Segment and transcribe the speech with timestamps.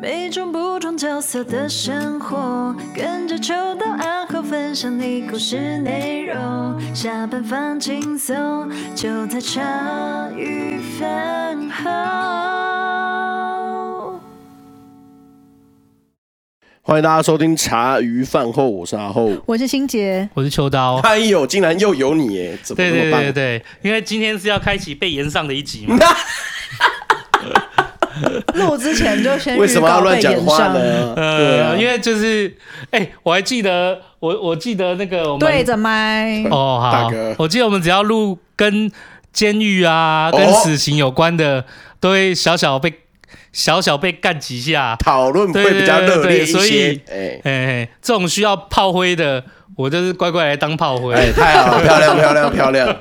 [0.00, 6.80] 每种不同角色的生活，跟着秋刀暗号分享你故事内容。
[6.94, 11.90] 下班放轻松，就在茶余饭后。
[16.80, 21.00] 欢迎大家收听茶余饭后，我是阿后，我是欣洁，我是秋刀。
[21.02, 22.56] 哎呦，竟然又有你耶！
[22.62, 23.20] 怎么那么棒？
[23.20, 25.98] 对对对对，因为今天是要开启被延上的一集嘛。
[28.54, 31.14] 录之前就先为什么要乱讲话呢？
[31.16, 32.52] 呃、啊，因为就是，
[32.90, 38.90] 哎、欸，我还记得，我我记得那个我们对着麦哦，好，大哥，我记得我们只要录跟
[39.32, 41.64] 监狱啊、跟死刑有关的，哦、
[42.00, 42.92] 都会小小被
[43.52, 46.52] 小小被干几下，讨论会比较热烈一些。
[46.52, 49.44] 所以，哎哎、欸，这种需要炮灰的，
[49.76, 51.14] 我就是乖乖来当炮灰。
[51.14, 52.96] 哎、欸，太好了， 漂亮漂亮漂亮，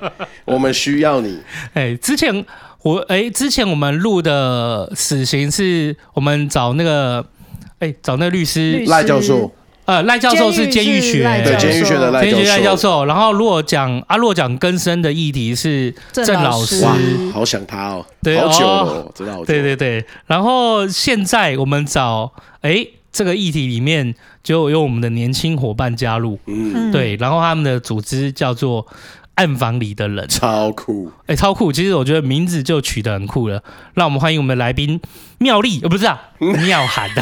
[0.46, 1.40] 我们需要你。
[1.74, 2.46] 哎、欸，之前。
[2.88, 7.22] 我哎、欸，之前我们录的死刑是我们找那个
[7.80, 9.52] 哎、欸，找那个律师赖教授，
[9.84, 13.04] 呃，赖教授是监狱学，对，监狱学的赖教，教，教授。
[13.04, 16.96] 然后如果讲阿洛讲更深的议题是郑老师，哇，
[17.34, 20.06] 好想他哦，对，好久哦，知道，对对对。
[20.26, 22.32] 然后现在我们找
[22.62, 28.88] 哎、欸，这个议题里面就有我们的年轻伙伴加入，嗯，对，然后他们的组织叫做。
[29.38, 31.72] 暗房里的人超酷，哎、欸，超酷！
[31.72, 33.62] 其实我觉得名字就取得很酷了。
[33.94, 35.00] 让我们欢迎我们的来宾
[35.38, 36.20] 妙丽，呃，不是啊，
[36.66, 37.22] 妙涵的，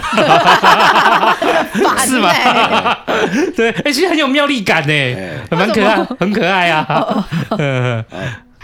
[2.08, 2.32] 是吗？
[3.56, 5.16] 对，哎、欸，其实很有妙丽感呢，
[5.52, 7.28] 蛮可爱，很可爱啊。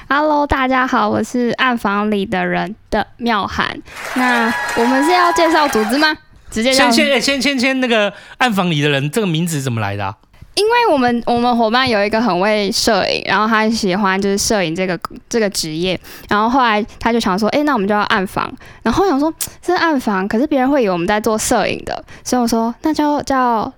[0.08, 3.78] Hello，大家好，我是暗房里的人的妙涵。
[4.16, 6.16] 那我们是要介绍组织吗？
[6.50, 10.16] 直接先先先先先那个暗房里的人，这个名字怎么来的、啊？
[10.54, 15.00] 因为我们我们伙伴有一个很会摄影，然后他喜欢就是摄影这个
[15.30, 18.52] 这个职业，然后后来他就想说，哎，那我们就要暗房，
[18.84, 23.72] 然后我想说是暗房，可是别人会以为我们在做摄影的，所以我说那就叫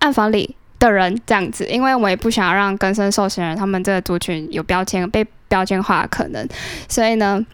[0.00, 6.46] 暗房里的人这样子，因为我们也不想让更生受刑人他们这个族群有标签被标签化的可能，
[6.86, 7.44] 所以呢，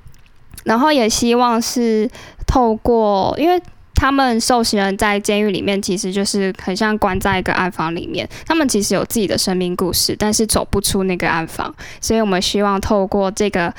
[0.64, 2.10] 然后也希望是
[2.46, 3.62] 透过因为。
[4.00, 8.26] 他们受刑人在监狱里面，其实就是很像关在一个暗房里面。
[8.46, 11.72] 他们其实有自己的生命故事，但是走不出那个暗房。
[12.00, 13.70] 所以我们希望透过这个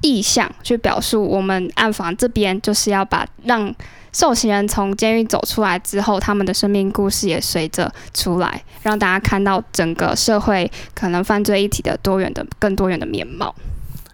[0.00, 3.74] 意象去表述，我们暗房这边就是要把让
[4.12, 13.52] 受刑人从监狱走出来之后，他们的生命故事也随着出来，让大家看到整个社会可能犯罪议题的多元的更多元的面貌。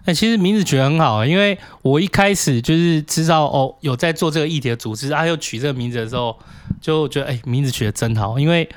[0.03, 6.35] 哎、欸，其实名字取得很好，因为我一开始就是知道哦，有在做这个议题的组织，啊又取这个名字的时候，
[6.81, 8.39] 就觉得哎、欸，名字取得真好。
[8.39, 8.67] 因为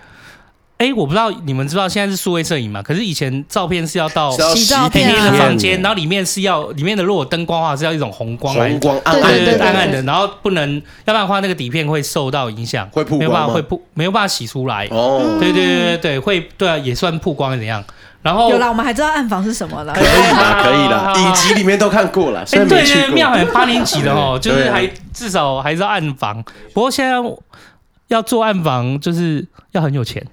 [0.77, 2.83] 哎、欸，我不知道你们知道现在是数位摄影嘛？
[2.83, 10.75] 可是以前照片是要到洗照片的房间，然后里面是要里面的如果灯光的话是要一种红光来，红光暗暗的，对对对暗暗的，然后不能，
[11.07, 14.87] 要不然的话那个底片会受到影响，会曝光，没有办法会曝，没有办法洗出来。
[14.91, 17.83] 哦，对对对对对，会对啊，也算曝光怎样？
[18.25, 19.93] 然后有啦，我们还知道暗房是什么了。
[19.93, 22.41] 可以啦， 可以啦，影集里面都看过了。
[22.41, 26.43] 哎、欸，对对，妙涵八年级的哦，就是还至少还知道暗房。
[26.73, 27.17] 不过现在
[28.09, 30.27] 要做暗房，就是要很有钱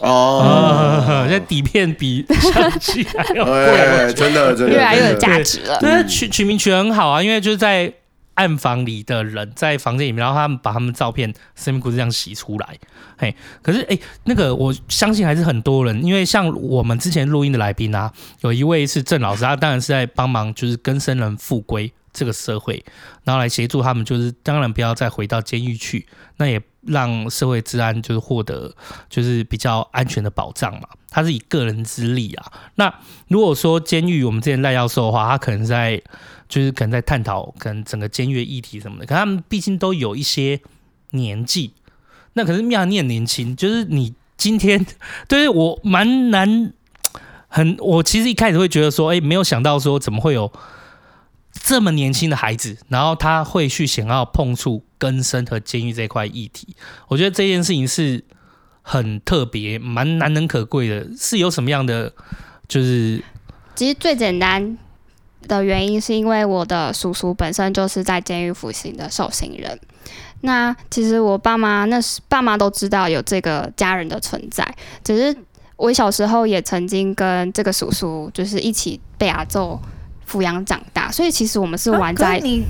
[0.00, 1.04] 哦。
[1.28, 5.78] 现在底片比相机还要贵，真的真的越来越有价值了。
[5.78, 7.92] 对，取取名取得很好啊，因为就是在。
[8.36, 12.78] 暗房里的人在房间里面，然后他们把他们照片、生命故事这样洗出来，
[13.16, 22.84] 嘿，可是哎，那个我相信还是很多人，因为像我们之前录音的来宾啊，有一位是郑老师，他当然是在帮忙，就是跟生人复归这个社会，
[23.24, 28.74] 然后来协助他们，就是当然不要再回到监狱去，那也让社会治安就是获得
[29.08, 30.86] 就是比较安全的保障嘛。
[31.08, 32.94] 他是以个人之力啊，那
[33.28, 36.02] 如果说监狱我们之前赖教授的话，他可能在。
[36.48, 40.60] 就是可能在探讨可能整个监狱议题什么的，可他们毕竟都有一些
[41.10, 41.72] 年纪，
[42.34, 44.84] 那可是妙你很年轻，就是你今天
[45.28, 46.72] 对我蛮难，
[47.48, 50.52] 很我其实一开始会觉得说，哎，没有想到说怎么会有
[51.52, 56.76] 这么年轻的孩子，然后他会去想要碰触更生和监狱这块议题，
[57.08, 58.24] 我觉得这件事情是
[58.82, 62.12] 很特别、蛮难能可贵的，是有什么样的
[62.68, 63.24] 就是，
[63.74, 64.78] 其实最简单。
[65.48, 69.78] 的原因是因为我的叔叔本身就是在监狱服刑的受刑人。
[70.42, 74.66] 那其实我爸妈那时爸妈都知道有这个家人的存在，
[75.02, 75.36] 只是
[75.76, 79.80] 我小时候也曾经跟这个叔叔就是一起被阿揍
[80.30, 82.36] 抚养长大，所以其实我们是玩在。
[82.36, 82.62] 啊、你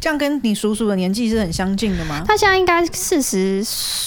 [0.00, 2.24] 这样跟你叔叔的年纪是很相近的吗？
[2.26, 3.64] 他现在应该四十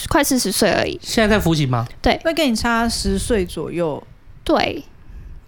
[0.08, 0.98] 快四十岁而已。
[1.02, 1.86] 现在在服刑吗？
[2.00, 4.02] 对，会跟你差十岁左右。
[4.42, 4.82] 对。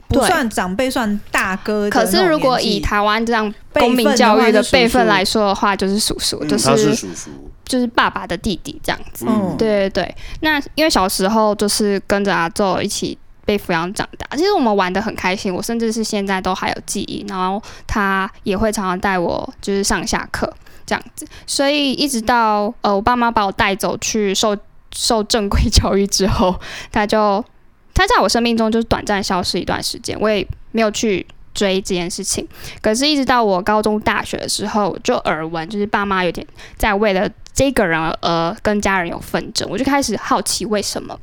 [0.08, 1.88] 不算长辈，算大哥。
[1.90, 7.30] 可是如果以台湾这样公民教育的辈分来说的话，就是叔叔，就是他是叔叔，
[7.64, 9.24] 就是爸爸的弟弟这样子。
[9.28, 10.16] 嗯，对对对。
[10.40, 17.24] 那因为小时候就是跟着阿昼一起被抚养长大，其实我们玩的很开心，我甚至是现在都还有记忆。
[17.28, 20.52] 然后他也会常常带我就是上下课
[20.86, 24.56] 这样子，所以一直到呃我爸妈把我带走去受
[24.94, 26.54] 受正规 教育之后，
[26.92, 27.44] 他就。
[27.94, 31.24] 他在我生命中就是短暂消失一段时间，我也没有去
[31.54, 32.46] 追这件事情。
[32.82, 36.44] 可是，一直到我高中、大学的时候，就耳闻，就是爸妈有点
[36.76, 41.16] 在为了这个人而跟家人有纷争，我就开始好奇为什么。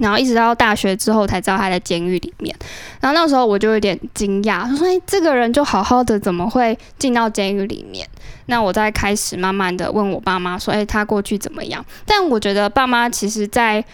[0.00, 2.54] 然后一直到大学之后才知道他在监狱里面。
[3.00, 8.06] 然后那时候我就有点惊讶，说：“哎，这个人就好好的，怎么会进到监狱里面？”
[8.46, 13.84] 那我再开始慢慢的问我爸妈说：“哎，他过去怎么样？”但我觉得爸妈其实在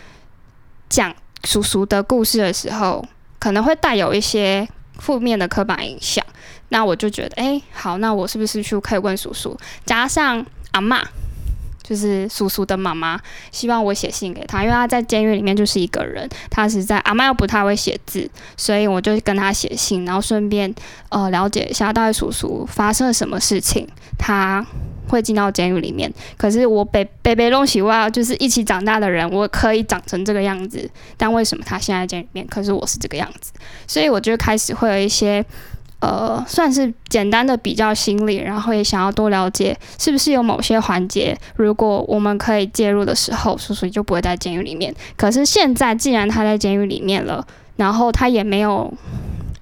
[0.89, 1.13] 讲。
[1.45, 3.05] 叔叔的故事的时候，
[3.39, 4.69] 可能会带有一些
[4.99, 6.25] 负面的刻板印象。
[6.69, 9.57] 那我就觉得，哎、好，那我是不是去可以问叔叔？
[9.85, 11.03] 加上阿嬷，
[11.83, 20.75] 就是叔叔的妈妈，希望我写信给他，因为他在监狱里面就是一个人，他实在阿嬷又不太会写字，所以我就跟他写信，然后顺便
[21.11, 23.87] 呃了解一下到底叔叔发生了什么事情，
[24.19, 24.65] 他。
[25.13, 33.53] 会进到监狱里面，可是我被被被弄起哇，就是一起长大的人，我可以长成这个样子，但为什么他现在监狱里面，可是我是这个样子？
[33.87, 35.45] 所以我就开始会有一些
[36.01, 44.95] 呃，算是简单的比较心理，然后也想要多了解，是不是有某些环节，如果我们可以介入的时候，叔叔就不会在监狱里面。
[45.17, 48.93] 可是现在既然他在监狱里面了，然后他也没有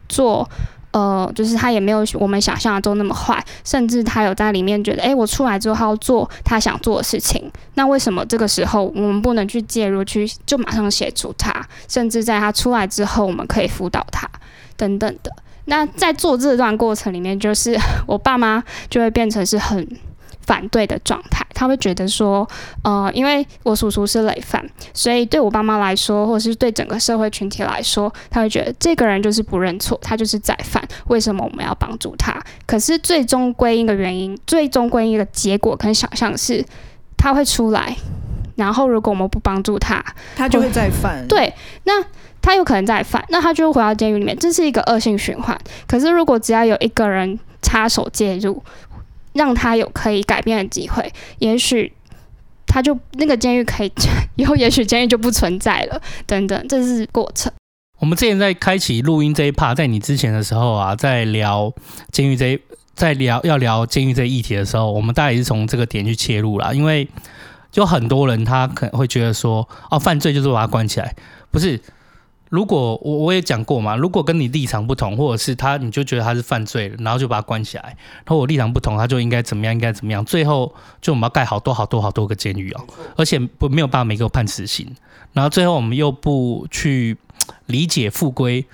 [0.09, 0.49] 做。
[0.93, 7.51] 呃，就是他也没有我们想象中那么坏，甚至他有在里面觉得，诶，我出来之后他要做他想做的事情。
[7.75, 11.65] 那为什么这个时候我们不能去介入，去就马上协助他？
[11.89, 14.29] 甚至在他出来之后，我们可以辅导他
[14.77, 15.33] 等等的。
[15.67, 19.87] 那在做这段过程里面，就是我爸妈就会变成是很。
[20.51, 22.45] 反对的状态，他会觉得说，
[22.83, 32.37] 呃，因为我叔叔是累犯，所以对我爸妈来说，或者是对整个社会群体来说，他会觉得这个人就是不认错，他就是再犯，为什么我们要帮助他？
[32.67, 36.65] 可是最终归因的原因，最终归因的结果，可能想象是
[37.17, 37.95] 他会出来，
[38.57, 40.05] 然后如果我们不帮助他，
[40.35, 41.25] 他就会再犯。
[41.29, 41.55] 对，
[41.85, 42.05] 那
[42.43, 45.57] 他有可能再犯，那他就会回到监狱里面，这是一个恶性循环。
[45.87, 48.61] 可是如果只要有一个人插手介入，
[49.33, 51.93] 让他有可以改变的机会，也许
[52.67, 53.93] 他就那个监狱可以
[54.37, 56.01] 以后，也许监狱就不存在了。
[56.27, 57.53] 等等，这是过程。
[57.99, 61.73] 我们之前在开启录音这一 part，在你之前的时候啊，在聊
[62.11, 62.61] 监狱这一，
[62.95, 66.73] 在聊要聊监狱这一议题的时候，我们大概也是从这个点去切入啦。
[66.73, 67.07] 因为
[67.71, 71.15] 就很多人他可能会觉得说，哦，犯罪就是把他关起来，
[71.51, 71.81] 不是。
[72.51, 82.85] 如果我我也讲过嘛，如果跟你立场不同，或者是他你就觉得他是犯罪了，然后就把他关起来，然后我立场不同，他就应该怎么样，应该怎么样，最后就我们要盖好多好多好多个监狱哦，
[83.17, 84.95] 而且不没有办法每个判死刑，
[85.33, 87.17] 然后最后我们又不去
[87.67, 88.67] 理解复归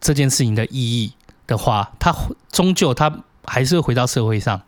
[0.00, 1.12] 这件事情的意义
[1.46, 2.12] 的话，他
[2.50, 4.60] 终究他还是会回到社会上，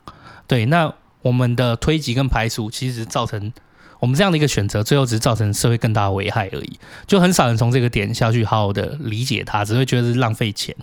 [0.46, 3.52] 对，那我们的推挤跟排除其实造成。
[4.04, 10.76] 我们这样的一个选择，最后只是造成社会更大的危害而已，就很少人从这个点下去好好的理解它，只会觉得是浪费钱。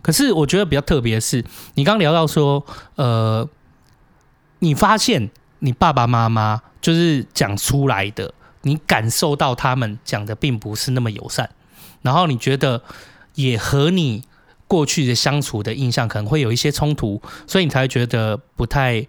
[0.00, 1.44] 可是我觉得比较特别的是，
[1.74, 2.64] 你刚聊到说，
[2.94, 3.48] 呃，
[4.60, 5.28] 你发现
[5.58, 8.32] 你爸爸妈妈就是讲出来的，
[8.62, 11.50] 你感受到他们讲的并不是那么友善，
[12.02, 12.82] 然后你觉得
[13.34, 14.22] 也和你。
[14.68, 19.04] 过去的相处的印象可能会有一些冲突，所以你才会觉得不太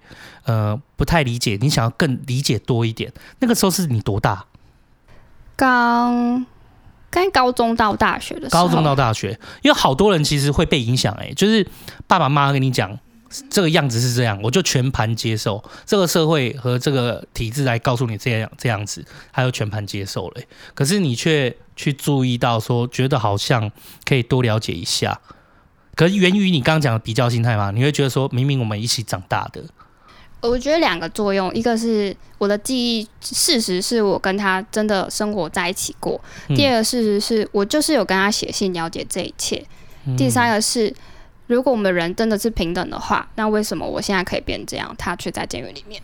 [0.45, 1.57] 呃不太理解。
[1.61, 3.13] 你想要更理解多一点。
[3.39, 4.45] 那个时候是你多大？
[5.57, 6.45] 刚
[7.09, 8.63] 刚高中到大学的时候。
[8.63, 11.13] 高中到大学，因为好多人其实会被影响。
[11.19, 11.67] 哎，就是
[12.07, 12.97] 爸爸妈妈跟你讲
[13.49, 15.61] 这个样子是这样，我就全盘接受。
[15.85, 20.41] 这个社会和这个体制来告诉你这样这样子，还有全盘接受了。
[20.73, 23.69] 可是你却去注意到说，觉得好像
[24.05, 25.19] 可以多了解一下。
[25.99, 27.71] 可是源于你刚刚讲的比较心态吗？
[27.75, 29.61] 你会觉得说，明明我们一起长大的，
[30.39, 39.61] 我觉得两个作用，一个是我的记忆，事实是我跟他真的生活在一起过；嗯、第二个事实是我就是有跟他写信了解这一切；
[40.05, 40.95] 嗯、第三个是，
[41.47, 46.01] 如果我们人真的是平等的话，那为什么我现在可以变这样，他却在监狱里面？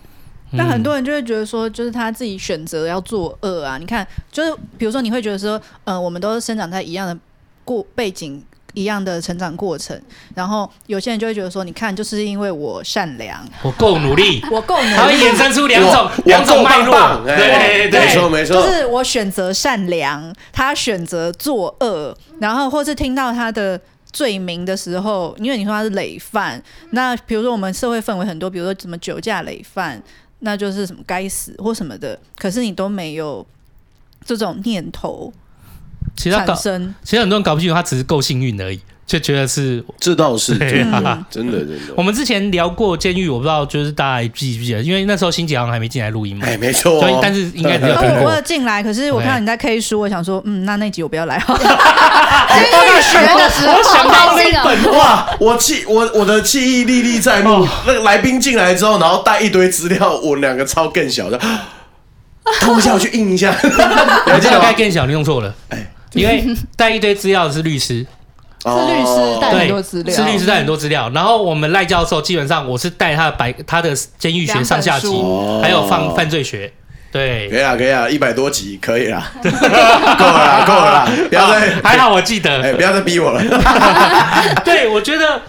[0.52, 3.78] 那、嗯、很多人就会觉得说，就是他自己选择要作恶啊！
[3.78, 7.18] 你看，就是比如说，你会觉得说，嗯、呃，我们都是生长在一样的
[7.64, 8.44] 过背景。
[8.76, 10.00] 一样的成长过程，
[10.36, 23.80] 然后有些人就会觉得说，你看，就是因为我善良，我够努力，我够努力，它会衍生出两种两种脉络，对对对，没错没错，就是我选择善良，他选择作恶，然后或是听到他的
[24.12, 30.02] 罪名的时候，因为你说他是累犯，那比如说我们社会氛围很多，比如说什么酒驾累犯，
[30.40, 33.46] 那就是什么该死或什么的，可是你都没有
[34.26, 35.32] 这种念头
[36.16, 36.96] 其实产生。
[37.04, 38.80] 其实很多人搞不清楚，他只是够幸运而已。
[39.08, 41.94] 就觉得是，这倒是对、真的，啊、真的，真的。
[41.96, 44.82] 我们之前聊过监狱，我不知道就是大家还记不记得？
[44.82, 46.48] 因为那时候新姐好像还没进来录音嘛。
[46.48, 47.02] 哎，没错、哦。
[47.02, 48.24] 所以但是应该没有 听过。
[48.24, 51.38] 我有进来，可是我看到你在 K 书，我想说，嗯，那那集我不要来。
[51.38, 57.64] 哈监狱学的时候，我想到那本哇，我记我我的记忆历历在目。
[57.64, 61.40] 哦、那个来宾进来之后，然后带一堆资料，我两个超更小的，
[62.60, 63.54] 偷一下我去印一下。
[63.62, 65.54] 我这个该更小，你用错了。
[65.70, 66.46] 哎，因为
[66.76, 68.06] 带一堆资料的是律师。
[68.68, 71.08] 是律师带很多资料，是律师带很多资料。
[71.14, 75.08] 然后我们赖教授基本上我是带他的白他的监狱学上下集，
[75.62, 76.74] 还有放犯罪学。
[77.12, 83.42] 对，可以啊，可以啊，一百多集可以啦， 够了啦，够了啦，不要再还好我记得，哎，不要再逼我了。
[84.66, 85.40] 对，我觉得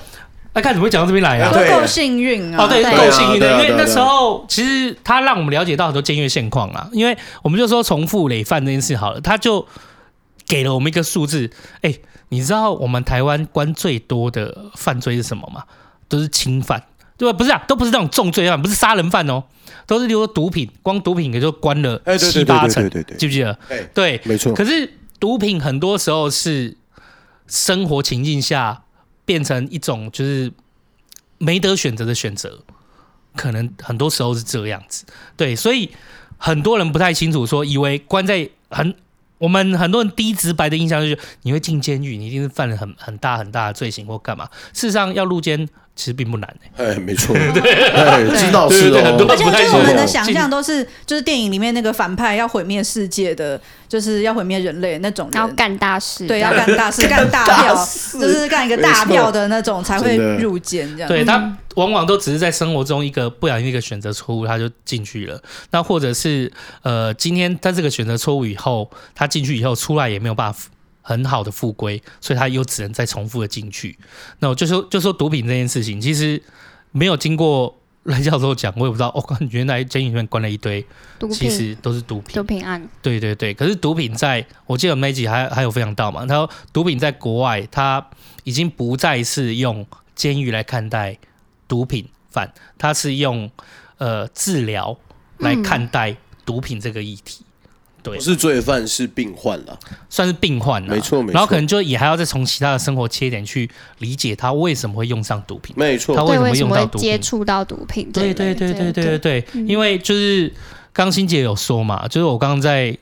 [0.53, 1.51] 那看怎么会讲到这边来啊？
[1.51, 2.65] 够幸运啊！
[2.65, 6.87] 哦，对，够幸运的，因为那时候其实他让我们了解到很多监狱现况啊。
[6.93, 9.67] 因为我们就说重复累犯这件事好了，他就
[10.47, 11.51] 给了我们一个数字，
[11.83, 11.95] 哎。
[12.29, 15.63] 你知道我们台湾关最多的犯罪是什么吗？
[16.09, 16.83] 都是轻犯，
[17.17, 17.39] 对吧？
[17.39, 19.45] 不是啊，都不是那种重罪犯，不是杀人犯哦，
[19.87, 22.83] 都是例如说毒品，光毒品也就关了七八成，
[23.17, 23.57] 记不记得？
[23.95, 24.53] 对，没错。
[24.53, 26.77] 可是毒品很多时候是
[27.47, 28.83] 生活情境下
[29.25, 30.53] 变成一种就是
[31.39, 32.59] 没得选择的选择，
[33.37, 35.05] 可能很多时候是这样子。
[35.37, 35.93] 对，所以
[36.39, 38.97] 很多人不太清楚，说以为关在很。
[39.39, 44.49] 我们很多人低直白的印象就是，你会进监狱，你一定是犯了很很大很大的罪行或干嘛。
[44.73, 49.27] 事实上，要入监其实并不难哎，没错， 对，知道是哦。
[49.29, 57.75] 而且就是我们的想象都是，就是电影里面那个反派要毁灭世界的，就是要毁灭人类那种，要干大事，对，要干大事，干大票，
[58.13, 61.09] 就是干一个大票的那种才会入监这样。
[61.09, 61.57] 对他。
[61.77, 65.39] 往往都只是在生活中一个不小心一个选择错误，他就进去了。
[65.73, 66.51] 那或者是
[66.81, 70.59] 呃，今天他这个选择错误以后，他进去以后出来也没有办法
[71.07, 73.97] 很好的复归，所以他又只能再重复的进去。
[74.41, 76.43] 那我就说就说毒品这件事情，其实
[76.91, 79.09] 没有经过赖教授讲，我也不知道。
[79.11, 80.85] 哦，原来监狱里面关了一堆，
[81.31, 82.35] 其实都是毒品。
[82.35, 82.89] 毒品案。
[83.01, 88.05] 对对对，可是毒品在我记得 Maggie 还还有分享到嘛，他说毒品在国外，他
[88.43, 89.87] 已经不再是用
[90.17, 91.17] 监狱来看待。
[91.69, 93.51] 毒品犯，他是用
[93.99, 94.97] 呃治疗
[95.39, 97.46] 来看待毒品这个议题，嗯、
[98.07, 99.77] 对，不是罪犯是病患了，
[100.09, 101.33] 算是病患了，没错没错。
[101.33, 110.53] 然后可能就也还要再从其他的生活切点去理解他为什么会用上毒品，没错，他为什么会用到毒品，接触到毒品，对对对对对对对，因为就是
[110.93, 112.97] 刚欣姐有说嘛，就是我刚刚在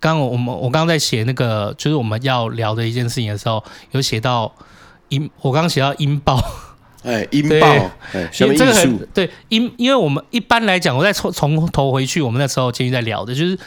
[0.00, 4.52] 刚我们我刚刚在写那个就是我们要聊的一件事情的时候，有写到
[5.10, 6.42] 音，我刚刚写到音爆。
[7.02, 7.66] 哎，音爆，
[8.12, 9.00] 哎，什么艺术？
[9.14, 13.58] 对，因因为我们一般来讲，我再从从头回去，我们那时候监狱在聊的，就是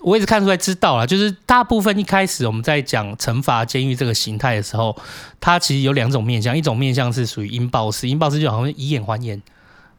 [0.00, 4.96] 我一直看出来知道了，就是大部分一开始我们在讲惩罚监狱这个形态的时候，
[5.40, 9.40] 它其实有两种面向，一种面向是属于应报式，应报式就好像以眼还眼，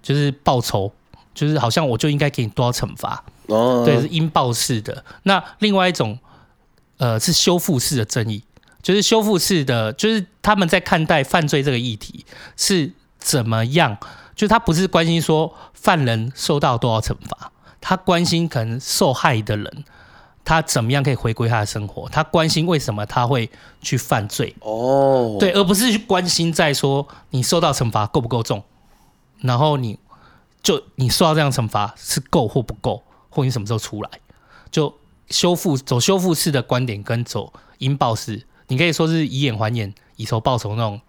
[0.01, 0.91] 就是报仇，
[1.33, 5.03] 就是好像我就应该给你多少惩罚，哦，对，是应报式的。
[5.23, 6.17] 那另外一种，
[6.97, 8.43] 呃，是修复式的正义。
[8.81, 12.25] 就是修复式的，就是他们在看待犯罪这个议题
[12.55, 13.97] 是怎么样？
[14.37, 19.83] 就他不是关心说犯人受到多少惩罚，他关心可能受害的人
[20.43, 23.49] 他怎么样可以回归他的生活，他关心为什么他会
[23.81, 28.63] 去犯罪哦，对，而不是去关心在说你受到惩罚够不够重，
[29.41, 29.99] 然后你
[30.63, 34.09] 就你受到这样惩罚是够或不够，或你什么时候出来？
[34.71, 34.93] 就
[35.29, 38.45] 修复走修复式的观点跟走引爆式。
[38.67, 41.01] 你可以说是以眼还眼、以仇报仇那种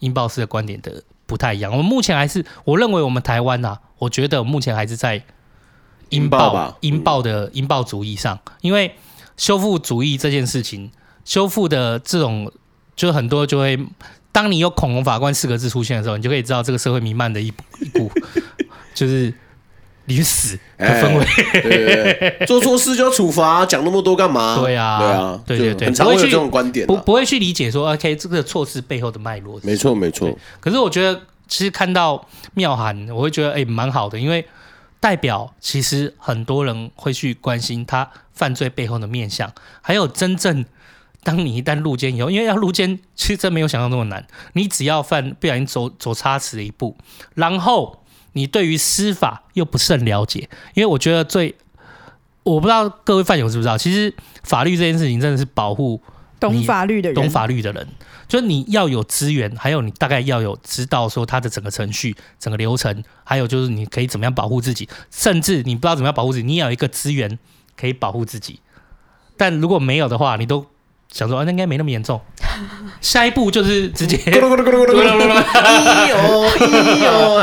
[0.00, 1.72] 引爆式的观点的不太一样。
[1.72, 5.22] 我们目前还是，我认为我们台湾呐、啊，我觉得目前还是在
[6.10, 8.38] 应报吧，应报的应报主义上。
[8.60, 8.94] 因为
[9.36, 10.90] 修复主义这件事情，
[11.24, 12.50] 修复的这种，
[12.96, 13.78] 就很多就会，
[14.32, 17.46] 当你有“恐龙法官”四个字出现的时候，你就可以知道这个社会弥漫的一
[17.80, 18.10] 一股，
[18.94, 19.32] 就是。
[20.10, 24.56] 你去死的氛围、欸，对对对， 做错事就要处罚，讲那么多干嘛？
[24.58, 29.60] 对啊，对啊，对对对，很常会有这种观点、啊，不不会去理解说，OK，这个错事背后的脉络。
[29.62, 30.34] 没错没错。
[30.60, 34.42] 可是我觉得，其实看到妙涵，我会觉得哎，蛮、欸、好的，因为
[35.00, 40.64] 代表其实很多人会去关心他犯罪背后的面相，还有真正
[41.22, 46.96] 当你一旦入监以后，因为要入监，其实真没有想象那么难，你只要犯不小心走走差池一步，
[47.34, 48.04] 然后。
[48.34, 51.56] 你对于司法又不甚了解，因为我觉得最，
[52.44, 54.14] 我不知道各位犯友知不知道，其实
[54.44, 56.00] 法律这件事情真的是保护
[56.38, 57.88] 懂法律的人，懂法律的人，
[58.28, 67.38] 就是你要有资源，还有你大概要有知道说它的整个程序、整个流程，还有就是你可以怎么样保护自己，甚至你不知道怎么样保护自己，你也要有一个资源
[67.74, 68.60] 可以保护自己。
[69.38, 70.66] 但如果没有的话，你都
[71.10, 72.20] 想说啊，那应该没那么严重。
[73.00, 75.32] 下一步就是直接咕噜咕噜咕噜咕噜咕噜咕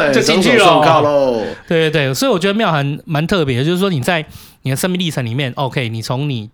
[0.06, 1.44] 噜，就进去了。
[1.68, 4.24] 对对对，所以我觉得妙涵蛮特别的，就是说你在
[4.62, 6.52] 你的生命历程里面，OK，你从你。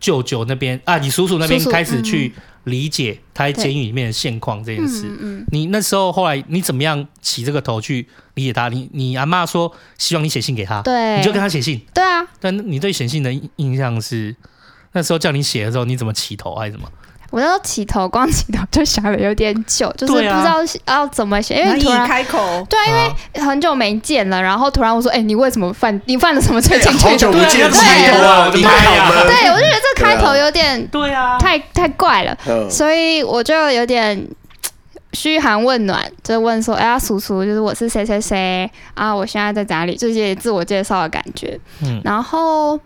[0.00, 2.32] 舅舅那边啊，你叔叔那边开始去
[2.64, 5.06] 理解他在监狱里面的现况这件事。
[5.06, 8.68] 嗯嗯，你那时候后来你怎么样起这个头去理解他？
[8.68, 11.80] 你你阿妈说希望你写信给他，对，你就跟他写信。
[11.94, 14.34] 对啊，但你对写信的印象是
[14.92, 16.90] 那时候叫你写的时候，你怎么起头还是什么？
[17.30, 20.56] 我要起头，光起头就想的有点久，就是不知道
[20.86, 25.98] 要怎么写，因为突然开口，对啊，因为很久没见了，然后突然我说，哎，你为什么犯？
[26.06, 26.76] 你犯了什么罪？
[26.98, 32.36] 好久不见，对啊，对我就觉得这开头有点，对啊，太太怪了，
[32.68, 34.26] 所以我就有点
[35.12, 39.96] 嘘寒问暖，就问说，哎呀，叔叔，就是我是谁谁谁啊，我现在在哪里？
[39.96, 42.78] 这些自我介绍的感觉，嗯，然后。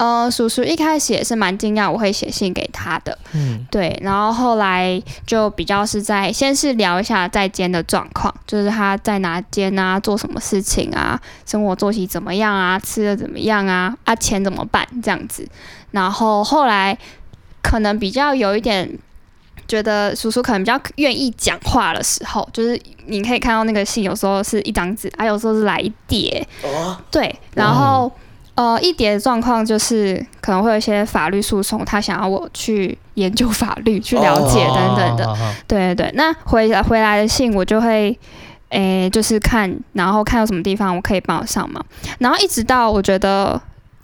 [0.00, 15.46] 呃，叔叔一开始也是蛮惊讶我会写信给他的，嗯，对，然后后来就比较是在先是聊一下在监的状况，就是他在哪监啊，做什么事情啊，生活作息怎么样啊，吃的怎么样啊，啊，钱怎么办这样子，
[15.90, 16.96] 然后后来
[17.62, 18.90] 可能比较有一点
[19.68, 28.10] 觉得叔叔可能比较愿意讲话的时候，就是你可以看到那个信有时候是一张纸，还有时候是来一叠，哦，对，然后。
[28.60, 35.34] 呃，一叠的状况就是可能会有一些法律诉讼，他想要我去研究法律，去了解等等的。
[35.66, 38.10] 对对对，那回来回来的信我就会，
[38.68, 41.82] 诶、欸，就是看，然后看有什么地方我可以帮上嘛，
[42.18, 43.58] 然后一直到我觉得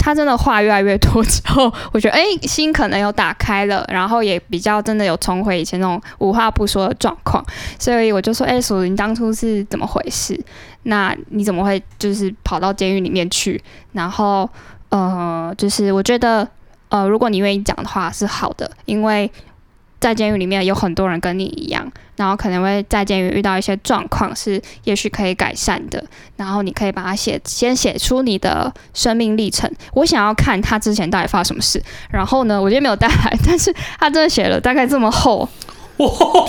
[0.07, 7.45] 他真的话越来越多之后，我觉得诶、心可能有打开了，然后也比较真的有重回以前那种无话不说的状况，
[7.77, 10.41] 所以我就说，诶、欸，叔叔，你当初是怎么回事？
[10.85, 13.61] 那你怎么会就是跑到监狱里面去？
[13.91, 14.49] 然后，
[14.91, 16.49] 呃，就是我觉得，
[16.89, 19.29] 呃，如果你愿意讲的话是好的，因为
[20.07, 26.01] 在监狱里面有很多人跟你一样，然后可能会在监狱遇到一些状况是也许可以改善的，
[26.37, 29.69] 然后你可以把它写，先写出你的生命历程。
[29.95, 31.83] 我想要看他之前到底发生什么事。
[32.09, 35.49] 然后呢，我今天没有带来， 但是他真的写了大概这么厚。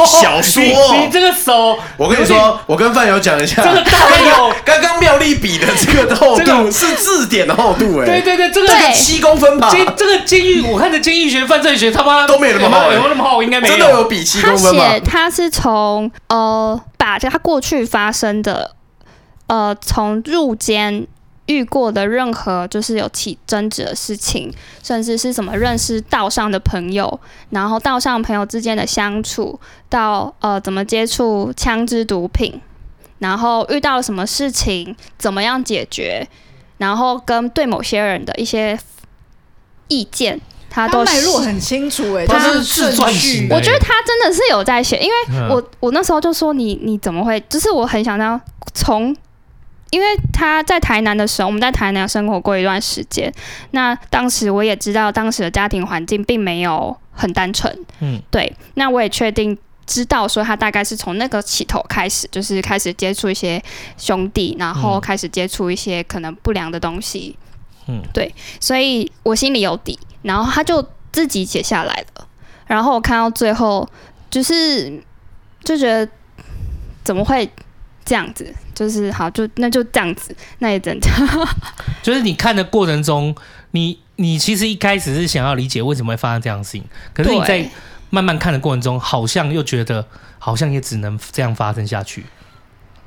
[0.05, 9.69] 小说，你这个手，我跟你说，我跟范友讲一下，这个大概有 刚刚妙丽比的这个厚度 是字典的厚度，哎，对对对，这个七公分吧。
[9.71, 14.83] 这这个监狱，我看着监狱学、犯罪学，他妈都没那么厚，有那么厚，应该没有，真的有比七公分吗？
[14.83, 18.75] 他写他是从呃，把他过去发生的
[19.47, 21.07] 呃，从入监。
[21.47, 32.61] 遇过的任何就是有起争执的事情，甚至是什么认识道上的朋友，然后道上朋友之间的相处，到呃怎么接触枪支毒品，
[33.19, 36.27] 然后遇到了什么事情，怎么样解决，
[36.77, 38.77] 然后跟对某些人的一些
[39.87, 43.47] 意见，他都脉络很清楚诶，他是自传型。
[43.49, 48.39] 我觉得他真的是有在写，因为我我那时候就说你你怎么会，就是我很想要
[48.73, 49.15] 从。
[49.91, 53.31] 因为他在台南的时候，我们在台南生活过一段时间。
[53.71, 57.73] 那当时我也知道，当时的家庭环境并没有很单纯。
[57.99, 58.51] 嗯，对。
[58.75, 63.61] 那我也确定知道说，他大概是从那个起头开始，就是开始接触一些
[63.97, 67.37] 兄弟，然后开始接触一些可能不良的东西。
[67.87, 68.33] 嗯，对。
[68.59, 69.97] 所以我心里有底。
[70.23, 72.27] 然后他就自己写下来了。
[72.65, 73.89] 然后我看到最后，
[74.29, 75.01] 就是
[75.63, 76.11] 就觉得
[77.03, 77.49] 怎么会？
[78.05, 81.09] 这样子就是好，就那就这样子，那也真的。
[82.03, 83.35] 就是你看的过程中，
[83.71, 87.67] 你你其实一开始是想要理解为什么会发生这样的事情，可是你在
[88.11, 90.05] 慢慢看的过程中，好像又觉得
[90.37, 92.23] 好像也只能这样发生下去。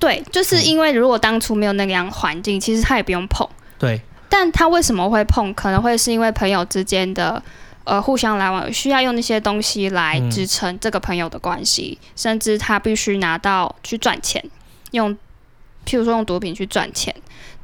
[0.00, 3.48] 对，就是因为如果当初没有那个样环境，其实他也不用碰。
[3.78, 5.54] 对，但他为什么会碰？
[5.54, 7.40] 可能会是因为朋友之间的
[7.84, 14.42] 呃互相来往，需要用那些东西来支撑这个朋友的关系，嗯、甚至他必须拿到去赚钱。
[14.92, 15.16] 用，
[15.90, 17.12] 譬如说用毒品去赚钱，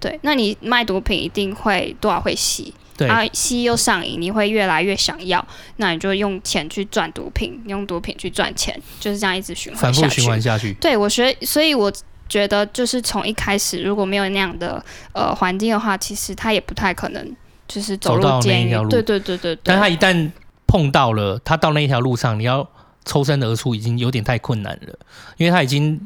[0.01, 10.73] 对，那你卖毒品一定会多少会吸，对，啊，吸又上瘾，你会越来越想要，那你就用钱去赚毒品，用毒品去赚钱，就是这样一直循环下去，反复循环下去。
[10.81, 11.93] 对，我觉得，所以我
[12.29, 17.37] 觉得就是从一开始如果没有那样的呃环境的话，其实他也不太可能
[17.69, 19.59] 就是走入监狱，对对对对对。
[19.63, 20.29] 但他一旦
[20.67, 22.69] 碰到了，他到那一条路上，你要
[23.07, 24.99] 抽身而出，已经有点太困难了，
[25.39, 25.99] 因为他已经。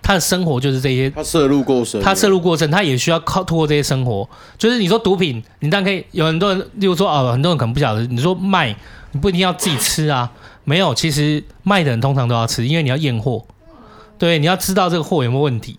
[0.00, 4.28] 他的生活就是这些，他摄入过深，他摄入过深，他也需要靠通过这些生活。
[4.56, 8.74] 就是你说毒品，你当然可以有很多人，例如说哦，很多人可能不晓得，你说卖，
[9.10, 10.30] 你不一定要自己吃啊，
[10.62, 13.44] 没有，其实卖的人通常都要吃，因为你要验货，
[14.18, 15.76] 对，你要知道这个货有没有问题。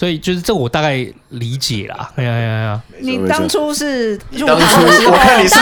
[0.00, 2.08] 所以就是这，我大概理解啦。
[2.16, 2.80] 哎呀哎呀哎呀！
[3.00, 4.64] 你当初是入当初
[5.10, 5.56] 我看你是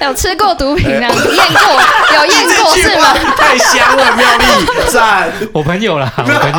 [0.00, 1.10] 有吃过毒品啊？
[1.10, 3.12] 验过有验过是吗？
[3.36, 4.44] 太香了，妙丽
[4.86, 5.32] 赞！
[5.52, 6.56] 我朋友啦， 我朋友。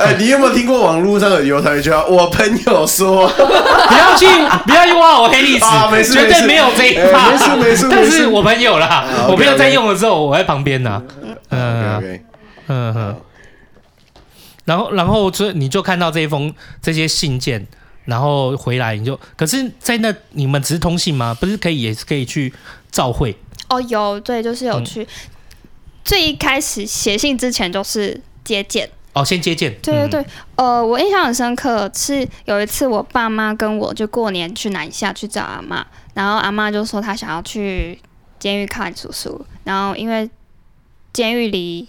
[0.00, 2.02] 哎，你有没有听过网络上的有台一句话？
[2.06, 4.24] 我朋友说，不要去
[4.64, 7.88] 不要去挖我黑历史啊，没事，绝对没有这一趴，没事没事。
[7.90, 11.02] 但是我朋友啦，我朋友在用的时候，我在旁边呢。
[11.50, 12.22] 嗯
[12.68, 13.16] 嗯嗯。
[14.64, 17.66] 然后，然后这你就看到这一封这些信件，
[18.04, 21.34] 然后回来你就，可是，在那你们只是通信吗？
[21.34, 22.52] 不是可以也是可以去
[22.90, 23.36] 召会？
[23.68, 25.02] 哦，有，对，就是有去。
[25.02, 25.06] 嗯、
[26.04, 28.88] 最一开始写信之前就是接见。
[29.14, 29.74] 哦，先接见。
[29.82, 30.20] 对对对，
[30.56, 37.98] 嗯、呃，我印象很深刻，是有一次我爸妈跟我就过年去南下去找阿妈，然后阿妈就说她想要去
[38.38, 40.30] 监狱看叔叔，然后因为
[41.12, 41.88] 监狱离。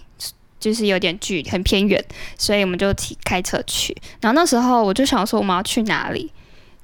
[0.64, 2.02] 就是有点距离，很偏远，
[2.38, 3.94] 所以我们就骑开车去。
[4.22, 6.32] 然后那时候我就想说，我们要去哪里？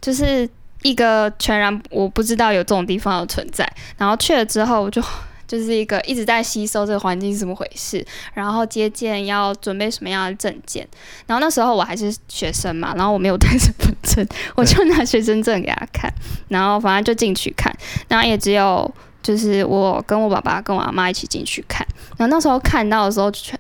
[0.03, 0.47] 就是
[0.83, 3.67] 一个全然我不知道有这种地方的存在。
[3.97, 5.03] 然后去了之后，我就
[5.49, 8.07] 就是一个一直在吸收这个环境是怎么回事。
[8.35, 10.87] 然后接见要准备什么样的证件。
[11.27, 16.13] 然后那时候我还是学生嘛，然后我没有带身份证， 我就拿学生证给他看。
[16.49, 17.75] 然后反正就进去看，
[18.09, 21.87] 然后也只有就是我跟我爸爸跟我阿妈一起进去看。
[22.19, 23.59] 然后那时候看到的时候全。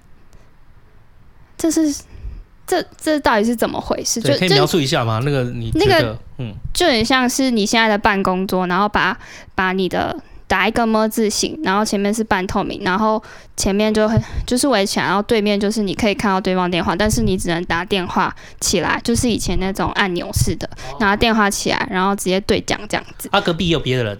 [1.61, 1.95] 这是
[2.67, 4.19] 这这到底是怎么回事？
[4.23, 5.21] 就可以描述一下吗？
[5.23, 9.15] 那个你那个嗯，就很像是你现在的办公桌，然后把
[9.55, 13.23] 把你的打一个么字形，然后前面是半透明，然后
[13.59, 20.67] 前面就很就是围墙，然后对面就是你可以看到对方电话，但是你只能打电话起来，就是以前那种按钮式的，
[20.99, 23.29] 拿电话起来，然后直接对讲这样子。
[23.33, 24.19] 啊，隔壁有别的人？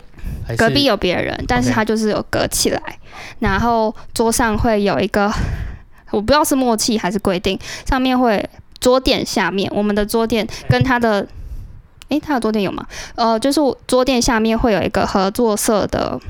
[0.59, 2.83] 隔壁有别人，但是他就是有隔起来.
[3.39, 5.33] 然后桌上会有一个。
[6.11, 8.49] 我不知道是默契还是规定，上面会
[8.81, 11.27] 桌垫下面，我们的桌垫跟他的，
[12.09, 12.87] 诶，他的桌垫有吗？
[13.15, 16.21] 呃，就是桌垫下面会有一个合作社的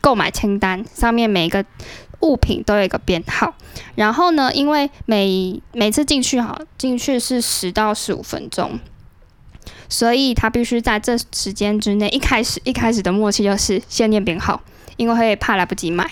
[0.00, 1.64] 购买清单，上面每一个
[2.20, 3.54] 物品都有一个编号。
[3.94, 8.78] 然后呢，因为每每次进去哈，进去是十到十五分钟，
[9.88, 14.60] 所以他必须在这时间之内，一开始一开始的默契就是先念编号，
[14.96, 16.08] 因为会怕来不及买。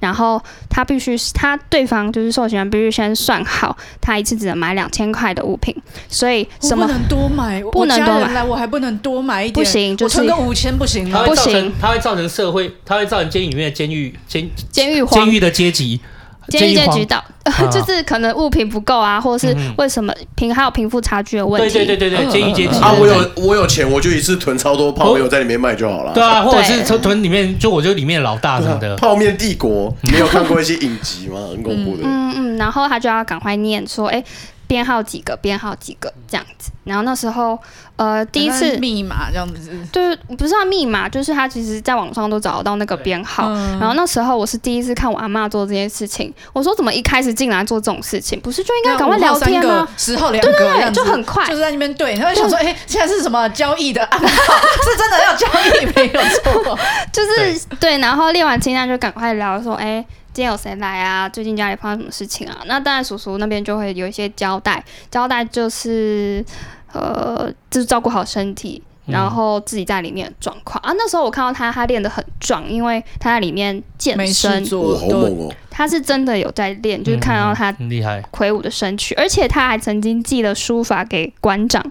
[0.00, 5.74] 然后他必须，他对方就是受刑人必须先算好，他一次只能买两千块的物品，
[6.08, 11.24] 所以什么不能多买，不能多买，我还不能多买一点，不行，就是存个五千不行吗？
[11.26, 16.00] 不行，它会造成社会，它会造成监狱里面的监狱监监狱监狱的阶级。
[16.48, 17.22] 监狱监局到，
[17.70, 21.72] 就是可能物品不够啊，或者是为什么贫还有贫富差距的问题。
[21.72, 26.12] 对对对对对，监狱阶级啊，我有我有钱，我就一次囤超多泡面在里面卖就好了。
[26.12, 28.96] 对啊，或者是囤囤里面，就我就里面老大什么的。
[28.96, 31.38] 泡面帝国，你有看过一些影集吗？
[31.50, 32.02] 很恐怖的。
[32.04, 34.22] 嗯嗯，然后他就要赶快念说，哎。
[34.66, 36.70] 编号几个，编号几个这样子。
[36.84, 37.58] 然后那时候，
[37.96, 43.48] 呃，第一次密码这样子，对，不是他密码，就是他其实在网上都找得到那个编号。
[43.48, 49.88] 嗯、然后那时候我是第一次看我阿嬷做这件事情，我说怎么一开始进来做这种事情，不是就应该赶快聊天吗？
[49.96, 54.26] 十号两个，对对对，就很快，就是在那边对，然后想说，哎对，现在是什么交易的暗号？
[54.26, 56.78] 是真的要交易没有错，
[57.12, 57.98] 就是对，对。
[57.98, 60.04] 然后列完清单就赶快聊说，哎。
[60.36, 61.26] 今天有谁来啊？
[61.26, 62.58] 最近家里发生什么事情啊？
[62.66, 66.44] 那当然，叔叔那边就会有一些交代，交代就是，
[66.92, 70.94] 呃，就是照顾好身体，然后自己在里面状况、嗯、啊。
[70.98, 75.54] 那时候我看到他，他练得很壮，因为他在里面健身，哦、好猛哦！
[75.70, 81.82] 他是真的有在练，就是看到他厉害魁梧的身躯，而且他还曾经寄了书法给馆长。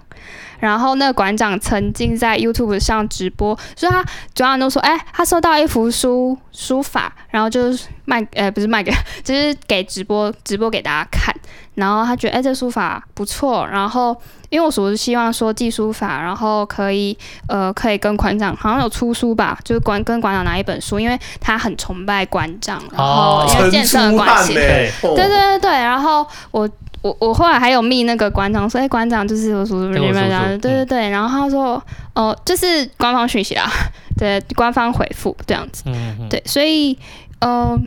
[0.60, 8.92] 然后那个馆长曾经在 YouTube 上直播，所以他馆长都说：“哎，他收到一幅书书法，然后就是卖，呃，不是卖给，
[9.24, 11.36] 就是给直播直播给大家看。
[11.76, 13.68] 然后他觉得，哎，这书法不错。
[13.68, 14.16] 然后
[14.50, 17.18] 因为我叔叔希望说记书法，然后可以，
[17.50, 25.72] 呃，可以跟馆长好像有出书吧，就是馆跟馆长拿一本书，因为他很崇拜馆长，然后因为健身的关系，对对对对。
[25.72, 26.70] 然后我。
[27.02, 31.80] 我我后来还有密那个馆长说，哎，馆长就是我叔叔里面讲，对对对，然后他说，
[32.16, 33.70] 哦、呃，就是官方讯息啊，
[34.18, 36.98] 对，官方回复这样子，嗯嗯对，所以，
[37.40, 37.78] 呃，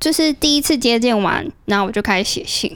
[0.00, 2.74] 就是第一次接见完，然后我就开始写信，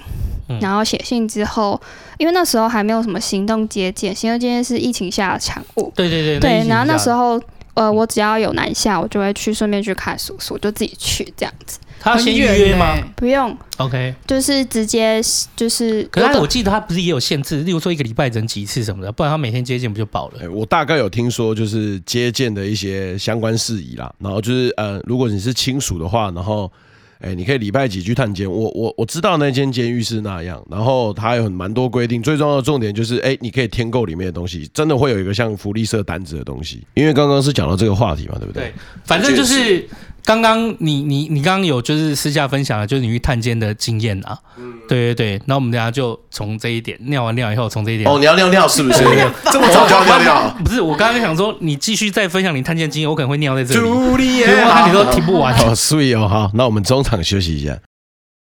[0.49, 1.81] 嗯、然后写信之后，
[2.19, 7.41] 因为那时候还没有什么行动接见，行动接见是疫情下的产物，对对对，对，然后那时候，
[7.77, 11.79] 呃，我只要有南下，我就会去顺便去看叔叔，我就自己去这样子。
[12.01, 12.97] 他要先预约吗？
[13.17, 15.21] 不用，OK，就是直接
[15.55, 16.03] 就是。
[16.05, 20.41] 可是我记得他不是也有限制，例如说一个礼拜整几次什么的，不然他每天接见不就饱了？
[20.41, 24.11] 欸，我大概有听说，就是接见的一些相关事宜啦。
[24.19, 26.71] 然后就是呃，如果你是亲属的话，然后
[27.21, 28.51] 哎，你可以礼拜几去探监。
[28.51, 36.87] 我我我知道那间监狱是那样，然后它有很蛮多规定，最重要的重点就是，哎，你可以添购里面的东西，真的会有一个像福利社单子的东西。
[36.95, 38.65] 因为刚刚是讲到这个话题嘛，对不对？
[38.65, 38.73] 对，
[39.05, 39.89] 反正就是。
[40.27, 49.05] 刚刚你你你刚刚有就是私下分享了，就是你去探监的经验啊，嗯，对对对，那我们等下就从这一点尿完尿以后，从这一点哦，你要尿尿是不是？
[49.53, 50.57] 这么早就要尿尿？
[50.65, 55.57] 不是，我刚刚想说，你继续再分享你探监经验，我可能会尿在这里， 朱丽叶，我看你都听不完。
[55.57, 57.79] 好，sweet 哦，好，那我们中场休息一下。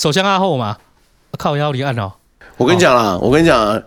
[0.03, 0.77] 首相阿后嘛，
[1.39, 2.13] 靠腰离岸哦。
[2.57, 3.81] 我跟你讲啦，我跟你讲啊。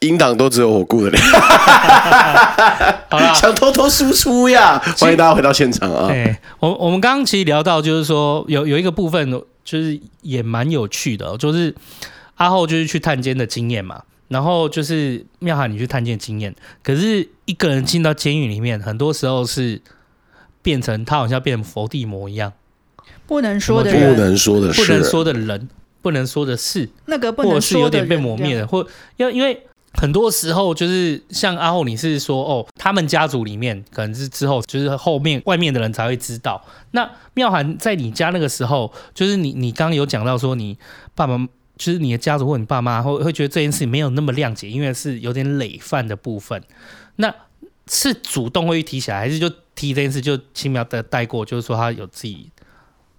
[0.00, 1.18] 音档都只有我顾得了，
[3.10, 4.78] 好啦，想偷偷输出呀！
[4.98, 6.08] 欢迎大家回到现场啊！
[6.08, 9.28] 哎，我我们刚刚其实聊到，就是说有有一个部分，
[9.64, 11.74] 就是也蛮有趣的，就是
[12.36, 19.82] 阿后就是去探监的经验嘛，然后就是妙涵你去探监的经验，可是一个人进到监狱里面，很多时候是
[20.62, 22.52] 变成他好像变成佛地魔一样，
[23.26, 25.68] 不能说的人，不能说的，不能说的人，
[26.00, 29.64] 不能说的事，那个不能说的人，或者是有点被磨灭的，或要因为。
[29.94, 36.62] 很多时候就是像阿后，你是说哦，他们家族里面可能是之后就是后面外面的人才会知道。
[36.92, 40.78] 那妙涵在你家那个时候，就是你你刚刚有讲到说你
[41.14, 41.36] 爸爸，
[41.76, 46.62] 就是你的家族或你爸妈会会觉得这件事没有那么谅解，因为是有点累犯的部分。
[47.16, 47.34] 那
[47.88, 51.44] 是主动会提起来，还是就提这件事就轻描的带过？
[51.44, 52.50] 就是说他有自己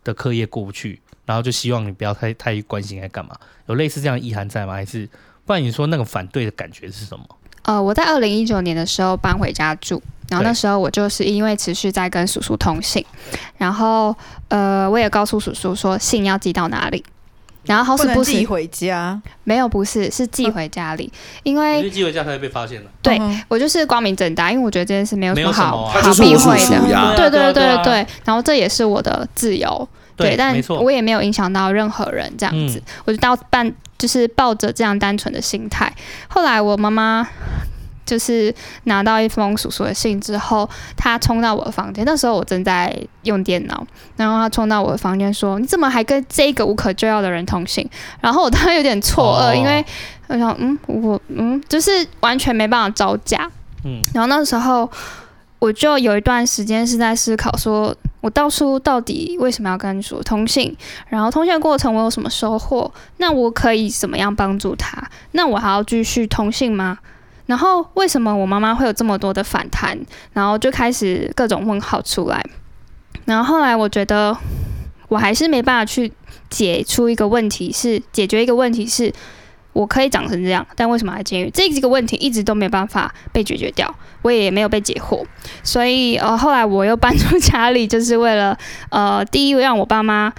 [0.04, 3.36] 的课业过不去，然后就希望你不要太太关心，还干嘛？
[3.68, 4.74] 有类似这样的意涵在吗？
[4.74, 5.10] 还是？
[5.50, 7.26] 不然你说那个反对的感觉是什么？
[7.64, 13.04] 呃，我在二零一九年的时候搬回家住，然后那时候我就是因为持续在跟叔叔通信，
[13.58, 14.16] 然后
[14.50, 17.04] 呃，我也告诉叔叔说信要寄到哪里，
[17.64, 22.92] 然后好死不死寄回家，没有，不是，是寄回家里，因为寄回家才会被发现了。
[23.02, 29.90] 对，我就是光明正大，因为我觉得这件事没有什么好好避讳的，对对对对对，对，然后这也是我的自由。
[30.24, 35.92] 对，但我也没有影响到任何人，这样子，嗯、我就到办，就是抱着这样单纯的心态。
[36.28, 37.28] 后来我妈妈
[38.06, 38.54] 就是
[38.86, 43.86] 拿到一封叔叔的信之后，她冲到我的房间，那时候我正在用电脑，
[44.18, 47.88] 然后她冲到我的房间说：“你怎么还跟这个无可救药的人通信？”
[48.20, 49.86] 然后我当时有点错愕，哦、因为
[50.28, 53.50] 我想，嗯，我嗯，就是完全没办法招架，
[53.84, 54.90] 嗯，然后那时候。
[55.60, 60.76] 我就有一段时间是在思考，说我当初到底为什么要跟你说通信？
[61.10, 62.90] 然后通信过程我有什么收获？
[63.18, 65.04] 那我可以怎么样帮助他？
[65.34, 66.98] 那我还要继续通信吗？
[67.46, 70.00] 然后为什么我妈妈会有这么多的反弹？
[70.34, 72.42] 然后就开始各种问号出来。
[73.26, 74.38] 然后后来我觉得
[75.10, 76.12] 我还是没办法去
[76.50, 79.14] 解出一个问题，是解决一个问题是。
[79.72, 81.50] 我可以长成这样，但为什么还监狱？
[81.52, 85.24] 这几个问题一直都没办法被解决掉，我也没有被解惑。
[85.64, 88.58] 所以呃，后来我又搬出家里，就是为了
[88.90, 90.34] 呃，第一让我爸妈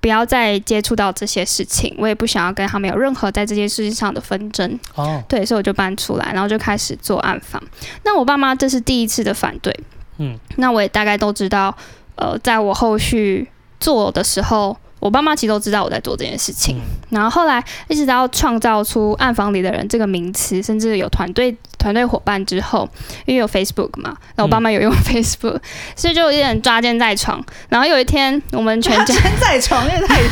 [0.00, 4.78] 不要再接触到这些事情，我也不想要跟他们有任何在这件事情上的纷争。
[4.94, 7.62] 哦，对，所以我就搬出来，然后就开始做暗访。
[8.04, 9.72] 那我爸妈这是第一次的反对，
[10.18, 11.76] 嗯，那我也大概都知道，
[12.14, 14.76] 呃，在我后续做的时候。
[14.98, 16.80] 我爸妈其实都知道我在做这件事情，
[17.10, 22.88] 然后后来一直到创造出“暗房里的人”这个名词，甚至有团队团队伙伴之后，
[23.26, 25.60] 因为有 Facebook 嘛，那我爸妈有用 Facebook，
[25.94, 27.44] 所以就有点抓奸在床。
[27.68, 30.16] 然后有一天，我们全家 在床，因为太，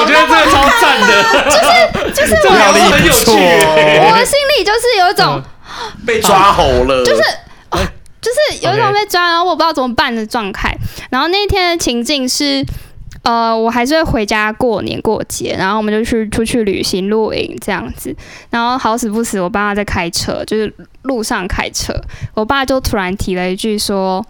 [0.00, 5.42] 我觉得这个超赞的，就是就是我很有趣，我的心里就是有一种
[6.06, 7.22] 被抓猴了，就是
[8.20, 10.74] 就是有一种被抓，然后我不知道怎么办的状态。
[11.10, 12.64] 然后那一天的情境是。
[13.28, 18.16] 呃，我还是会回家过年过节，然后我们就去出去旅行露营这样子。
[18.48, 21.92] 然后好死不死，我爸在开车，就是路上开车，
[22.32, 24.24] 我爸就突然提了一句说：“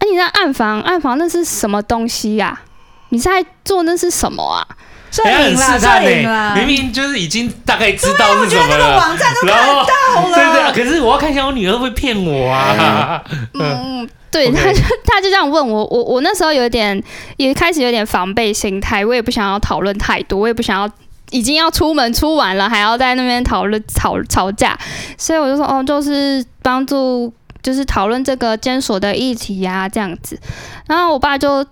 [0.00, 2.62] 哎、你在暗房，暗房那是什么东西呀、啊？
[3.08, 4.68] 你在做那是什么啊？”
[5.10, 8.78] 摄影啦，摄影啦，明明就是已经大概知道是什么了。
[8.78, 9.86] 那个网站都看到了。
[10.34, 13.22] 对对，可是我要看一下我女儿会不会骗我啊？
[13.54, 14.08] 嗯。
[14.30, 17.02] 对，他就他就这样问我，我我那时候有点
[17.36, 20.88] 也开始有点防备心态，我也不想要讨论太多，我也不想要
[21.30, 24.78] 已经要出门出完了还要在那边讨论吵吵架，
[25.18, 30.38] 所以我就说哦，就是帮助就是讨论这个监所的议题呀、啊、这样子，
[30.86, 31.66] 然后我爸就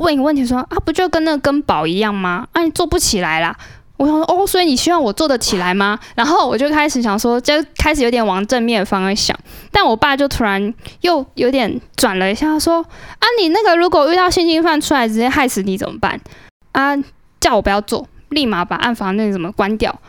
[0.00, 2.46] 问一个问题说啊，不就跟那个跟宝一样吗？
[2.52, 3.54] 啊，你做不起来啦。
[3.98, 5.98] 我想说哦，所以你希望我做得起来吗？
[6.14, 9.38] 然后我就开始想说，就开始有点往正面方向想。
[9.70, 12.80] 但我爸就突然又有点转了一下，说
[13.20, 16.18] ：“啊，你那个如果遇到性侵犯出来直接害死你怎么办？
[16.72, 16.96] 啊，
[17.38, 20.00] 叫我不要做，立马把暗房那什么关掉。”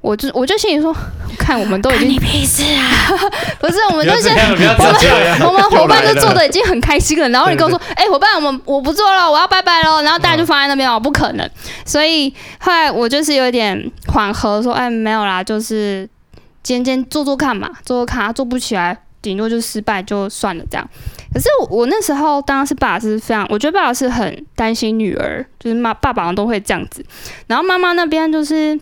[0.00, 0.94] 我就我就心里说，
[1.38, 3.18] 看我们都已经你屁事啊！
[3.58, 11.50] 不是，我们就是不要这样不要这样我们我们伙伴都做的已经很开心了，然后你跟我说，哎、欸，伙伴，我们我不做了，我要拜拜喽，然后大家就放在那边哦，不可能。
[11.84, 16.08] 所以后来我就是有点缓和，说，哎、欸，没有啦，就是
[16.62, 20.88] 今天做做看嘛，做做看，做不起来，顶多就失败就算了这样。
[21.34, 27.04] 可是我，我那时候当时爸爸是非常，我觉得爸爸是很担心女儿，就是妈爸爸都会这样子，
[27.48, 28.78] 然后妈妈那边就是。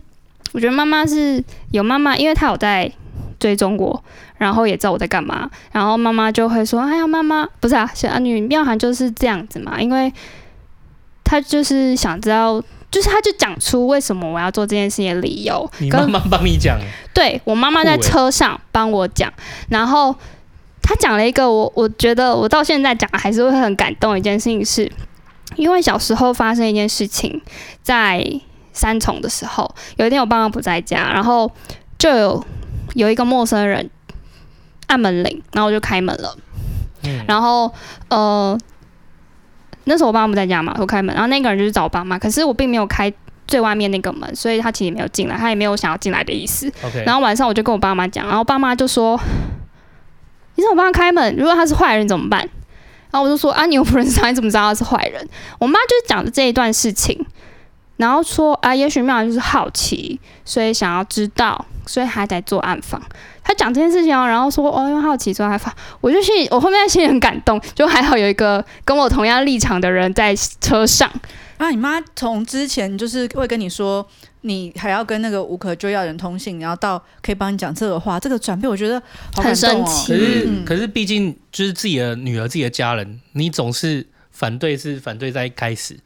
[0.53, 2.91] 我觉得妈妈是有妈妈，因为她有在
[3.39, 4.03] 追踪我，
[4.37, 10.11] 然后也知道我在干嘛，然后妈妈就会说：“哎呀，妈妈不是啊，小阿女妙涵就是这样子嘛，因为
[11.23, 16.79] 她就是想知道，就是她就讲出为什么我要做这件事情的理由。”你妈妈帮你讲？
[17.13, 19.31] 对，我妈妈在车上帮我讲，
[19.69, 20.15] 然后
[20.81, 24.91] 她讲了一个我我觉得我到现在讲还是会很感动的一件事情是，是
[25.57, 27.41] 因为小时候发生一件事情
[27.83, 28.41] 在。
[28.77, 31.51] 三重的时候，有一天我爸妈不在家，然后
[31.97, 32.45] 就有
[32.93, 33.89] 有一个陌生人
[34.85, 36.37] 按门铃，然后我就开门了。
[37.03, 37.71] 嗯、然后
[38.09, 38.57] 呃，
[39.85, 43.11] 那时候我爸妈不在家嘛，我开门，然后那个人就是找我爸妈，可是我并没有开
[43.47, 46.69] 最外面那个门，所以他其实没有进来，他也没有想要进来的意思。
[46.69, 47.05] Okay.
[47.05, 49.19] 然后晚上我就跟我爸妈讲，然后爸妈就说
[50.55, 51.35] ：“你怎么帮他开门？
[51.37, 52.41] 如果他是坏人怎么办？”
[53.09, 55.25] 然后我就说：“啊，你又不认识他，你怎么知道他是坏人？”
[55.59, 57.25] 我妈就是讲的这一段事情。
[57.97, 63.01] 然后说啊，也许妙涵就是好奇，所以想要知道，所以还在做暗访。
[63.43, 65.73] 他讲这件事情哦，然后说哦，因为好奇所以还访。
[66.01, 71.09] 我就心里，我后面心里很感动，就还好有一个跟我同样立场的人在车上。
[71.57, 74.05] 啊，你妈从之前就是会跟你说，
[74.41, 79.01] 你还要跟那个无可救药人通信，然后到可以帮你讲这个话，这个转变我觉得
[79.33, 79.85] 好感动哦。
[79.85, 80.13] 很神奇。
[80.13, 85.97] 可是，可是毕竟就是自己的女儿、自己的家人，你总是反对，是反对在一开始。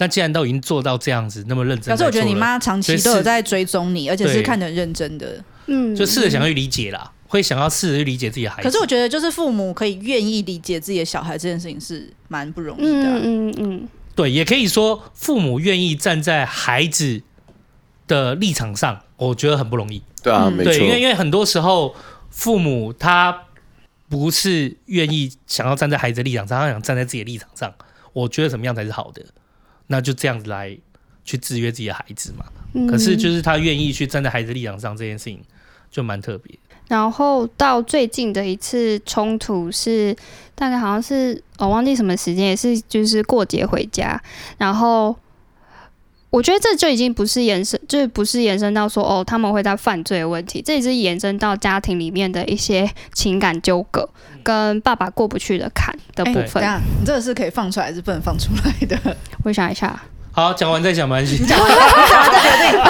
[0.00, 8.68] 但既然都已经做到这样子，那么认真，可是我觉得你妈长期都有在追踪你，而且是看得很认真的，嗯，就试着想要去理解啦，会想要试着去理解自己的孩子。
[8.68, 17.20] 可是我觉得，就是父母可以愿意理解自己的小孩这件事情是蛮不容易的，嗯嗯嗯，对，也可以说父母愿意站在孩子
[18.06, 20.00] 的立场上，我觉得很不容易。
[20.22, 21.92] 对啊，没错，对，因为因为很多时候
[22.30, 23.36] 父母他
[24.08, 27.74] 不是愿意想要站在孩子的立场上，他想站在自己的立场上，
[28.12, 29.22] 我觉得什么样才是好的。
[29.88, 30.74] 那就这样子来
[31.24, 32.46] 去制约自己的孩子嘛。
[32.74, 35.42] 嗯、可是就是他愿意去站在孩子立场上这件事情
[35.90, 36.56] 就蛮特别。
[36.86, 40.16] 然后到最近的一次冲突是
[40.54, 44.18] 大概好像是我忘记什么时间，也是就是过节回家。
[44.56, 45.14] 然后
[46.30, 54.06] 我觉得这就已经不是延伸，就是不是延伸到说哦他们会在犯罪的问题，这也是延伸到家庭里面的一些情感纠葛
[54.42, 56.62] 跟爸爸过不去的坎的部分。
[56.62, 59.16] 欸、你这个是可以放出来还是不能放出来的？
[59.44, 59.98] 我想一下，
[60.30, 61.38] 好，讲完再 讲没关系。
[61.46, 61.76] 讲完再
[62.42, 62.80] 决定。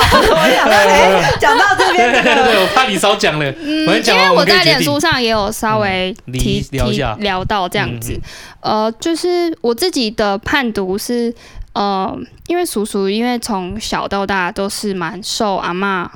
[1.38, 3.48] 讲到这边，对 对对，我怕你少讲了。
[3.61, 8.18] 嗯，因为我在脸书上也有稍微提、提、聊一下聊到这样子。
[8.61, 11.33] 呃，就是我自己的判读是，
[11.79, 16.11] 呃，因为叔叔因为从小到大都是蛮受阿嬷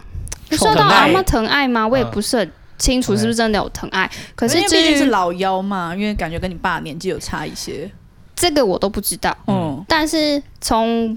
[0.51, 1.87] 受到阿嬷疼爱吗？
[1.87, 4.05] 我也不是很清楚是不是真的有疼爱。
[4.07, 7.89] 嗯、可是毕竟是老幺嘛，因为感觉跟你爸年纪有差一些。
[8.35, 11.17] 这个我都不知道，嗯，但是从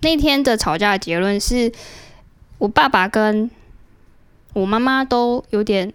[0.00, 1.70] 那天的吵架的结论是，
[2.58, 3.48] 我爸爸跟
[4.54, 5.92] 我妈妈都有点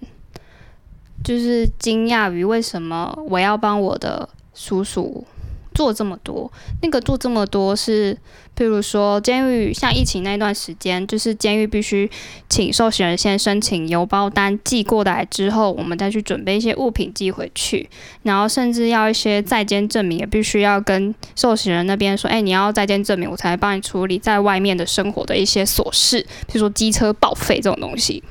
[1.22, 5.28] 就是惊讶于为什么我要帮我的叔叔。
[5.78, 8.18] 做这么多，那个做这么多是，
[8.58, 12.10] 譬如说监狱像疫情那段时间，就是监狱必须
[12.50, 17.88] 请受刑人先申请邮包单寄过来之后，我们再去准备一些物品寄回去，
[18.24, 28.24] 然后甚至要一些在监证明，也必须要跟受刑人那边说，哎，你要在监证明，我才帮你处理在外面的生活的一些琐事，比如说机车报废这种东西。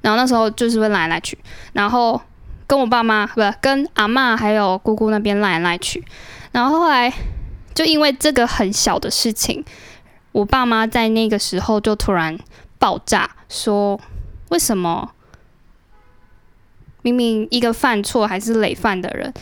[0.00, 1.38] 然后那时候就是会来来去，
[1.74, 2.20] 然后
[2.66, 6.02] 跟我爸妈不是跟阿嬷还有姑姑那边来来去。
[6.52, 7.12] 然后后来，
[7.74, 9.64] 就因为这个很小的事情，
[10.32, 12.38] 我爸妈在那个时候就突然
[12.78, 14.00] 爆炸，说
[14.50, 15.12] ：“为什么
[17.02, 19.32] 明明一个犯错还是累犯的人，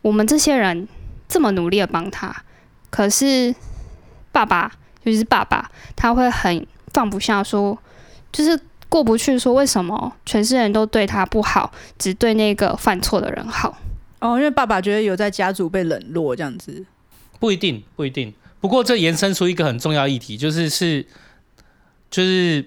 [0.00, 0.88] 我们这些人
[1.28, 2.34] 这么努力的帮他，
[2.88, 3.54] 可是
[4.32, 7.76] 爸爸，尤其是爸爸，他会很放不下，说
[8.32, 8.58] 就是
[8.88, 13.76] 过不去，说为什么全世界人都对他不好，只对那个犯错的人好。”
[14.20, 16.84] 哦，因为爸爸觉得有在家族被冷落这样子，
[17.38, 18.32] 不一定，不一定。
[18.60, 21.06] 不过这延伸出一个很重要议题，就是是，
[22.10, 22.64] 就是，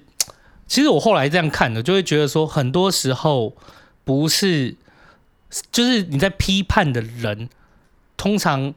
[0.66, 3.54] 其实我后来这样看的，就会觉得说，很多时候
[4.06, 4.76] 不是，
[5.70, 7.50] 就是你在批判的人，
[8.16, 8.74] 通常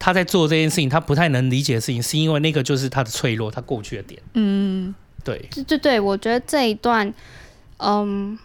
[0.00, 4.20] 他在做这件事情，他不太能理解的事情，是因为那个就是他的脆弱，他过去的点。
[4.34, 7.14] 嗯，对，对对对，我觉得这一段，
[7.76, 8.36] 嗯，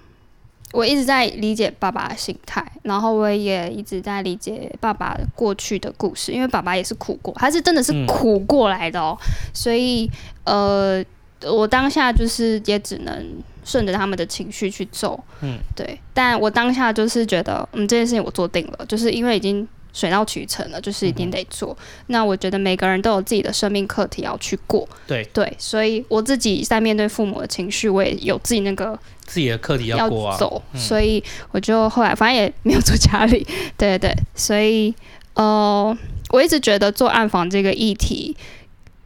[0.74, 10.10] 我一直在理解爸爸的心态，然后我也一直在理解爸爸过去的故事，因为爸爸也是苦过，他是真的是苦过来的哦，嗯、所以
[10.46, 11.04] 呃，
[11.44, 13.26] 我当下就是也只能
[13.64, 19.68] 顺着他们的情绪去走，嗯，对，但我当下就是觉得，嗯，这件事情我做定了，就是因为已经。
[19.94, 21.76] 水到渠成了，就是一定得做。
[21.80, 24.88] 嗯、那我觉得每个人都有自己的生命课题要去过。
[25.08, 30.38] 对对，所以我自己在面对父母的情绪，我也有自己那个自己的课题要过啊。
[30.38, 33.46] 走，嗯、所以我就后来反正也没有住家里。
[33.78, 34.94] 对对对，所以
[35.34, 35.98] 呃，
[36.30, 38.36] 我一直觉得做暗访这个议题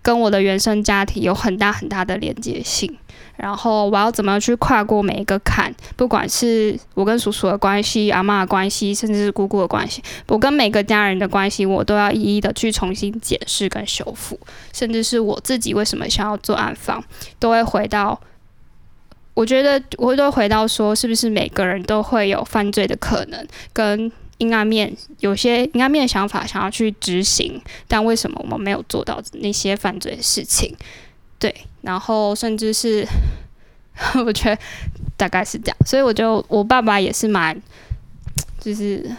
[0.02, 2.96] 跟我的原生家庭有很大很大的连接性。
[3.38, 5.74] 然后我要怎么去跨过每一个坎？
[5.96, 14.40] 不管是我跟叔叔的关系、阿嬷的关系，甚至是姑姑的关系，我跟每个家人的关系，我都要一一的去重新检视跟修复。
[14.74, 17.04] 甚至是我自己为什么想要做暗访，
[17.40, 18.20] 都会回到，
[19.34, 30.76] 我觉得我会都回到说，是不是每个人都会有犯罪的可能，跟阴暗面，有些阴暗面的想法想要去执行，但为什么我们没有做到那些犯罪的事情？
[31.40, 31.54] 对，
[31.86, 33.08] 然后甚至是，
[34.26, 34.60] 我觉得
[35.16, 37.56] 大概是这样，所以我就我爸爸也是蛮，
[38.60, 39.10] 就是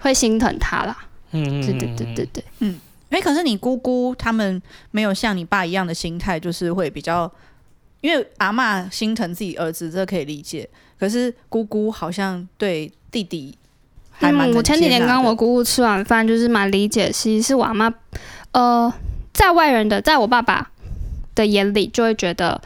[0.00, 0.96] 会心疼他啦。
[1.32, 2.78] 嗯，对对对对对，嗯。
[3.10, 4.62] 哎，可是你姑姑他们
[4.92, 7.28] 没有像你爸一样的心态，就是会比较，
[8.02, 10.68] 因为阿嬷心疼自己儿子，这可以理解。
[10.96, 13.52] 可是姑姑好像对弟弟
[14.12, 14.48] 还蛮……
[14.48, 17.10] 嗯，我前几天跟我姑姑吃完饭，就是蛮理解。
[17.10, 17.92] 其实是我阿妈，
[18.52, 18.92] 呃，
[19.32, 20.70] 在外人的，在我爸爸。
[21.34, 22.60] 的眼里就会觉得，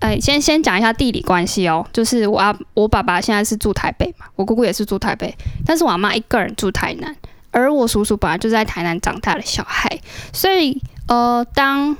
[0.00, 5.34] 哎，先先讲一下地理关系哦，就是我阿我爸爸现在是住台北嘛，我姑姑也是住台北，
[5.64, 7.14] 但是我阿妈一个人住台南，
[7.50, 10.00] 而我叔叔本来就在台南长大的小孩，
[10.32, 11.96] 所以呃，当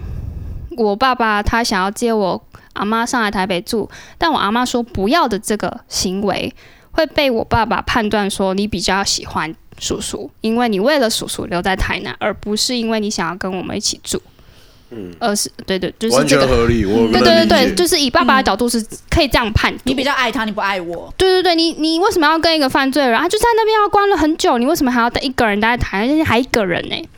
[0.76, 2.42] 我爸爸他想要接我
[2.72, 3.88] 阿妈上来台北住，
[4.18, 6.53] 但我阿妈说不要的这个行为，
[6.90, 14.20] 会被我爸爸判断说你比较喜欢叔叔，因为你为了叔叔留在台南，而不是因为你想要跟我们一起住。
[14.95, 16.84] 嗯，呃，是对对，就是这个合理。
[16.84, 19.74] 我对对对对，就是以爸爸的角度是可以这样判。
[19.84, 21.12] 你比较爱他，你不爱我。
[21.16, 23.18] 对对对，你你为什么要跟一个犯罪人？
[23.18, 27.09] 他就在那边要关了很久，你为什么还要等一个人待在台南，还一个人呢？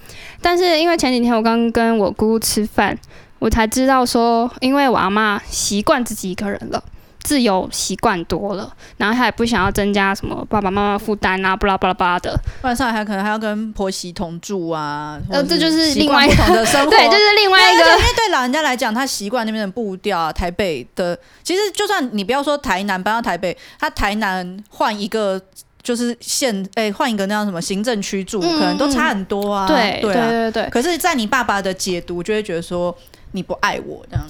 [0.40, 2.96] 但是因为前几天我刚跟我姑姑吃饭，
[3.38, 6.82] 我才知道说，因为我阿妈习惯自己一个人了。
[7.24, 12.38] 自由习惯多了，然后他也不想要增加什么爸爸妈妈负担啊，巴拉巴拉巴拉的。
[12.62, 16.90] 晚上还可能还要跟婆媳同住啊，呃，这就是另外一种的生活。
[16.92, 17.84] 对，就是另外一个。
[17.84, 21.18] 因为对老人家来讲，他习惯那边的步调啊，台北的。
[21.42, 25.40] 其实就算你不要说台南搬到台北，他台南换一个
[25.82, 29.66] 就是县，哎、欸，换一个那样什么行政区住，嗯、可能都差很多啊。
[29.66, 30.70] 对对啊对对对。
[30.70, 32.94] 可是，在你爸爸的解读，就会觉得说
[33.32, 34.26] 你不爱我这样。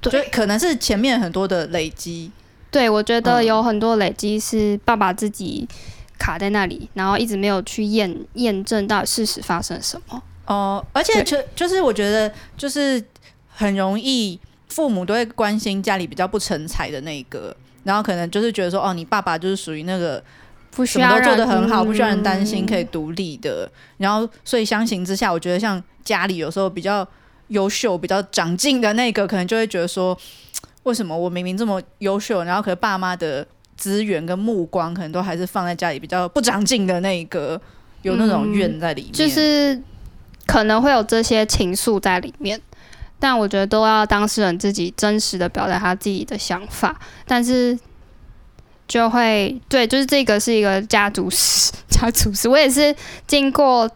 [0.00, 2.30] 对，可能是前面很多的累积。
[2.70, 5.66] 对，我觉得有很多累积是爸爸自己
[6.18, 10.22] 卡在那里，嗯、然后一直没有去验验证到底事实发生什么。
[10.46, 13.02] 哦、呃，而且就就是我觉得就是
[13.48, 14.38] 很容易
[14.68, 20.22] 父母都会关心家里比较不成才的那个，然后可能就是觉得说，哦，你爸爸就是属于那个
[20.70, 23.64] 不需要都做得很好，不需要人担心，可以独立的。
[23.64, 27.08] 嗯、然后所以相形之下，我觉得像家里有时候比较。
[27.48, 30.16] 优秀、比较长进的那个，可能就会觉得说，
[30.82, 33.46] 为什么我明明这么优秀，然后可是爸妈的
[33.76, 37.60] 资源跟目光，可能都还是放在家里比较不长进的那一个，
[38.02, 39.80] 有那种怨在里面，就是
[40.46, 42.60] 可能会有这些情愫在里面。
[43.18, 47.78] 但我觉得都要当事人自己真实的表达他自己的想法，但是
[48.86, 52.94] 就会对，就是这个是一个家族史， 家族史，我也是
[53.26, 53.90] 经过。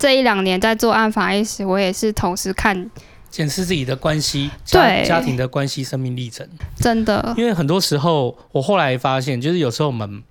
[0.00, 2.90] 这一两年在做暗房意识，我也是同时看
[3.28, 6.48] 检视自己的关系，家对家庭的关系，生命历程。
[6.74, 10.22] 真的，因为很多时候，我后来发现，就是有时候我们，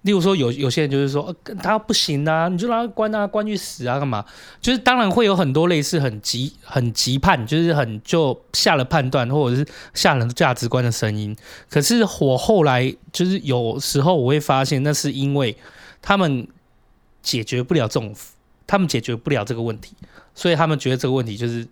[0.00, 4.24] 例如说有有些人就是说，呃、他不行啊，你就让他关啊，关去死啊，干嘛？
[4.62, 11.36] 就是当然会有很多类似很急、很急判，就是很就下了判断或者是下了价值观的声音。
[11.68, 15.54] 可是我后来就是有时候我会发现，那是因为
[16.00, 16.48] 他们
[17.22, 18.14] 解决不了这种。
[18.66, 19.94] 他们解决不了这个问题，
[20.34, 21.66] 所以他们觉得这个问题就是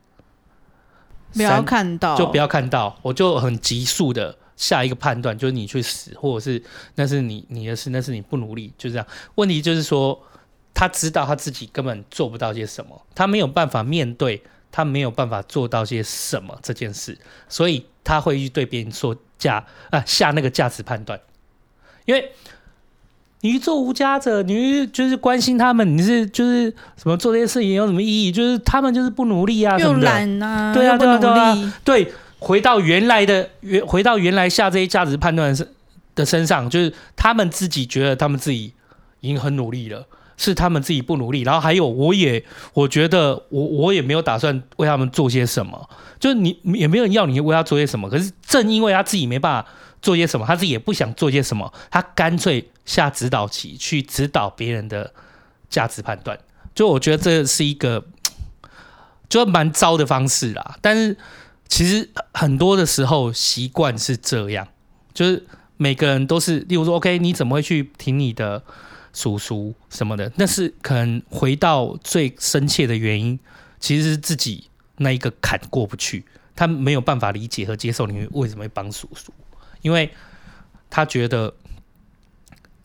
[1.33, 6.63] 不要看到，就不要看到，我就很急速的下一个判断，就是你去死，或者是
[6.95, 9.07] 那是你你的事，那是你不努力，就这样。
[9.35, 10.23] 问题就是说，
[10.73, 17.19] 他知道他自己根本做不到些什么，他没有办法面对，他没有办法做到些什么这件事，
[17.49, 21.21] 所以他会去对别人说价啊下那个价值判断，
[22.05, 22.33] 因为。
[23.45, 28.33] 你做无家者，你就是关心他们，你是就是什么做这些事情有什么意义？
[28.33, 32.13] 就是他们就是不努力啊，又懒啊，对啊，对啊，对啊，对。
[32.39, 35.69] 回到原来的原，回到原来下这些价值判断的
[36.15, 38.73] 的身上，就是他们自己觉得他们自己
[39.21, 41.41] 已经很努力了，是他们自己不努力。
[41.43, 42.43] 然后还有，我也
[42.73, 45.89] 我觉得我我也没有打算为他们做些什么，
[46.21, 48.11] 就是你也没有人要你为他做些什么。
[48.11, 49.71] 可是正因为他自己没办法
[50.05, 55.13] 做些什么，他自己也不想做些什么，他干脆下指导棋去指导别人的
[55.69, 56.39] 价值判断。
[56.77, 58.05] 就我觉得这是一个
[59.29, 61.17] 就蛮糟的方式啦，但是。
[61.67, 64.69] 其实很多的时候习惯是这样，
[65.15, 65.45] 就是
[65.79, 68.63] 每个人都是，例如说，OK，你怎么会去听你的
[69.15, 70.31] 叔叔什么的？
[70.37, 73.41] 那是可能回到最深切的原因，
[73.81, 79.33] 其实是自己那一个坎过不去，他没有办法理解和接受你为什么会帮叔叔，
[79.85, 80.11] 因为
[80.91, 81.55] 他觉得。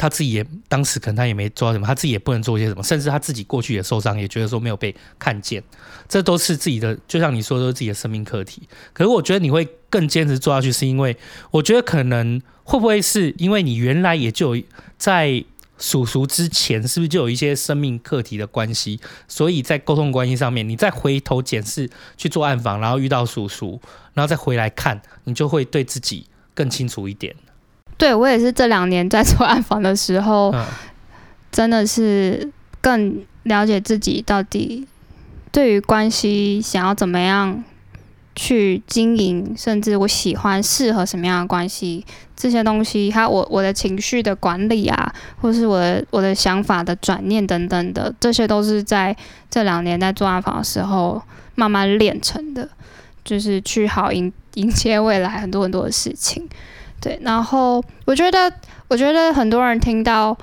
[0.02, 5.62] 他自己也当时可能他也没做到什么，他自己也不能做些什么，甚至他自己过去也受伤，也觉得说没有被看见，
[6.08, 8.62] 这都是自己的，就像你说的，都是自己的生命课题。
[8.93, 11.18] 可是我觉得你会更坚持做下去，是因为
[11.52, 14.56] 我觉得可能会不会是因为你原来也就
[14.97, 15.43] 在
[15.78, 23.82] 叔叔之前，是不是就有一些生命课题的关系，所以在沟通关系上面，你再回头检视去做暗访，然后遇到叔叔，
[24.14, 26.28] 然后再回来看，你就会对自己
[26.60, 27.34] 更清楚一点。
[27.97, 30.53] 对，我也是这两年在做暗访的时候，
[31.49, 32.51] 真的是
[32.82, 34.86] 更了解自己到底
[35.53, 37.64] 对于关系想要怎么样
[38.36, 42.05] 去经营，甚至我喜欢适合什么样的关系，
[42.36, 49.16] 这些东西，还有我我的情绪的管理啊，或是我的我的想法的转念等等的，这些都是在
[49.49, 51.22] 这两年在做暗访的时候
[51.55, 52.70] 慢慢练成的，
[53.30, 56.49] 就是去好迎迎接未来很多很多的事情。
[56.99, 58.51] 对，然后我觉得，
[58.88, 60.36] 我觉得很多人听到，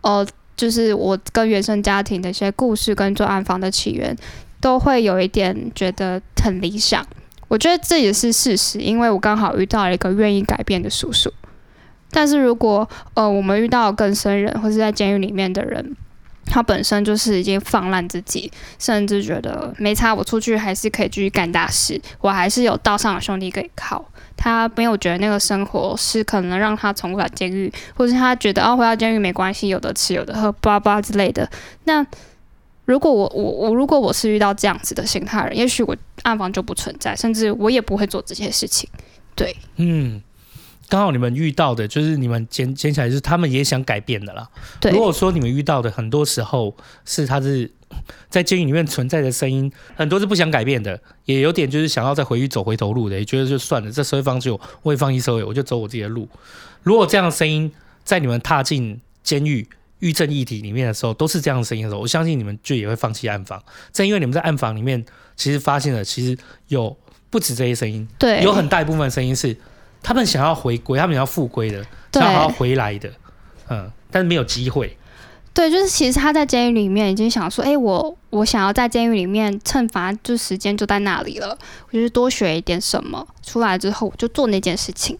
[0.00, 0.26] 呃，
[0.56, 4.16] 就是我跟原生家庭的一些故事跟做暗访的起源，
[4.60, 7.06] 都会有一点觉得很理想。
[7.46, 11.32] 我觉得这也是事实，因为我刚好遇到了一个愿意改变的叔叔。
[12.10, 15.96] 但是如果呃，我们遇到更生人，或是在监狱里面的人，
[16.44, 24.04] 他本身就是已经放烂自己，甚至觉得没差，我出去还是可以继续干大事，我还是有道上的兄弟可以靠。
[24.36, 31.48] 他没有觉得那个生活是可能让他重返监狱，或是他觉得哦，回到监狱没关系，有的吃有的喝，巴拉巴之类的。
[31.84, 32.04] 那
[32.84, 38.88] 如果我我我如果我是遇到这样子的心态人，也许我暗访就不存在，甚至我也不会做这些事情。
[39.36, 40.20] 对，嗯。
[40.92, 44.46] 刚好你们遇到的，就是你们捡捡起来，就是他们也想改变的啦。
[44.78, 46.76] 对，如果说你们遇到的很多时候
[47.06, 47.70] 是他是
[48.28, 56.28] 在监狱里面存在的声音，很多是不想改变的，也有点就是想要再回去走回头路的，也觉得就算了，这社会放弃我，我也放弃社会，我就走我自己的路。
[56.82, 57.72] 如果这样的声音
[58.04, 59.66] 在你们踏进监狱
[60.00, 63.62] 狱政议题里面的时候，都是这样的声音的时候，我相信你们就也会放弃暗访。
[63.94, 65.02] 正因为你们在暗访里面，
[65.36, 66.36] 其实发现了，其实
[66.68, 66.94] 有
[67.30, 69.56] 不止这些声音，对，有很大一部分声音是。
[70.02, 73.10] 他们想要回归，他们想要复归的，想要回来的，
[73.70, 74.96] 嗯，但是没有机会。
[75.54, 81.56] 对，就是其实他在监狱里面已经想说，哎、欸，我我想要在监狱里面趁反正就时间就在那里了，
[81.88, 85.18] 我就是多学一点什么，出来之后我就做那件事情。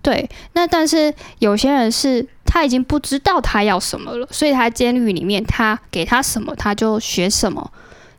[0.00, 7.72] 对，那但是有些人是他已经不知道他要什么了，所以他监狱里面他给他什么他就学什么。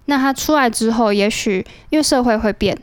[0.06, 2.78] 那他出来之后，也许因为社会会变，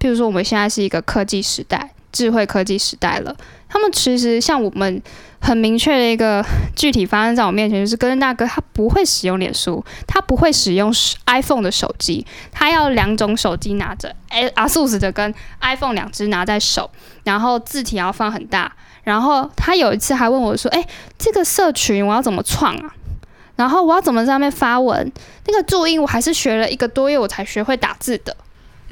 [0.00, 1.93] 譬如说我们现在是一个科技时代。
[2.14, 3.36] 智慧科技时代了，
[3.68, 5.02] 他们其实像我们
[5.40, 6.42] 很明确的一个
[6.76, 10.94] 具体发生在我面前，就是跟那个他不会使用脸书，他不会使用
[11.26, 16.88] iPhone 的手机，他要两种手机拿着，哎阿 su 的跟 iPhone 两只拿在手，
[17.24, 20.86] 然后字体要放很大，然后他有一次还问我说，哎，
[21.18, 22.94] 这个社群我要怎么创啊？
[23.56, 25.12] 然后我要怎么在上面发文？
[25.46, 28.36] 那个注音我还是学了一个多月我才学会打字的。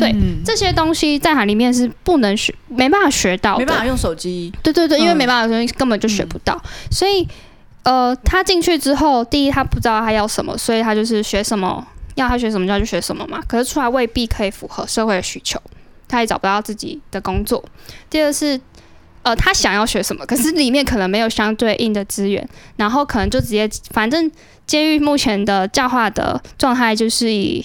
[0.02, 4.52] 对、嗯、这些东西在海里面是不能学，没办法学到，没办法用手机。
[4.62, 6.60] 对对对，因为没办法用，根本就学不到。
[6.64, 7.26] 嗯、所以，
[7.84, 11.86] 呃，他进去之后，第一他不知道他要什么，所以他就是学什么，
[12.16, 13.40] 要他学什么就要去学什么嘛。
[13.46, 15.60] 可是出来未必可以符合社会的需求，
[16.08, 17.64] 他也找不到自己的工作。
[18.10, 18.60] 第二是，
[19.22, 24.30] 呃，他想要学什么， 可是里面可能没有相对应的资源，然后可能就直接，反正
[24.66, 27.64] 监狱目前的教化的状态就是以。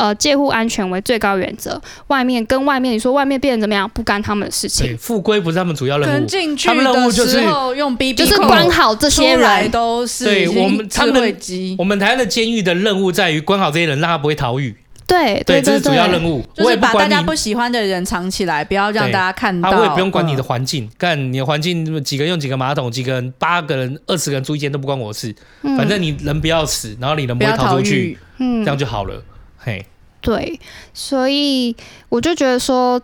[0.00, 1.78] 呃，介护安全为最高原则。
[2.06, 4.86] 外面跟外面，你说外面变成怎么样，不干他们的事情。
[4.86, 6.26] 对，复归不是他们主要任务。
[6.26, 7.42] 进去他们任务就是
[7.76, 11.36] 用 BB 就是关好这些人，都是对我们他们
[11.76, 14.74] 我们台湾的监狱的任务在于关好这些人，让他不会逃狱。
[15.06, 16.42] 对对，这是主要任务。
[16.54, 19.70] 就是把大家不喜欢的人藏起来，不要让大家看到。
[19.70, 25.34] 他我也不用管你的环境，看、嗯、你的环境几个人用几个马桶，几个人八个人二十个人住一间都不关我事。
[25.62, 29.22] 嗯、反正你人不要死，然后你人不会逃出去，嗯，这样就好了。
[29.60, 29.86] 嘿。
[30.22, 30.60] 对，
[30.92, 31.74] 所以
[32.10, 33.00] 我就觉得说，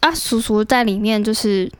[0.00, 1.70] 啊，叔叔在里面就是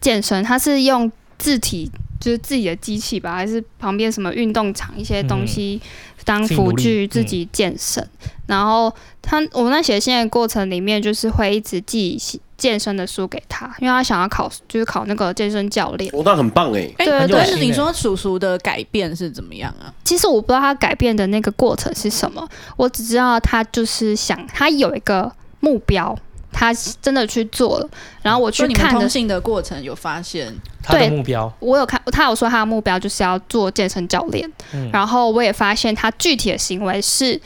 [0.00, 1.88] 健身，他是用字体
[2.20, 5.80] 就是自己的机器吧，还是旁边什么运动场一些东西
[6.24, 8.02] 当辅具自己健身。
[8.02, 12.20] 嗯、然后他我们在写信的过程里面，就是会一直寄
[12.56, 16.08] 健身的书给他，因为他想要考，就是考那个健身教练。
[16.14, 16.88] 哦，那很棒哎！
[16.98, 19.92] 哎、欸，但是你说叔叔的改变是怎么样啊？
[20.04, 26.16] 其实我不知道他改变的那个过程是什么，我只知道他就是想，他有一个目标，
[26.52, 27.88] 他真的去做了。
[28.22, 31.52] 然后我去看通信的过程，有发现他的目标。
[31.60, 34.50] 我有看，他有说他的目标就是要做健身教练。
[34.72, 37.40] 嗯，然后我也发现他具体的行为是，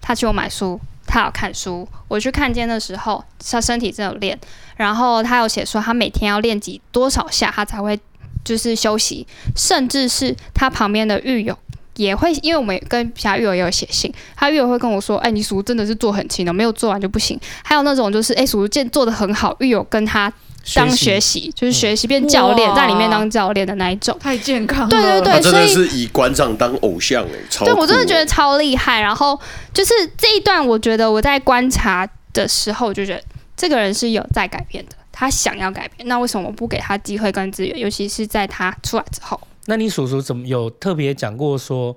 [0.00, 0.80] 他去我买书。
[1.12, 4.38] 他有看书，我去看见的时候，他身体真的有练。
[4.76, 7.98] 然后他有写说，他每天要练几多少下，他才会
[8.44, 9.26] 就是休息。
[9.56, 11.58] 甚至是他旁边的狱友
[11.96, 20.32] 也会，因为我们跟其他狱友也有写信，他狱友会跟我说：“哎，你叔叔真的是做很轻的，没有做完就不行。”还有那种就是，哎，叔叔健做的很好，狱友跟他。
[20.74, 24.88] 当学习就是学习变教练，在里面当教练的那一种，太健康了。
[24.88, 27.64] 对对对，真的是以馆长当偶像哎，超。
[27.64, 29.00] 对，我真的觉得超厉害。
[29.00, 29.38] 然后
[29.72, 33.22] 就是这一段，我觉得我在观察的时候，就觉得
[33.56, 36.06] 这个人是有在改变的，他想要改变。
[36.06, 37.78] 那为什么不给他机会跟资源？
[37.78, 39.40] 尤其是在他出来之后。
[39.66, 41.96] 那你叔叔怎么有特别讲过说，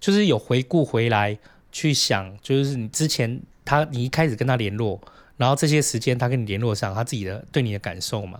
[0.00, 1.36] 就是有回顾回来
[1.72, 5.00] 去想，就是你之前他你一开始跟他联络。
[5.36, 8.38] 然后这些时间，他跟你联络上，他自己的对你的感受嘛？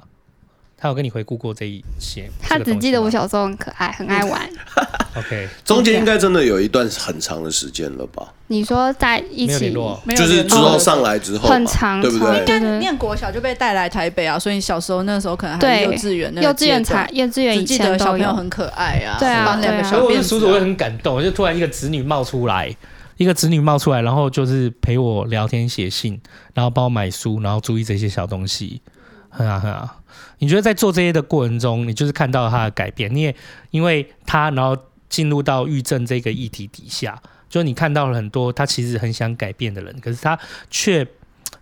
[0.78, 2.28] 他有跟你回顾过这一些？
[2.42, 4.48] 他只记得我小时候很可爱，很爱玩。
[5.16, 8.34] OK，中间应该真的有一段很长的时间了吧？
[8.48, 9.72] 你说在一起，
[10.14, 12.40] 就是之后上来之后，很长，对不对？
[12.40, 19.16] 应该念国小就被带来台北啊，所以小时候那时候可能还幼稚园，幼稚园才幼稚园以前都小朋友很可爱啊。
[19.18, 22.76] 对啊，两个小我是叔叔会很感动，就突然一个子女冒出来。
[23.16, 26.20] 一个子女冒出来，然后就是陪我聊天、写信，
[26.54, 28.82] 然后帮我买书，然后注意这些小东西，
[29.28, 29.96] 很啊很啊。
[30.38, 33.34] 你觉得在做这些的过程中，你就是看到他的改变，你也
[33.70, 34.76] 因为他，然后
[35.08, 40.38] 进入到狱政这个议题底下，就你看到了很多他其实很想改变的人，可是他
[40.70, 41.06] 却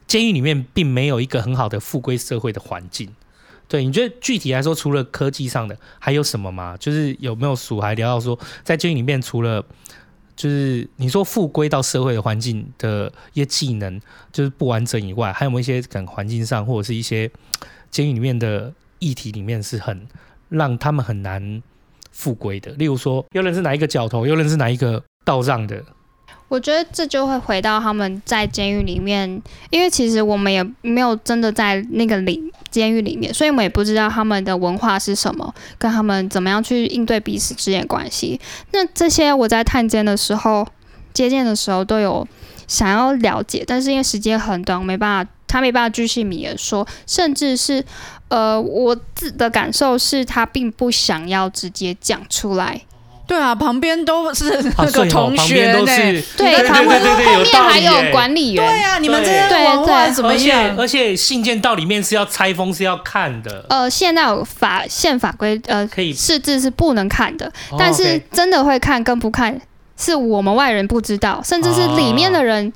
[0.07, 3.09] 监狱里面并没有一个很好的复归社会的环境。
[3.67, 6.77] 对，你觉得具体来说，除了科技上的，还有什么吗？
[6.79, 9.65] 就是有没有书还聊到说，在监狱里面除了
[10.37, 14.01] 就是你说复归到社会的环境的一些技能，
[14.33, 17.31] 就是不完整以外，还有没有一些可能环境上或者是一些
[17.91, 20.07] 监狱里面的议题里面是很
[20.49, 21.63] 让他们很难
[22.11, 22.73] 复归的？
[22.73, 25.85] 例如说，又认识哪一个角头，又认识哪一个道上的？
[26.49, 32.41] 我觉得这就会回到他们在监狱里面，因为其实我们也没有真的在那个里
[32.71, 38.41] 监狱里面，所以我们也不知道他们的文化是什么，跟他们怎么样去应对彼此之间的关系。
[38.73, 40.67] 那这些我在探监的时候、
[41.13, 42.27] 接见的时候都有
[42.69, 47.85] 想要了解，但是因为时间很短，我没办法，他没办法巨细靡遗说，甚至是
[48.29, 52.83] 呃，我自的感受是他并不想要直接讲出来。
[53.27, 55.85] 对啊，旁边都是那个同学呢。
[56.37, 58.63] 对，旁边后面还有管理员。
[58.63, 60.77] 对啊，你们这些文化怎么样？
[60.77, 63.65] 而且信件到里面是要拆封，是要看的。
[63.71, 67.51] 呃，现在有法宪法规，呃，可以释字是不能看的。
[67.79, 69.59] 但是真的会看跟不看，
[69.97, 72.71] 是我们外人不知道，甚至是里面的人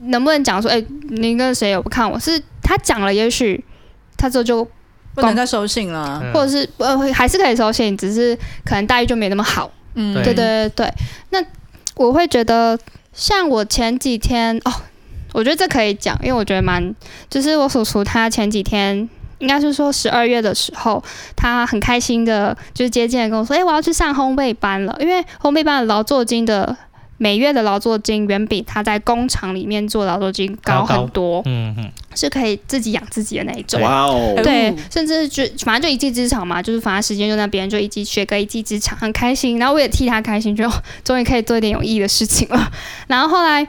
[0.00, 2.18] 能不能讲说，哎，你跟谁有不看我？
[2.18, 3.62] 是他讲了，也许
[4.16, 4.66] 他这就。
[5.14, 9.70] 不能再收信了，或者是呃，还是可以收信，只是可能待遇就没那么好。
[9.94, 10.94] 嗯，对对对对。
[11.30, 11.44] 那
[11.94, 12.78] 我会觉得，
[13.12, 14.72] 像我前几天哦，
[15.32, 16.94] 我觉得这可以讲，因为我觉得蛮，
[17.30, 19.08] 就是我叔叔他前几天
[19.38, 21.02] 应该是说十二月的时候，
[21.36, 26.76] 他很开心的，就是接见跟我说，哎，我要去上烘焙班了，因为烘焙班的劳作金的。
[27.16, 40.68] 每月的劳作金远比他在工厂里面做劳作金高很多，嗯嗯，是可以自己养自己的那一种，哇哦，对，甚至就反正就一技之长嘛，就是反正时间就在别人就一技学个一技之长，很开心，然后我也替他开心，就
[41.04, 42.72] 终于可以做一点有意义的事情了。
[43.06, 43.64] 然后后来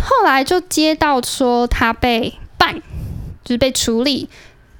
[0.00, 2.74] 后来就接到说他被办，
[3.44, 4.28] 就是被处理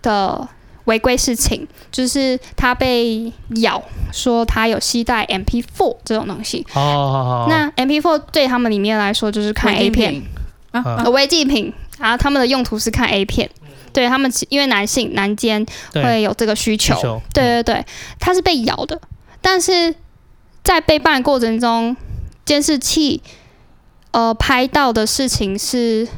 [0.02, 0.48] 的。
[0.84, 6.66] 违规事情就是他被咬，说他有携带 MP4 这种东西。
[6.74, 10.22] 哦，那 MP4 对他们里面来说就是看 A 片。
[10.72, 11.72] 啊，违禁品。
[11.98, 13.50] 然后他们的用途是看 A 片，
[13.92, 17.20] 对他们因为男性男监会有这个需求。
[17.34, 17.86] 对对对，
[18.18, 18.98] 他是被咬的，
[19.42, 19.94] 但是
[20.64, 21.94] 在被办过程中，
[22.46, 23.22] 监视器
[24.12, 26.08] 呃拍到的事情是，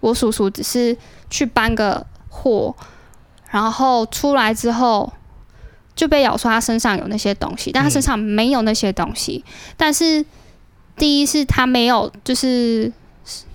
[0.00, 0.96] 我叔叔只是
[1.30, 2.74] 去搬个货。
[3.50, 5.12] 然后出来之后
[5.94, 9.44] 就被咬说他身上有那些东西，但他身上没有那些东西。
[9.46, 10.24] 嗯、但是
[10.96, 12.90] 第一是他没有，就是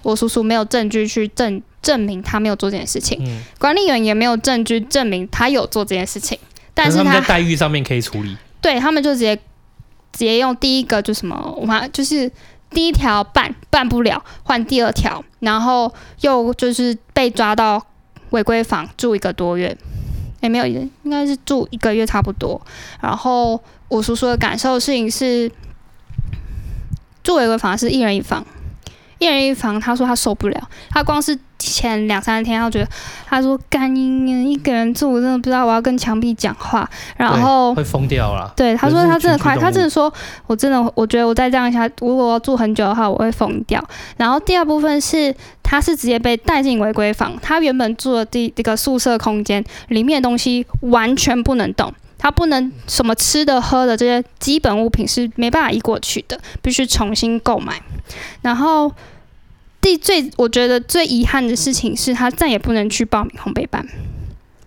[0.04, 6.38] 我叔叔没有证据去证证明他没有做这件事情，嗯，管理员也没有证据证明他有做这件事情，
[6.74, 8.36] 但是他们在待遇上面可以处理。
[8.62, 12.30] 对他们就直接直接用第一个就什么，我们就是
[12.72, 17.86] 第一条办办不了，换第二条，然后又就是被抓到
[18.32, 19.78] 违规房住一个多月，
[20.42, 22.62] 也没有，应该是住一个月差不多。
[23.02, 25.52] 然后我叔叔的感受的事情是，
[27.24, 28.46] 住违规房是一人一房。
[29.26, 32.88] 一人一房，他说他受不了，他光是前两三天，他觉得
[33.26, 38.54] 他说干你一个人住，我真的不知道我要跟墙壁讲话，然后会疯掉了。
[38.56, 40.12] 对，他说他真的快，他真的说，
[40.46, 43.84] 我真的我觉得我再这样下，如果我要住很久的话，我会疯掉。
[44.18, 57.82] 然后第二部分是，他是直接被带进违规房，他原本住的第这个宿舍空间里面的东西完全不能动，他不能什么吃的喝的这些基本物品是没办法移过去的，必须重新购买。
[58.44, 58.92] 然后，
[59.86, 63.88] 第最我觉得最遗憾的事情是他再也不能去报名烘焙班，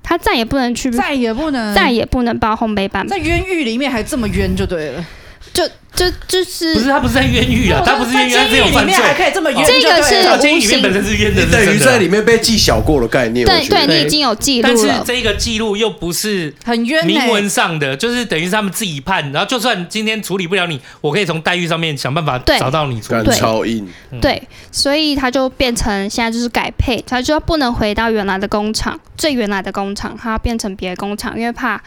[0.01, 5.05] 他再也不能去，再也不能，再也不能报烘焙班，在冤狱里面还这么冤就对了。
[5.53, 5.69] 就
[5.99, 13.45] 就就是不是他不是在冤狱啊，他不是冤狱，他是有犯罪，还可以这么冤，这个是监狱里面本身是冤的，等于在里面被记小过的概念。
[13.45, 23.31] 对对，你已经有记录了，但是这个记录又不是很冤，明文上的，就是等于是他们自己判，然后就算今天处理不了你，我可以从待遇上面想办法找到你处理。
[23.33, 23.89] 超硬，
[24.21, 24.41] 对，
[24.71, 31.83] 所以他就变成现在就是改配，他就不能回到原来的工厂，最原来的工厂，他要变成别的工厂，因为怕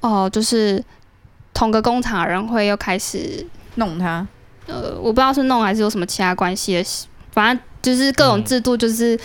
[0.00, 0.82] 哦，就是
[1.52, 3.44] 同个工厂的人会又开始。
[3.76, 4.26] 弄他，
[4.66, 6.84] 呃，我不知道是弄还是有什么其他关系的，
[7.30, 9.20] 反正就是各种制度，就是、嗯、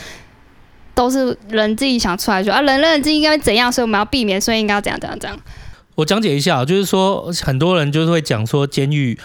[0.93, 5.39] 都是人自己想出来说啊，人认知应该怎样，所以我们要避免，所以应该要怎样怎样怎样。
[5.95, 9.17] 我讲解一下，就是说很多人就是会讲说监狱，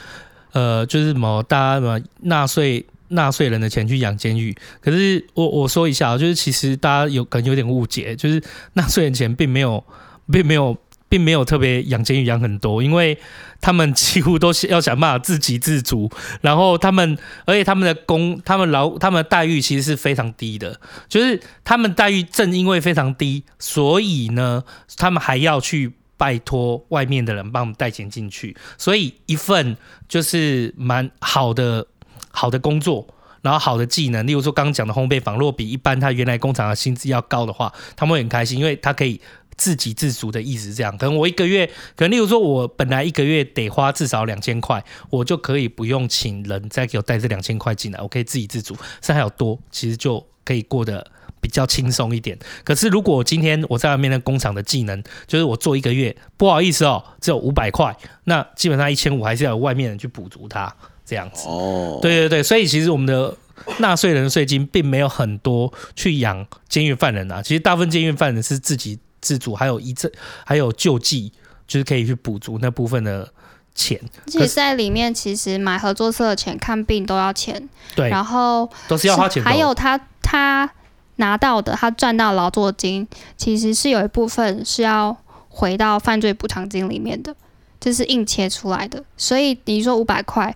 [0.53, 9.85] 呃，就是什么大家什么纳税纳税人的钱去养监狱，可是我我说一下，就是其实大家有可能有点误解，就是纳税人钱并没有
[10.33, 10.77] 并没有。
[11.09, 13.19] 并没有特别养监狱养很多，因为
[13.61, 24.65] 他们几乎都是要想办法自给自足，然后他们，而且他们的工、他们劳、他们的待遇其实是非常低的，就是他们待遇正因为非常低，所以呢，
[24.97, 29.77] 他们还要去拜托外面的人帮我们带钱进去，所以一份
[30.09, 31.87] 就是蛮好的
[32.31, 33.07] 好的工作，
[33.47, 39.21] 然后好的技能，例如说刚刚讲的烘焙坊，如果比一般他原来工厂的薪资要高的话，他们会很开心，因为他可以。
[39.59, 41.67] 自给自足的意思是这样，可能我一个月，
[41.97, 52.39] 可能例如说，我本来一个月得花至少两千块，我就可以不用请人再给我带这两千块进来，我可以自给自足，甚至还有多，其实就可以过得比较轻松一点。
[52.65, 60.71] 可是如果今天我在外面的工厂的技能，就是我做一个月，不好意思哦，只有五百块，那基本上一千五还是要有外面人去补足它，
[61.07, 61.47] 这样子。
[61.49, 63.35] 哦，对对对，所以其实我们的
[63.79, 68.99] 纳税人税金并没有很多去养监狱犯人啊，其实大部分监狱犯人是自己。
[69.19, 70.13] 自主还有一次，
[70.45, 71.33] 还有救济，
[71.67, 73.29] 就是可以去补足那部分的
[73.75, 73.99] 钱。
[74.27, 79.43] 而且，在里面其实买合作社的钱、看病都要钱，对，然后都是要花钱。
[79.43, 80.71] 还有他他
[81.17, 85.17] 拿到的，他赚到劳作金，其实是有一部分是要
[85.49, 87.35] 回到犯罪补偿金里面的，
[87.81, 89.03] 就是硬切出来的。
[89.17, 90.55] 所以你说五百块，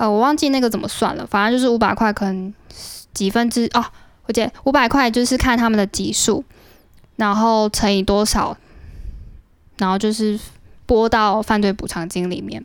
[0.00, 2.52] 呃，我忘记那个怎么算了，反正就是五百块，可能
[3.12, 3.84] 几分之哦，
[4.26, 6.44] 我记得五百块就是看他们的级数。
[7.16, 8.56] 然后乘以多少，
[9.76, 10.40] 然后就是
[10.86, 12.64] 拨到犯罪补偿金里面。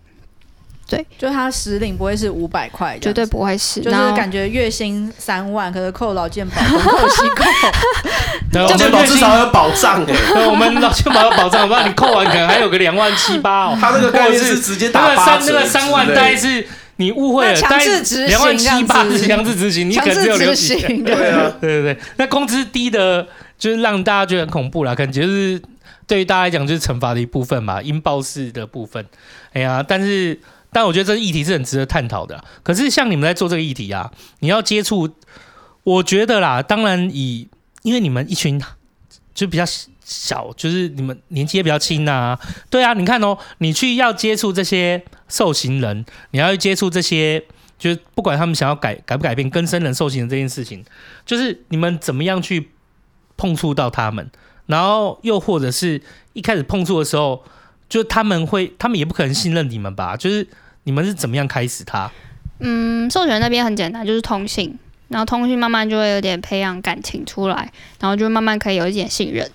[0.88, 7.44] 对，就他实领不会是五百块，绝对不会是，就是感觉月薪三万，可是扣劳健保、扣息扣，
[8.62, 10.16] 劳健保至少有保障哎。
[10.48, 13.78] 我们劳健保有保障，不然你扣完可能还有个两万七八哦。
[13.78, 16.66] 他那个概念是直接打八折，那个三万大概是
[16.98, 20.76] 你误会了，强制执行，两万七八是强制执行，你可能只有留息。
[21.04, 23.28] 对啊，对对对，那工资低的。
[23.58, 25.60] 就是让大家觉得很恐怖啦，感觉就是
[26.06, 29.04] 对于大家来讲就是惩罚的一部分嘛，因报式的部分。
[29.54, 30.38] 哎呀，但是
[30.74, 32.44] 但我觉得这个议题是很值得探讨的。
[32.64, 35.10] 可是像你们在做这个议题啊，你要接触，
[35.84, 37.48] 我觉得啦，当然以
[37.84, 38.62] 因为你们一群
[39.34, 39.64] 就比较
[40.04, 42.38] 小，就是你们年纪也比较轻呐。
[42.70, 47.44] 对啊，你看哦，你去要接触这些受刑人，你要去接触这些，
[47.78, 50.84] 就是不管他们想要改改不改变跟生人受刑人这件事情，
[51.26, 52.70] 就是你们怎么样去。
[53.38, 54.32] 碰触到他们，
[54.66, 56.02] 然后又或者是
[56.32, 57.44] 一开始碰触的时候，
[57.90, 60.16] 就他们会，他们也不可能信任你们吧？
[60.16, 60.48] 就是
[60.84, 62.10] 你们是怎么样开始他？
[62.60, 67.70] 嗯，授权那边很简单，就是通信，然后通信慢慢就会有点培养感情出来，
[68.00, 69.52] 然后就慢慢可以有一点信任，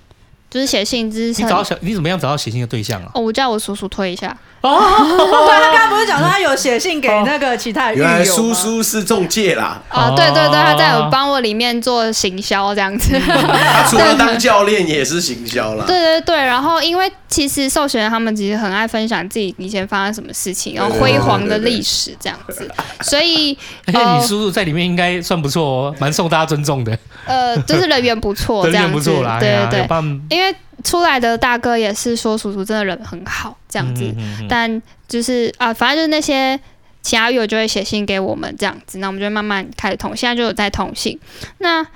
[0.51, 1.47] 就是写信之前。
[1.47, 3.11] 你找小，你怎么样找到写信的对象啊？
[3.15, 4.37] 哦，我叫我叔叔推一下。
[4.61, 4.77] 哦，
[5.49, 8.05] 对他刚刚不是讲说他有写信给那个其他的狱友。
[8.05, 9.81] 原来叔叔是中介啦。
[9.89, 13.19] 啊，对对对，他在有帮我里面做行销这样子。
[13.19, 15.85] 他除了当教练也是行销啦。
[15.87, 22.71] 对对对，然后因为其实受刑人他们其实很爱分享自己以前发生什么事情，然后辉煌的历史这样子，
[23.01, 26.99] 所以 而且你叔叔在里面应该算不错哦，蛮受大家尊重的。
[27.25, 29.89] 呃，就是人缘不错， 这样子，对对对，
[30.29, 30.40] 因为。
[30.83, 34.05] 出来的大哥也是说，叔叔真的人很好，这样子。
[34.05, 36.59] 嗯嗯嗯、但就是啊，反正就是那些
[37.03, 41.19] 其他狱友就会写信给我们这样子，那我们就慢慢开始通，现在就有在通信。
[41.59, 41.87] 那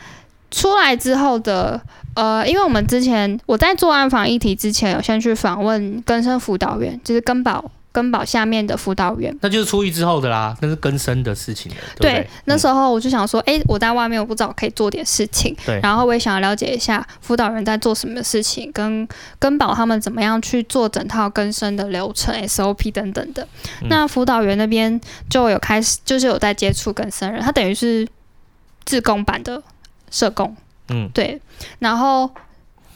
[0.50, 1.80] 出来之后的
[2.14, 7.70] 呃，因为我们之前我在做暗访议题之前，有先去访问更生辅导员，就是更保。
[7.94, 11.78] 更保下面的辅导员，那就是出狱之后的啦，那是更生的事情了。
[12.00, 15.56] 对，对，那时候我就想说，哎、欸，我在外面，我不知道可以做点事情。
[15.64, 19.06] 对，然后我也想要了解一下辅导员在做什么事情，跟
[19.38, 23.46] 根宝他们怎么样去做整套更生的流程、SOP 等等的。
[23.80, 28.04] 嗯、那辅导员那边就有开始，就是有在接触更生人，他等于是
[28.84, 29.62] 自工版的
[30.10, 30.56] 社工。
[30.88, 31.40] 嗯，对。
[31.78, 32.28] 然后，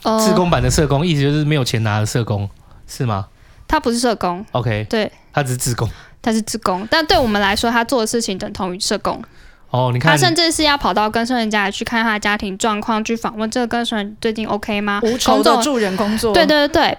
[0.02, 2.50] 呃，志工版的社工，意思就是没有钱拿的社工，
[2.88, 3.28] 是吗？
[3.68, 5.88] 他不是社工，OK，对，他只是自工，
[6.22, 9.22] 他是自工，但对我们来说，他做的事情等同于社工。
[9.70, 14.98] 哦，你看，他甚至是要跑到跟生人家里去看他的家庭状况，去访问这个跟生人最近 OK 吗？
[15.04, 16.98] 无酬的助人工作，对对对对。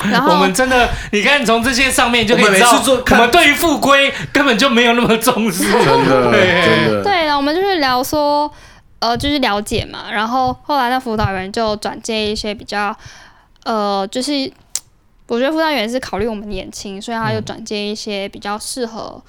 [0.10, 7.00] 然后我们真的，你看从这些上面就可以知道，我们对于复归根本就没有那么重视，真的，真的。
[7.04, 8.52] 对，了我们就是聊说，
[8.98, 10.10] 呃，就是了解嘛。
[10.12, 12.94] 然后后来那辅导员就转介一些比较，
[13.64, 14.52] 呃，就是。
[15.30, 19.22] 我觉得辅导员是考虑我们年轻，所以他就转接一些比较适合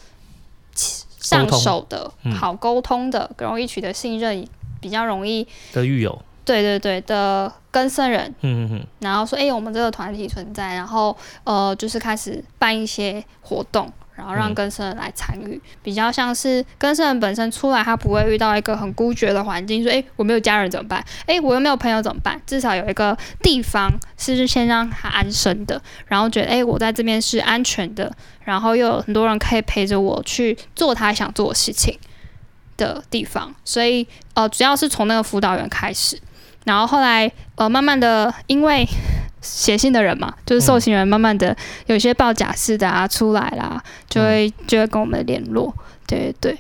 [1.20, 4.44] 上手的、沟好沟通的、容易取得信任、
[4.80, 6.20] 比较容易的狱友。
[6.44, 8.34] 对对对的跟生人。
[8.42, 8.88] 嗯嗯嗯。
[9.02, 13.88] 然后说，哎、欸，我们这个团体存在，然后呃，就是开始办一些活动。
[14.22, 21.04] 然后让更生人来参与，比较像是更生人本身出来，他不会遇到一个很孤绝的环境，说：“哎，我没有家人怎么办？
[21.26, 28.14] 哎，我又没有朋友怎么办？”至少有一个地方是先让他安身的，然后觉得：“哎，我在这边是安全的，
[28.44, 31.98] 然后又有很多人可以陪着我去做他想做的事情
[32.78, 36.20] 的地方。”所以，呃，主要是从那个辅导员开始，
[36.66, 38.88] 然后后来，呃，慢慢的，因为。
[39.42, 41.56] 写信的人嘛，就是受刑人，慢慢的
[41.88, 45.74] 有些报假释的啊出来啦，就会就会跟我们联络，
[46.06, 46.58] 对对。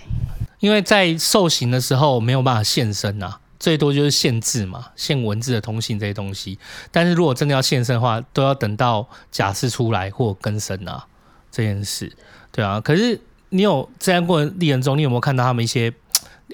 [0.59, 6.59] 因为在受刑的时候没有办法现身啊，最多就是限制嘛，限文字的通信这些东西。
[6.91, 11.05] 但是如果真的要现身的话，都要等到假释出来或更生啊
[11.51, 12.11] 这件事，
[12.51, 12.79] 对啊。
[12.79, 13.19] 可是
[13.49, 15.91] 你有这样过程历程中，你有没有看到他们一些，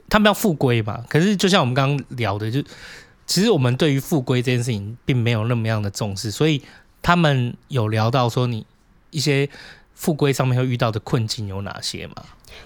[0.10, 1.04] 他们要复归嘛？
[1.10, 2.62] 可是就像我们刚刚聊的，就。
[3.28, 6.64] 其实我们对于复归这件事情并没有那么样的重视，所以
[7.02, 8.66] 他们有聊到说你
[9.10, 9.50] 一些
[9.94, 12.16] 复归上面会遇到的困境有哪些吗？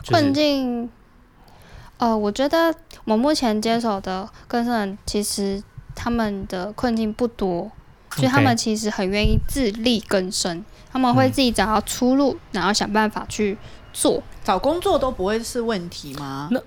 [0.03, 0.87] 就是、困境，
[1.97, 2.73] 呃，我觉得
[3.05, 5.63] 我目前接手的更生人，其实
[5.95, 7.71] 他们的困境不多，
[8.11, 13.57] 所以他们其实很愿意自力更生，他们会自己找到出路，嗯、然后想办法去
[13.91, 16.49] 做，找工作都不会是问题吗？
[16.51, 16.61] 那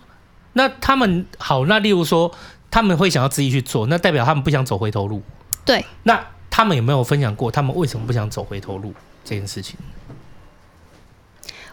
[0.55, 2.35] 那他们好，那例如说。
[2.75, 5.23] 他们会想要自己去做，那代表他们不想走回头路。
[5.65, 6.21] 对，那
[6.51, 8.93] 他们有没有分享过他们为什么不想走回头路
[9.25, 9.77] 这件事情？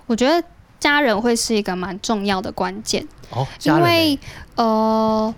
[0.05, 0.47] 我觉得
[0.79, 4.19] 家人会是一个蛮重要的关键哦，因为
[4.53, 5.33] 呃，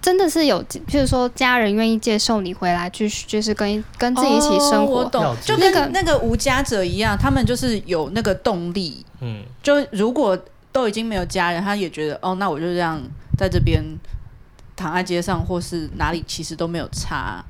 [0.00, 9.04] 真的是有，譬如说家人愿意接受你回来，继续就是跟跟自己一起生活，哦、我懂，就跟那个那个无家者一样，他们就是有那个动力。
[9.22, 10.38] 嗯，就如果
[10.70, 13.02] 都已经没有家人，他也觉得哦，那我就这样
[13.36, 13.82] 在这边。
[14.78, 17.44] 躺在街上或是哪里，其实都没有差。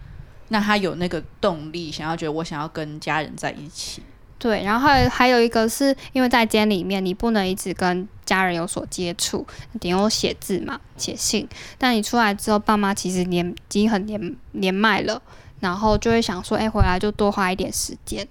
[0.48, 4.02] 那他有那个动力，想要觉得我想要跟家人在一起。
[4.38, 9.46] 对，然后还有一个是因为在监里面，你不能一直跟家人有所接触，
[9.78, 11.46] 顶多写字嘛，写信。
[11.76, 15.20] 但你出来之后，爸妈其实年已经很年年迈了，
[15.60, 18.26] 然后就会想说，哎，回来就多花一点时间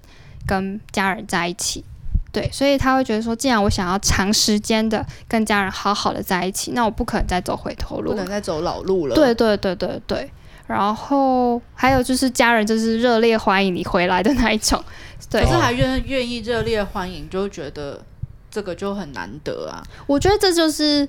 [0.48, 1.84] 跟家人在一起。
[2.38, 9.16] 对，所以他会觉得说，既然我想要长时间的跟家人好好的在一起，那我不可能再走回头路，不能再走老路了。
[9.16, 10.32] 对对对对对。
[10.68, 14.84] 然后还有就是家人就是热烈欢迎你回来的那一种，
[15.30, 15.42] 对。
[15.42, 18.02] 可是还愿愿意热烈欢迎，就觉得
[18.52, 19.82] 这个就很难得啊。
[20.06, 21.08] 我觉得这就是，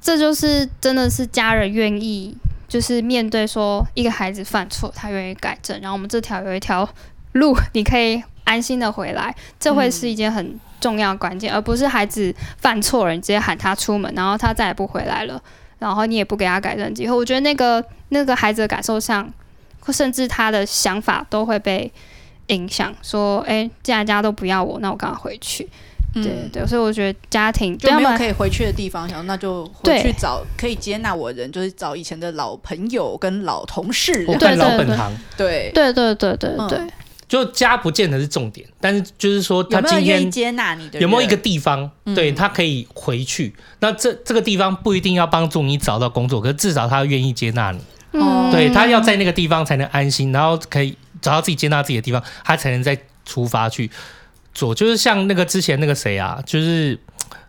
[0.00, 2.36] 这就是真的是家人愿意，
[2.68, 6.88] 就是面对说一个孩子犯错，他愿意改正，然后我们这条有一条
[7.34, 8.24] 路，你可以。
[8.44, 15.42] 安心的回来，这会是一件很重要关键，嗯、而不是孩子犯错了，你直接喊他出门，然后他再也不回来了，
[15.78, 17.16] 然后你也不给他改正机会。
[17.16, 19.32] 我觉得那个那个孩子的感受上，
[19.80, 21.90] 或甚至他的想法都会被
[22.48, 25.66] 影响，说，哎、欸，既然家都不要我，那我干嘛回去。
[26.12, 35.10] 对对对，所以我觉得家庭就没有可以回去的地方，想那就回去找可以接纳我的人，就是找以前的老朋友跟老同事，我看老本行。
[35.36, 36.78] 对对对对对对，
[37.34, 43.52] 就家不见得是重点，但是就是说他今天接纳你的有没有一个地方，对他可以回去。
[43.80, 47.80] 那这这个地方不一定要帮助你找到工作，可是至少他愿意接纳你。
[48.12, 53.90] 嗯，对他要在那个地方才能安心，然后可以找到自己接纳自己的地方，他才能再出发去。
[54.52, 56.96] 做就是像那个之前那个谁啊，就是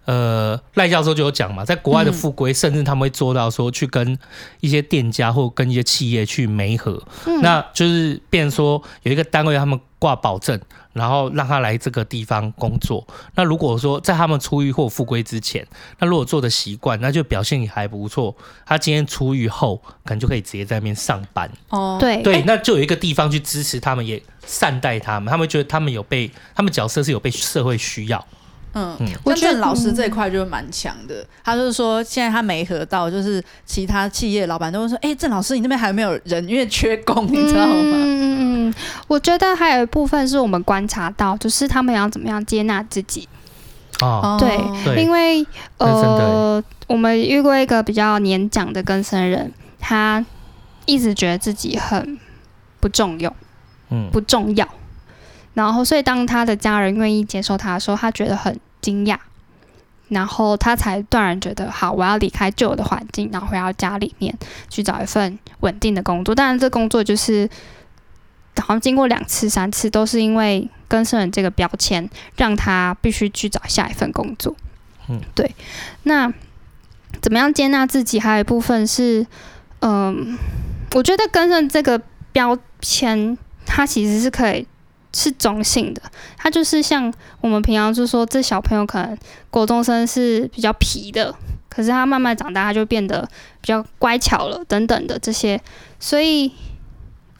[0.06, 4.18] 呃赖教授就有讲嘛，在国外的复归，甚至他们会做到说去跟
[4.62, 10.60] 一些店家或跟一些企业去媒合，嗯、那就是变成说有一个单位他们挂保证，
[10.93, 13.06] 然后让他来这个地方工作。
[13.34, 15.66] 那如果说在他们出狱或复归之前，
[15.97, 18.36] 那如果做的习惯，那就表现也还不错。
[18.66, 21.49] 他今天出狱后，可能就可以直接在那边上班。
[21.70, 25.32] 哦，对对，那就有一个地方去支持他们，也善待他们。
[25.32, 28.24] 他们觉得他们有被，他们角色是有被社会需要。
[28.76, 31.26] 嗯，我觉得老师这一块就是蛮强的。
[31.43, 36.45] 他就是说，现在他没合到，就是其他企业老板都会说：“哎、欸，郑老师，你那边还有没有人？
[36.47, 38.73] 因为缺工，你知道吗？”嗯嗯嗯，
[39.07, 43.28] 我觉得还有一部分是我们观察到，就是他们要怎么样接纳自己。
[44.01, 45.45] 哦，对，对因为
[45.78, 49.49] 呃，我们遇过一个比较年长的更生人，
[49.80, 50.23] 他
[50.86, 52.19] 一直觉得自己很
[52.82, 53.34] 不重用，
[53.89, 54.67] 嗯，不重要。
[55.56, 59.18] 然后，所以当他的家人愿意接受他的时候，他觉得很惊讶，
[60.10, 64.38] 然后他才断然觉得好，我要离开旧的环境，然后回到家里面
[64.70, 66.36] 去找一份稳定的工作。
[66.36, 67.49] 当然，这工作就是
[68.58, 74.56] 好像经过两次、三次，都是因为跟生人这个标签，让他必须去找下一份工作。
[75.08, 75.56] 嗯，对。
[76.03, 76.32] 那
[77.22, 78.20] 怎么样接纳自己？
[78.20, 79.26] 还有一部分是，
[79.80, 80.38] 嗯，
[80.93, 81.99] 我觉得跟生这个
[82.34, 84.68] 标签，它其实是可以。
[85.18, 86.01] 是中性的，
[86.36, 89.18] 他就是像我们平常就说，这小朋友可能
[89.49, 91.34] 国中生是比较皮的，
[91.70, 93.22] 可是他慢慢长大，他就变得
[93.61, 95.57] 比较乖巧了，等等的这些。
[96.01, 96.51] 所以，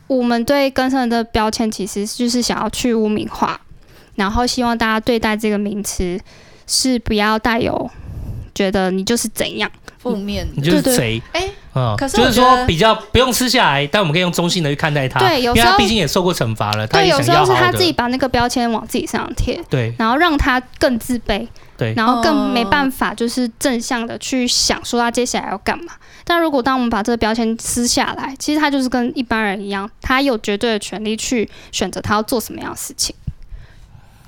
[0.07, 3.59] 我们对根生人的标签其实就是想要去污名化，
[4.15, 6.17] 然后希望大家对待这个名词
[6.65, 7.91] 是不要带有
[8.56, 11.22] 觉得你就是怎样负面，你就是贼。
[11.34, 11.47] 哎。
[11.78, 15.20] 嗯，可是就是说比较不用撕下来，但我们可以用中性的去看待他。
[15.20, 16.99] 对，有时候因为他毕竟也受过惩罚了，他。
[16.99, 21.45] 对，有时候是他自己把那个标签往自己身上贴，对，然后让他更自卑，
[21.76, 25.91] 对，然后更没办法就是正向的去想说他接下来要干嘛。
[26.24, 33.14] 但如果当我们把这个标签撕下来，其实他就是跟一般人一样，他有绝对的权利去选择他要做什么样的事情。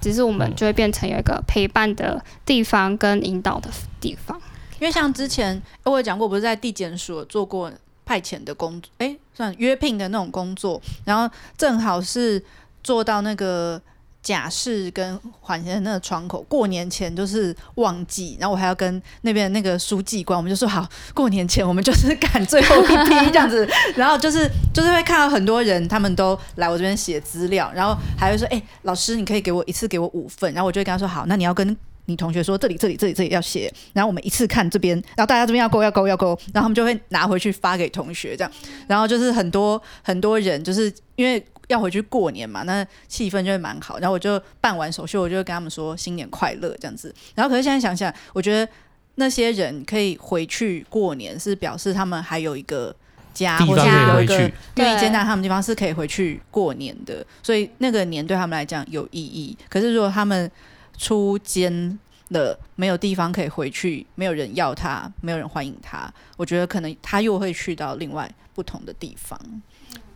[0.08, 4.39] 只是我们就会变成有一个陪伴的地方跟引导的地方。
[4.80, 7.70] 因为像之前我有讲过，不是在地检所做过
[8.05, 12.41] 派遣的工作，哎，算约聘的那种工作，然后正好是
[12.82, 13.82] 做到那个
[14.28, 23.66] 假释跟缓刑的那个窗口，过年前就是旺季，然后我还要跟那边那个书记官，我们就说好，过年前我们就是赶最后一批这样子，
[23.96, 31.78] 然后就是就是会看到很多人，他们都来我这边写资料，然后还会说，哎，老师你可以给我一次给我五份，然后我就会跟他说好，那你要跟。
[32.10, 38.52] 你同学说这里这里这里这里要写，然后我们一次看这边，然后大家这边要勾要勾要勾，然后他们就会拿回去发给同学这样，
[38.88, 48.72] 然后就是很多很多人就是因为要回去过年嘛，那气氛就会蛮好，然后我就办完手续，我就跟他们说新年快乐这样子，然后可是现在想想，我觉得
[49.15, 52.95] 那些人可以回去过年，是表示他们还有一个
[53.34, 53.84] 家，或者
[54.15, 59.57] 有一个愿意接纳他们地方是可以回去过年的，所以那个年对他们来讲有意义。
[59.70, 60.49] 可是如果他们
[60.97, 61.99] 出监
[62.30, 66.11] 了，没有地方可以回去，没有人要他，没有人欢迎他。
[66.36, 69.39] 我觉得可能他又会去到另外不同的地方。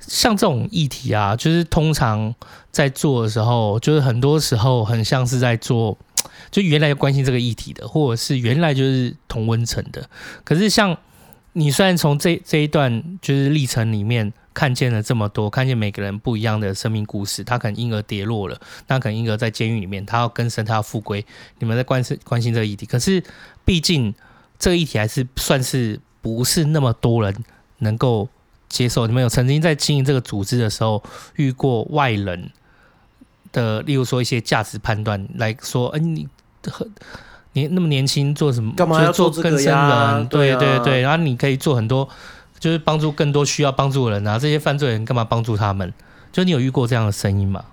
[0.02, 2.36] 像这种议题啊，就是通常
[2.72, 5.98] 在做的时候，就是很多时候很像是在做，
[6.50, 10.10] 就原来要关心这个议题的，或者是原来就是同温层的。
[10.44, 10.98] 可是像
[11.54, 14.34] 你虽然从这这一段就是历程里面。
[14.54, 21.26] 看见了这么多，看见每个人不一样的生命故事，他可能因而跌落了，那可能因而在监狱里面，他要更生，他要复归。
[21.60, 23.24] 你们在关心关心这个议题，可是
[23.64, 24.14] 毕竟
[24.60, 27.34] 这个议题还是算是不是那么多人
[27.78, 28.28] 能够
[28.72, 29.06] 接受。
[29.06, 31.04] 你们有曾经在经营这个组织的时候
[31.36, 32.50] 遇过外人
[33.52, 36.28] 的，例如说一些价值判断来说，哎、欸，你
[36.64, 36.92] 很
[37.54, 38.74] 你那么年轻做什么？
[38.76, 39.30] 干嘛要做？
[39.30, 40.28] 更生人？
[40.28, 42.10] 对对对，然后你可以做很多。
[42.62, 44.38] 就是帮助更多需要帮助的人啊！
[44.38, 45.92] 这些犯罪人干嘛帮助他们？
[46.32, 47.66] 就你有遇过这样的声音吗？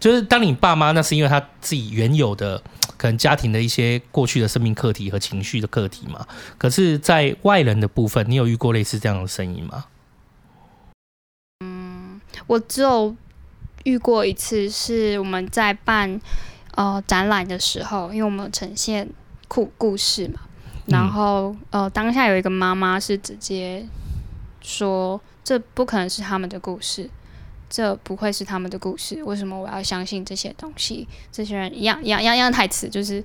[0.00, 2.62] 就是当你爸妈，那是因为他自己原有的
[2.96, 6.26] 可能家庭的一些过去的生命课题和情绪的课题嘛。
[6.56, 9.84] 可是，在外人的部分，你有遇过类似这样的声音吗？
[12.50, 13.14] 嗯，我只有
[13.84, 16.20] 遇过一次，是我们在办
[16.74, 19.08] 呃展览的时候，因为我们呈现
[19.46, 20.40] 故故事嘛，
[20.86, 23.86] 然后呃当下有一个妈妈是直接
[24.60, 27.08] 说，这不可能是他们的故事，
[27.68, 31.06] 这不会是他们的故事，为什么我要相信这些东西？
[31.30, 33.22] 这些人一样一样一样一样台词就是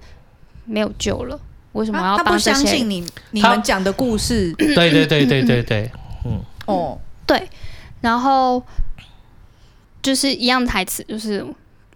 [0.66, 1.40] 没有救了，
[1.74, 2.52] 为什么要帮这些？
[2.52, 4.54] 他不相信你你们讲的故事？
[4.54, 5.92] 对对对对对对，
[6.26, 7.50] 嗯哦对，
[8.02, 8.64] 然后。
[10.06, 11.44] 就是一样台词，就是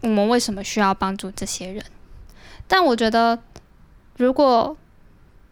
[0.02, 1.84] 我们为什么需要帮助这些人？
[2.68, 3.38] 但我觉得，
[4.18, 4.76] 如果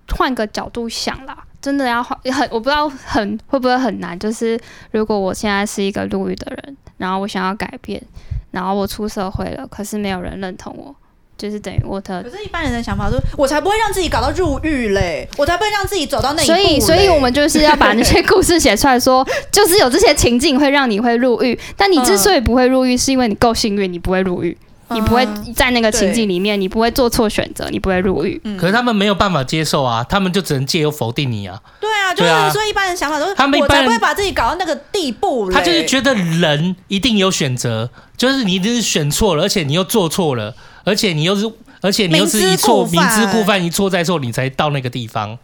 [0.09, 4.17] 换个角度想啦，真的要换很，我不知道很会不会很难。
[4.17, 8.03] 就是如果我现在是一个入狱的人，然后我想要改变，
[8.49, 10.95] 然后我出社会了，可是没有人认同我。
[11.37, 16.53] 就是等于我的，可是一般人的想法说，我才不会让自己搞到入狱嘞，我才不会让自己走到那一步。
[16.53, 24.57] 所以，所以我们就是要把那些故事写出来说，说就是有这些情境会让你会入狱，但你之所以不会入狱，是因为你够幸运，你不会入狱，
[24.89, 28.41] 你不会在那个情境里面，你不会做错选择，你不会入狱。
[28.59, 31.61] 可是他们没有办法接受啊，他们就只能借由否定你啊。
[31.79, 35.51] 对啊，就是所以一般人想法都是，他们一般人不会把自己搞到那个地步。
[35.51, 40.55] 他就是觉得人一定有选择，就是你一定是选错了，而且你又做错了，
[40.87, 41.51] 而且你又是。
[41.79, 45.37] 而且你又是一错，明知故犯，一错再错，你才到那个地方。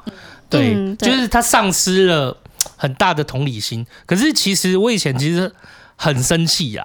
[0.50, 2.36] 对，嗯、对就是他丧失了
[2.76, 3.86] 很大的同理心。
[4.08, 5.54] 可是其实我以前其实
[5.96, 6.84] 很生气呀，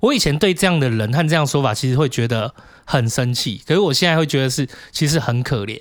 [0.00, 3.62] 我以前对这样的人和这样说法，其实会觉得很生气。
[3.66, 5.80] 可是我现在会觉得是，其实很可怜。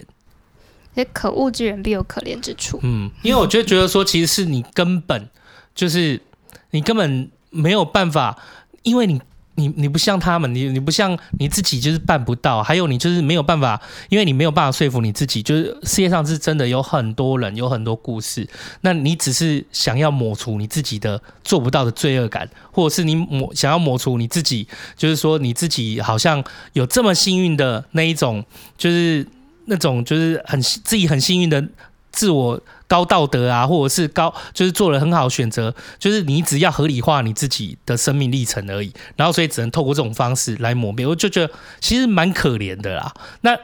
[1.11, 2.79] 可恶之人必有可怜之处。
[2.81, 5.29] 嗯，因为我就觉得说，其实是你根本
[5.75, 6.21] 就是
[6.69, 8.41] 你根本没有办法，
[8.83, 9.21] 因为你。
[9.55, 12.63] 你你不像他们，你你不像你自己，就是办不到。
[12.63, 13.79] 还有你就是没有办法，
[14.09, 15.43] 因为你没有办法说服你自己。
[15.43, 18.47] 就是世界上是真的有很多人，有很多故事。
[18.81, 26.43] 那你只是想要抹除你自己的做不到的罪恶感，或者是你抹想要抹除你自己，就是说你自己好像
[26.73, 28.43] 有这么幸运的那一种，
[28.77, 29.27] 就是
[29.65, 31.63] 那种就是很自己很幸运的
[32.11, 32.61] 自我。
[32.91, 43.13] 高道德啊，或者是高，就是做了很好选择，就是你只要合理化你自己的生命历程而已，然后所以只能透过这种方式来磨灭，我就觉得其实蛮可怜的啦。
[43.39, 43.57] 那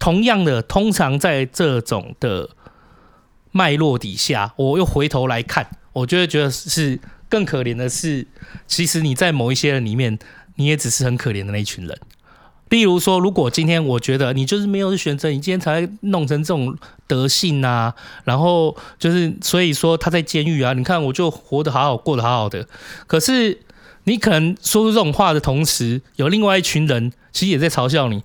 [0.00, 2.50] 同样的，通常在这种的
[3.52, 8.26] 脉络底下，我又回头来看，我就会觉得是更可怜的是，
[8.66, 10.18] 其实你在某一些人里面，
[10.56, 11.96] 你也只是很可怜的那一群人。
[12.70, 17.94] 例如说，如果今天我觉得你就是没有选择，你今天才弄成这种德性啊，
[18.24, 22.66] 然后就是所以说他在监狱啊，你看我就活得好好，过得好好的。
[23.06, 23.60] 可是
[24.04, 28.22] 你可能说出这种话的同时，有另外一群人其实也在嘲笑你。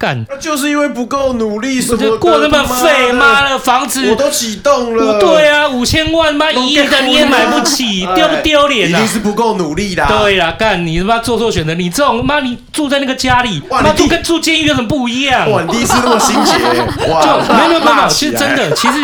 [0.00, 8.98] 干，那就是因为不够努力，什么就过那么废，妈的房子我都启动了，对啊，五千万妈一亿的你也买不起，丢不丢脸啊？
[8.98, 10.06] 一定是不够努力的。
[10.06, 15.50] 对啦，干你他妈做错选择，你这种妈你住在那个家里，妈住跟住监狱有什么不一样？
[15.50, 16.52] 哇，你第一次那么心结，
[17.12, 18.94] 哇，就没有没有没有，其实真的，其实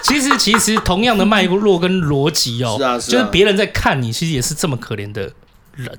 [0.00, 5.32] 其实其实同样的脉络跟逻辑哦，是啊，就是别人在看你，其实也是这么可怜的
[5.74, 5.98] 人。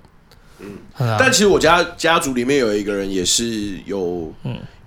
[0.59, 0.77] 嗯，
[1.19, 4.33] 但其实我家家族里面有一个人也是有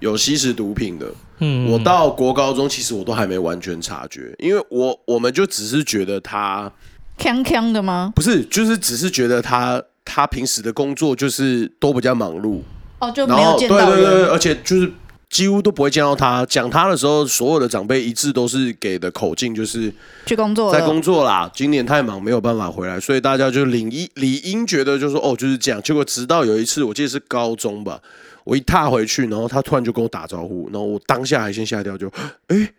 [0.00, 1.06] 有吸食毒品的。
[1.40, 6.70] 嗯，我到国高中其实我都还没完全察觉，因为我我们就只是觉得他
[7.18, 8.12] 锵锵的吗？
[8.14, 12.60] 不是，就是只是觉得他他平时的工作就是都比较忙碌
[12.98, 14.92] 哦，就没有见到，对对对，而且就是。
[15.30, 16.44] 几乎都不会见到他。
[16.46, 19.92] 讲他的时候，所有的长辈一致都是给的口径，就是
[20.26, 21.50] 去工作，在工作啦。
[21.54, 25.80] 今年太忙，没有办法回来，所以大家就理应理应觉得就是说哦，就是这样。
[25.82, 28.00] 结果直到有一次，我记得是高中吧，
[28.44, 32.08] 我一踏回去，然后他突然就跟我打招呼，然后我当下还先吓掉，就
[32.48, 32.72] 哎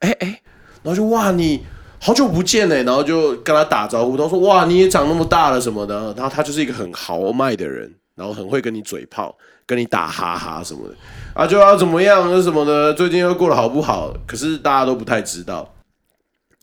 [0.00, 0.40] 哎哎，
[0.82, 1.60] 然后就哇，你
[2.00, 6.14] 好久不见哎，然后就跟他打招呼，他说哇，你也长那么大了什么的。
[6.16, 10.94] 然后他就是一个很豪迈的人，然后很会跟你嘴炮，跟你打哈哈什么的。
[11.36, 14.10] 啊，就要怎么样，那什么的，最近又过得好不好？
[14.26, 15.70] 可是大家都不太知道。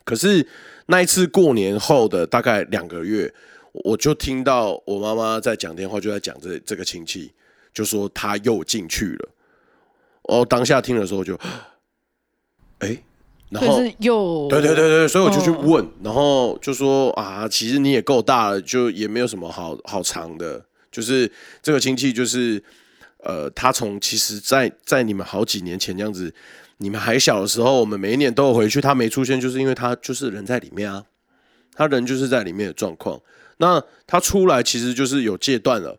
[0.04, 0.48] 可是
[0.88, 3.32] 那一次过年后的大概两个月，
[3.72, 7.32] 我就听到我妈妈在讲电话，就在讲这这个亲戚，
[7.72, 9.30] 就说他又进去了。
[10.24, 11.36] 哦，当下听的时候就，
[12.80, 13.04] 哎、欸，
[13.52, 21.32] 然后又对对对对，所以我就去问，哦、然后就说啊，其实你也够大了，就也没有什么好好藏的，就是
[21.62, 22.64] 这个亲戚就是。
[23.24, 26.34] 呃，他从其实在，在你们好几年前这样子，
[26.78, 31.04] 你们还小的时候，我们每一年都有回去，他没出现，就是因为他就是人在里面啊，
[31.74, 33.22] 他人就是在里面的状况。
[33.58, 35.98] 那他出来其实就是有戒断了，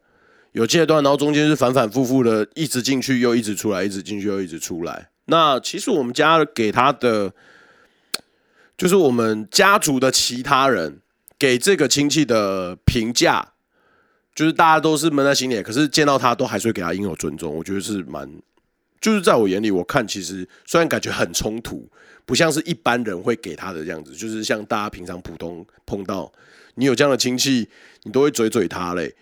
[0.53, 5.09] 有戒断，然后中间是反反复复的，一直进去又一直出来，一直进去又一直出来。
[5.25, 7.33] 那其实我们家给他的，
[8.77, 11.01] 就是我们家族的其他人
[11.39, 13.54] 给这个亲戚的评价。
[14.35, 17.55] 就是大家都是闷在心里，可是见到他都还是会给他应有尊重。
[17.55, 18.29] 我觉得是蛮，
[19.01, 21.89] 就是在我眼里，我看其实虽然感觉很冲突，
[22.27, 26.33] 不像是一般人会给他的样子，就是像大家平常普通碰到
[26.75, 27.69] 你有这样的亲戚，
[28.03, 29.15] 你都会嘴嘴他嘞。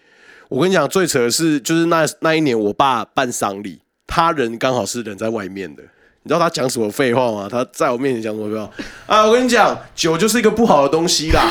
[0.48, 5.82] 我跟你讲，最扯的是，就是那那一年我爸办丧礼，他人刚好是人在外面的。
[6.24, 7.48] 你知道他讲什么废话吗？
[7.50, 8.70] 他在我面前讲什么废话？
[9.06, 11.42] 啊，我跟你讲，酒就是一个不好的东西啦。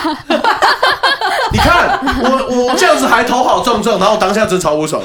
[1.51, 5.01] 你看我我这样子还头好壮壮，然后我当下真超不爽。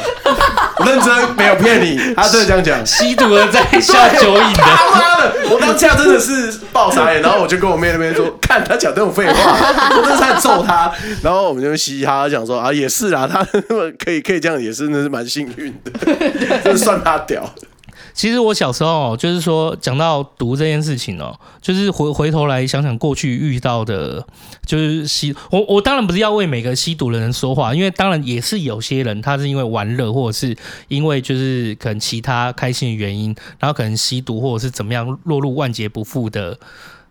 [0.78, 2.84] 我认真没有骗你，他真的这样讲。
[2.84, 9.56] 吸毒的在下酒瘾的，他妈的，我当下真的是爆傻眼，然后我就跟我妹那边说，看他讲这种废话，
[9.96, 10.92] 我真的在揍他。
[11.22, 13.42] 然后我们就嘻嘻哈哈讲说啊，也是啊，他
[13.98, 15.90] 可以可以这样，也是那是蛮幸运的，
[16.64, 17.42] 就算他屌。
[18.16, 24.26] 其实我小时候就是说，讲到毒这件事情哦，就是回回头来想想过去遇到的，
[24.64, 30.56] 就是吸我我当然不是要为每个吸毒的人说话，因为当然也是有些人他是因为玩乐，或者是
[30.88, 36.58] 因为就是可能其他开心的原因，然后可能吸毒或者是怎么样落入万劫不复的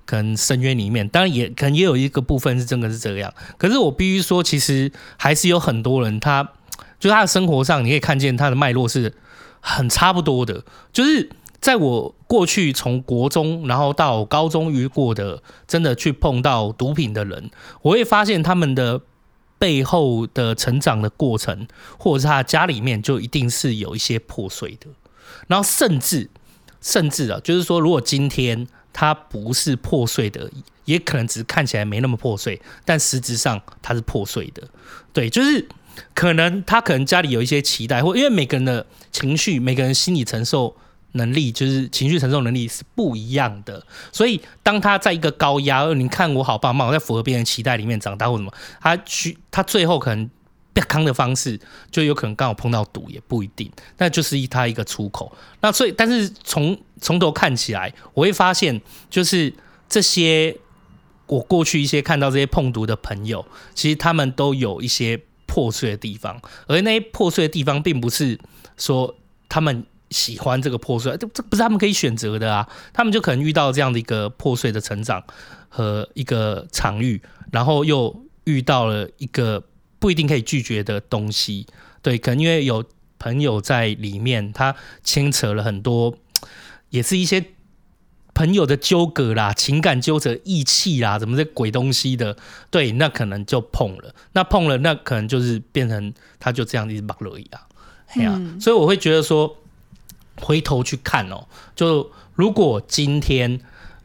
[0.07, 1.07] 可能深渊里面。
[1.07, 6.49] 当然也可能也有一个部分是真的是这样，可是我必须说，其实还是有很多人他，他
[6.99, 9.13] 就他的生活上你可以看见他的脉络是。
[9.67, 10.63] 很差不多的，
[10.93, 11.27] 就是
[11.59, 17.49] 在我过去从国中，然后到高中遇过的，真的去碰到毒品的人，
[17.81, 19.01] 我会发现他们的
[19.57, 21.67] 背后的成长的过程，
[21.97, 24.85] 或者是他家里面就一定是有一些破碎的，
[25.47, 26.29] 然后甚至
[26.79, 30.51] 甚至啊，就是说，如果今天他不是破碎的，
[30.85, 34.61] 也可能只是看起来没那么破碎，但实质上他是破碎的，
[35.11, 35.67] 对，就是。
[36.13, 40.75] 可能他可能家里有一些期待，或因为每个人的情绪，每个人心理承受
[41.13, 43.85] 能力，就是情绪承受能力是不一样的。
[44.11, 50.29] 所以当他在一个高压，你看我好棒棒，我在符合别人期待里面长大或什么，他去他最后可能
[50.73, 51.57] 被康的方式，
[51.89, 53.71] 就有可能刚好碰到毒，也不一定。
[53.97, 55.33] 那就是他一个出口。
[55.61, 59.53] 那所以，但是从从头看起来，我会发现，就是
[59.87, 60.57] 这些
[61.27, 65.21] 我过去一些看到这些碰毒的朋友，其实他们都有一些。
[65.55, 68.37] 破碎的地方，而那些破碎的地方，并不是
[68.75, 69.15] 说
[69.47, 72.67] 他们喜欢这个破碎，这这不是他们可以选择的啊。
[72.91, 75.23] 他们就可能遇到这样的一个破碎的成长
[75.69, 77.21] 和一个场域，
[77.53, 79.63] 然后又遇到了一个
[79.97, 81.65] 不一定可以拒绝的东西。
[82.01, 82.83] 对，可能因为有
[83.17, 84.75] 朋友在里面，他
[85.05, 86.17] 牵扯了很多，
[86.89, 87.54] 也是一些。
[88.35, 92.35] 朋友的纠葛啦，情感纠葛、义气啦，什么这鬼东西的，
[92.69, 97.61] 对，那可能就碰了，那碰了，那可能就是变成他就这样一直绑了一样，
[98.09, 99.55] 哎呀、嗯，所以我会觉得说，
[100.41, 103.57] 回头去看哦，就如果今天，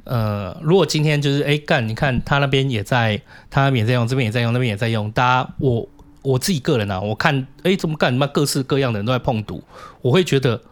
[0.05, 3.21] 呃，如果今天就是哎干，你看他那边也在，
[3.51, 5.89] 他那边也在用，这边也在用，那边也在用，大家我
[6.23, 9.61] 我自己个人啊，我看哎怎么干，什么各式各样的人都在碰毒，
[10.03, 10.70] 我会觉得，哎。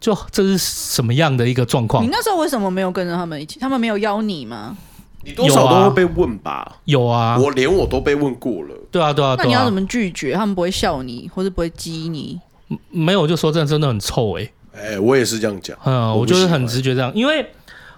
[0.00, 2.02] 就这是什么样的一个状况？
[2.02, 3.60] 你那时候为什么没有跟着他们一起？
[3.60, 4.76] 他们没有邀你吗？
[5.22, 6.76] 你多少都会被问吧？
[6.86, 8.74] 有啊，我连我都被问过了。
[8.90, 9.44] 对啊，对啊，对啊。
[9.44, 10.32] 那你要怎么拒绝？
[10.32, 12.40] 他们不会笑你，或者不会激你？
[12.88, 14.52] 没有，我就说真的，真的很臭哎、欸！
[14.72, 15.76] 哎、欸，我也是这样讲。
[15.84, 17.44] 嗯，我就是很直觉这样，因为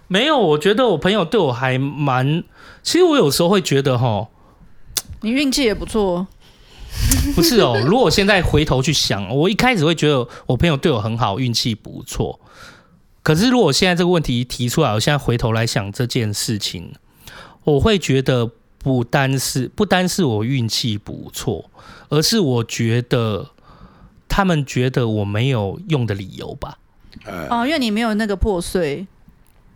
[0.09, 2.43] 没有，我觉得我朋友对我还蛮……
[2.83, 4.27] 其实我有时候会觉得哈，
[5.21, 6.27] 你运气也不错。
[7.35, 12.39] 不是哦，如果我现在回头去想，我一开始会觉得我朋友对我很好，运气不错。
[13.23, 16.93] 可是如果现在这个问题提出来，我现在回头来想这件事情，
[17.65, 21.71] 我会觉得不单是不单是我运气不错，
[22.09, 23.51] 而是我觉得
[24.29, 26.79] 他们觉得我没有用的理由吧。
[27.49, 29.07] 哦，因为你没有那个破碎。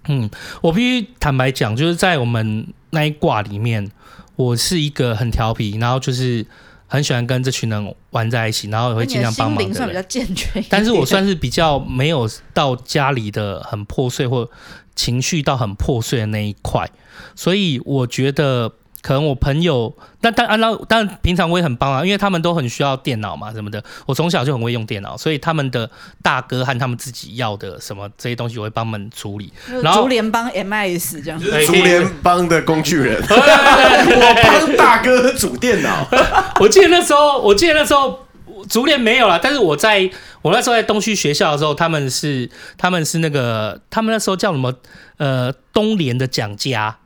[0.08, 0.28] 嗯，
[0.60, 3.90] 我必须坦白讲，就是在我们那一卦里面，
[4.36, 6.46] 我是一个很调皮，然后就是。
[6.86, 9.62] 很喜欢跟这群人玩在一起，然后也会尽量帮忙的。
[9.62, 14.48] 心灵算比较健全，但是我算是比较没有到家里的很破碎或
[14.94, 16.90] 情绪到很破碎的那一块，
[17.34, 18.72] 所以我觉得。
[19.06, 23.80] 可能我朋友，但但按照但平常我也很帮啊，因为他们都很需要电脑嘛什么的。
[24.04, 25.88] 我从小就很会用电脑，所以他们的
[26.24, 29.52] 大哥和他们自己要的什么这些东西，我会帮他们处理。
[29.80, 36.08] 然后竹联帮 MIS 这样，竹联帮的工具人， 我帮大哥组电脑。
[36.58, 38.26] 我记得那时候，我记得那时候
[38.68, 40.10] 竹联没有了，但是我在
[40.42, 44.74] 我那时候在东区学校的时候，他们是他们是那个他们那时候叫什么
[45.18, 46.96] 呃东联的蒋家。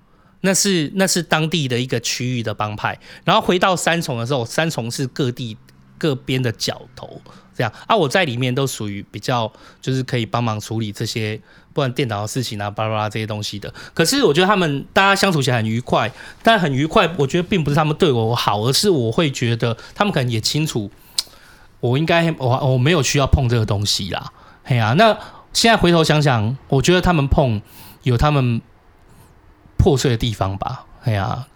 [0.42, 5.56] 那是那是当地的一个区域的帮派，然后回到三重的时候，三重是各地
[5.98, 7.20] 各边的角头，
[7.54, 9.52] 这样啊，我在里面都属于比较
[9.82, 11.38] 就是可以帮忙处理这些，
[11.74, 13.72] 不然电脑的事情啊，巴拉巴拉这些东西的。
[13.92, 16.10] 可是我觉得他们大家相处起来很愉快，
[16.42, 20.90] 但很愉快，我觉得并不是他们对我好，而是我会觉得他们可能也清楚，
[21.80, 24.32] 我应该我我没有需要碰这个东西啦。
[24.64, 25.18] 嘿呀、啊，那
[25.52, 27.60] 现在回头想想，我觉得他们碰
[28.04, 28.62] 有他们
[29.80, 30.84] 破碎的地方吧。
[31.04, 31.48] 哎呀、啊，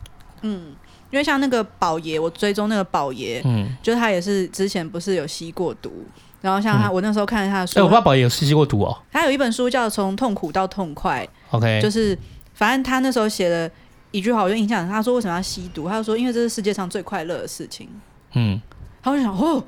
[0.43, 0.75] 嗯。
[1.11, 6.05] 因为像那个宝爷，我追踪那个宝爷，嗯，就是他也是之前不是有吸过毒，
[6.41, 8.99] 然后像他，嗯、我那时候看了他的书，哎、欸，我爸宝爷有吸过毒哦。
[9.13, 11.25] 他有一本书叫《从痛苦到痛快》
[11.57, 12.19] ，OK，就是
[12.55, 13.71] 反正他那时候写的
[14.11, 15.89] 一句话，我就印象，他说为什么要吸毒？
[15.89, 17.89] 他就说因为这是世界上最快乐的事情。
[18.33, 18.61] 嗯，
[19.01, 19.63] 然后我就想，哦，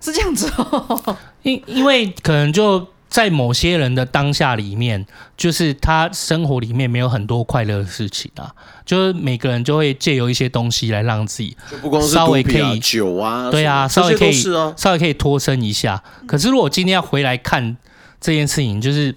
[0.00, 2.88] 是这样子哦，因因为可能就。
[3.12, 5.04] 在某些人的当下里面，
[5.36, 8.50] 就是他生活里面没有很多快乐的事情啊，
[8.86, 11.54] 就是每个人就会借由一些东西来让自己
[12.10, 16.02] 稍微可以酒啊，对啊，稍微可以稍微可以脱身一下。
[16.26, 17.76] 可是如果今天要回来看
[18.18, 19.14] 这件事情，就是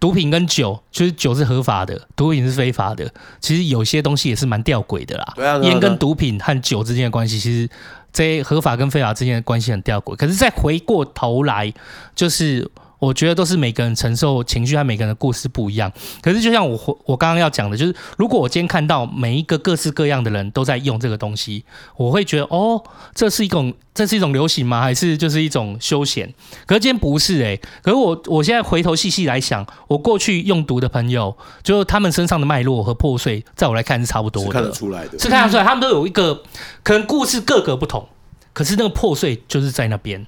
[0.00, 3.08] 毒品跟酒，就是酒是合法的，毒品是非法的。
[3.40, 5.60] 其实有些东西也是蛮吊诡的啦。
[5.62, 7.70] 烟跟毒品和酒之间的关系，其实
[8.12, 10.16] 这些合法跟非法之间的关系很吊诡。
[10.16, 11.72] 可是再回过头来，
[12.16, 12.68] 就是。
[13.02, 15.90] 我觉得都是每个人承受情绪和每个人的故事不一样。
[16.22, 21.64] 可是就像我我刚刚要讲的，就是如果我今天看到每一个各式各样的人都在用这个东西，
[21.96, 22.80] 我会觉得哦，
[23.12, 24.80] 这是一种这是一种流行吗？
[24.80, 26.32] 还是就是一种休闲？
[26.64, 36.40] 可是今天不是诶、可是我我现在回头细细来想，我过去用毒的朋友，就他们身上的脉络和破碎，在我来看是差不多的，看得出来的，是看得出来，他们都有一个
[36.84, 38.06] 可能故事各个不同，
[38.52, 40.24] 可是那个破碎就是在那边。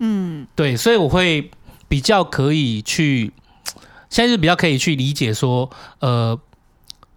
[0.00, 1.48] 嗯，对，所以我会。
[1.88, 3.32] 比较可以去，
[4.10, 6.38] 现在是比较可以去理解说，呃，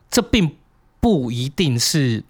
[0.10, 0.56] 这并
[1.00, 2.24] 不一定是，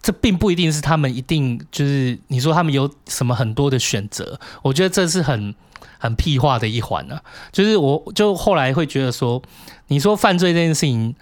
[0.00, 5.54] 这并不一定是他们一定就是你说他们有什么很多的选择，我觉得这是很
[5.98, 7.22] 很屁话的一环呢、啊。
[7.52, 9.42] 就是我就后来会觉得说，
[9.88, 11.14] 你说犯罪这件事情，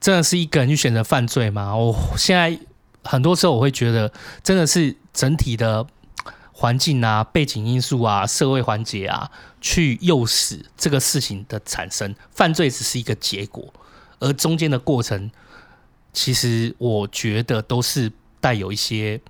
[0.00, 1.76] 真的是一个人去选择犯罪吗？
[1.76, 2.58] 我现在
[3.02, 4.12] 很多时候我会觉得，
[4.42, 5.86] 真的是整体的。
[6.64, 9.30] 环境啊，背景因素啊，社会环节啊，
[9.60, 13.62] 去诱使这个事情的产生，犯罪只是一个结果，
[14.18, 15.30] 而中间的过程，
[16.14, 18.10] 其实我觉得都是
[18.40, 19.20] 带有一些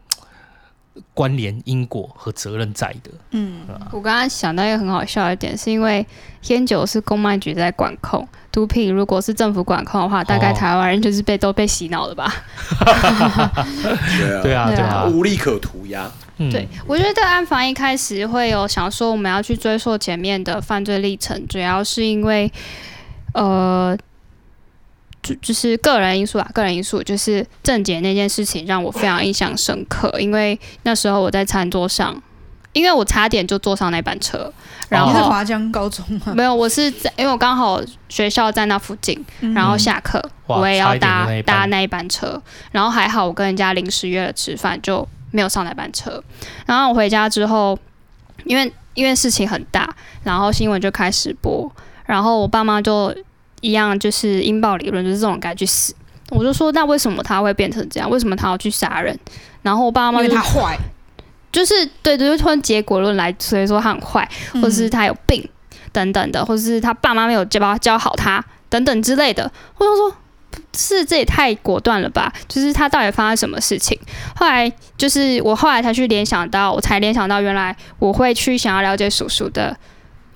[1.13, 3.11] 关联、因果和责任在的。
[3.33, 6.07] 嗯，我刚刚想到一个很好笑的一点，是因为
[6.45, 12.33] 烟酒是公卖局在管控，毒品如果是政府管控的话，大概台湾人就是被、哦、都被洗脑了吧？
[14.41, 16.09] 对啊，对啊，无利可图呀。
[16.37, 22.51] 嗯、对，我觉得暗房一开始会有想说我们要去追溯前面的犯罪历程，主要是因为，
[23.35, 23.97] 呃，
[25.23, 32.21] 就就是个人因素啊，个人因素就是郑杰那件事情让我非常印象深刻，因为那时候我在餐桌上，
[32.73, 34.53] 因为我差点就坐上那班车，
[34.89, 36.35] 然后、哦、你是华江高中吗？
[36.35, 39.25] 没有，我是在，因为我刚好学校在那附近，
[39.55, 42.43] 然后下课、嗯、我也要搭搭那一班车，
[42.73, 45.09] 然后还好我跟人家临时约了吃饭就。
[45.35, 46.23] 没有上那班车，
[46.65, 47.77] 然后我回家之后，
[48.45, 49.93] 因为因为事情很大，
[50.23, 51.69] 然后新闻就开始播，
[52.07, 53.13] 然后我爸妈就
[53.61, 55.93] 一样，就是引爆理论，就是这种该去死。
[56.31, 58.09] 我就说，那为什么他会变成这样？
[58.09, 59.19] 为什么他要去杀人？
[59.63, 60.79] 然后我爸妈就因为他坏，
[61.51, 65.45] 就是对对，就突然结果论来，所以说他很坏，或者是他有病
[65.91, 69.51] 等等的，或者是他爸妈没有教教好他等等之类的。
[69.79, 70.15] 我就说。
[70.77, 72.33] 是，这也太果断了吧？
[72.49, 73.99] 就是他到底发生什么事情？
[74.35, 79.77] 后来就是我后来才去联想到，我才联想到原来我会去想要了解叔叔的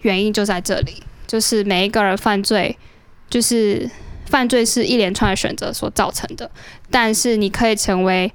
[0.02, 2.78] 原因就在这里，就是每一个人犯罪，
[3.28, 3.90] 就是
[4.26, 6.50] 犯罪是一连串的选择所造成的。
[6.90, 8.32] 但是你可以成为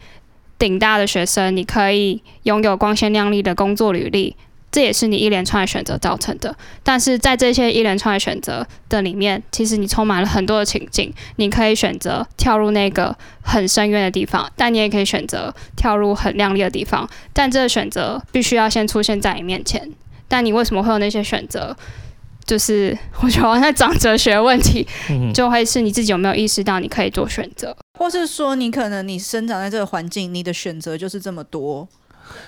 [0.59, 4.35] 顶大的学生，你可以拥有光鲜亮丽的工作履历。
[4.73, 11.13] 这也是你一连串的选择造成的，但是在这些一连串的选择的里面，其实你充满了很多的情境。
[11.35, 17.07] 你可以选择跳入那个很深渊的地方，但你也可以选择跳入很亮丽的地方。
[17.31, 19.87] 但这个选择必须要先出现在你面前。
[20.27, 21.77] 但你为什么会有那些选择？
[22.43, 24.87] 就是我觉得我在讲哲学问题，
[25.35, 31.87] 就会是你自己有没有意识到你可以做选择，或是说你可能你生长在这个环境，你的选择就是这么多。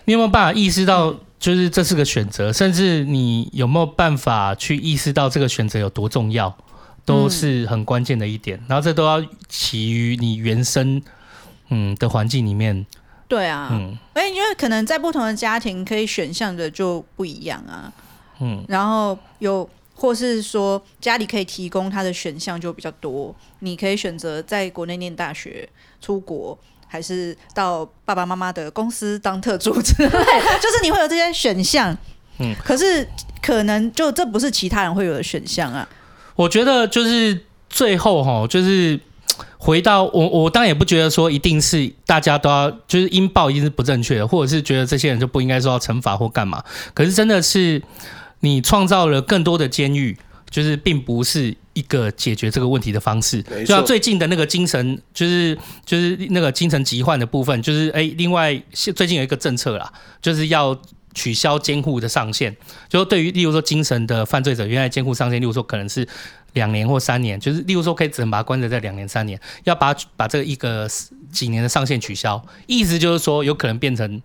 [0.06, 1.16] 你有没有办法意识到？
[1.40, 6.58] 就是这是个选择，甚至你有没有办法去意识到这个选择有多重要，
[7.04, 8.58] 都是很关键的一点。
[8.60, 11.02] 嗯、然后这都要起于你原生
[11.70, 12.86] 嗯的环境里面。
[13.28, 17.92] 对啊，嗯，哎，因为可能在不同的家庭，可以选项的就不一样啊。
[18.40, 25.68] 嗯，然后有或是说家里可以提供他的选项就比较多，你可以选择在国内念大学、
[26.00, 26.58] 出国。
[26.88, 30.10] 还是到爸爸妈妈的公司当特助之类，
[30.62, 31.96] 就是你会有这些选项，
[32.40, 33.08] 嗯，可是
[33.42, 35.88] 可能就这不是其他人会有的选项啊。
[36.36, 39.00] 我觉得就是最后哈，就是
[39.58, 46.64] 回到我，我当然也不觉得说一定是大家都要，就是音报一定是不正确的，或者是觉得这些人就不应该受到惩罚或干嘛。
[46.94, 47.82] 可是真的是
[48.42, 50.18] 你创造了更多的监狱，
[50.56, 53.44] 就是并不是一个解决这个问题的方式。
[53.44, 59.92] 就像最近的那个精神，就是就是那个精神疾患的部分，就是哎，另外最近有一个政策啦，
[60.22, 60.80] 就是要。
[61.18, 62.54] 取消监护的上限，
[62.90, 66.06] 就对于例如说精神的犯罪者，原来监护上限，例如说可能是
[66.52, 70.90] 两年或三年，就是例如说可以只能把他关着在两年三年，要把把这个一个
[71.32, 74.22] 几年的上限取消，意思就是说有可能变成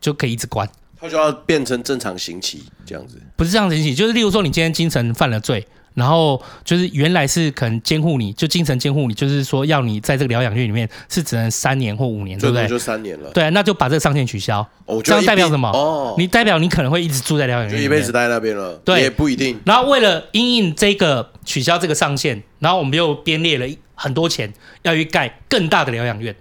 [0.00, 0.66] 就可以一直关，
[1.02, 5.66] 他就要变成正常刑期这样子，不是这样刑期，就是例如说你今天精神犯了罪。
[5.94, 12.66] 然后就是原来是可能监护你，就精神监护你，就是说要你在这个疗养院里面是只能三年或五年，对不对？
[12.66, 13.28] 就三年了。
[13.32, 14.66] 对，那就把这个上限取消。
[14.86, 15.68] 哦，这样代表什么？
[15.68, 18.74] 哦，你代表你可能会一直住在疗养院，就一辈子待在那边了。
[18.82, 19.60] 对，也不一定。
[19.66, 24.50] 然后为了因应这个取消这个上限，然后我们又编列了很多钱
[24.80, 26.34] 要去盖更大的疗养院。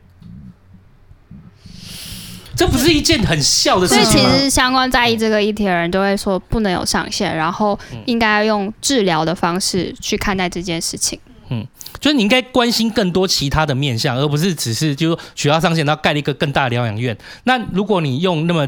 [2.55, 4.11] 这不是一件很笑的事情吗？
[4.11, 11.19] 所以其实相关在意这个议题的人都会说不能有上限，然后应该要用治疗的方式去看待这件事情。
[11.49, 11.67] 嗯，
[11.99, 17.17] 就是你应该关心更多其他的面向，而不是只是就是说取消上限，然后盖了一个更大的疗养院。
[17.43, 18.67] 那如果你用那么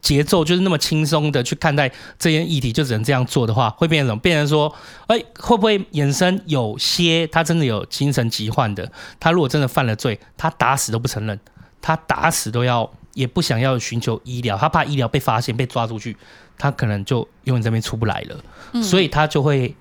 [0.00, 4.20] 节奏就是那么轻松的去看待这件议题，就只能这样做的话，会变成什么？
[4.20, 4.74] 变成说，
[5.08, 8.90] 哎，会不会衍生有些他真的有精神疾患的，
[9.20, 11.38] 他如果真的犯了罪，他打死都不承认，
[11.82, 12.90] 他打死都要。
[13.12, 16.16] 也不想要寻求医疗，他怕医疗被发现被抓出去，
[16.56, 18.40] 他可能就永远这边出不来了，
[18.72, 19.74] 嗯，所以他就会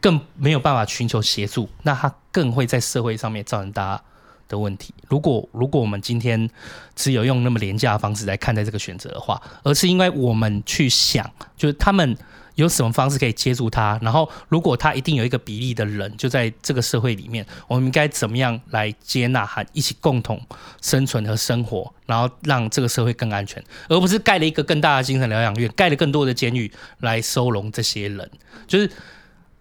[0.00, 4.02] 更没有办法寻求协助，那他更会在社会上面造成大家
[4.48, 4.92] 的问题。
[5.08, 6.50] 如果如果我们今天
[6.96, 12.18] 只有用那么廉价的方式来看待这个选择的话，而是因为我们去想，就是他们。
[12.56, 13.98] 有什么方式可以接住他？
[14.02, 20.40] 然后，如果他一定有一个比例的人就在这个社会里面，我们应该怎么样来接纳和一起共同
[20.80, 26.70] 生存和生活，然后让这个社会更安全，而不是盖了一个更大的精神疗养院，盖了更多的监狱
[27.00, 28.30] 来收容这些人。
[28.66, 28.90] 就是，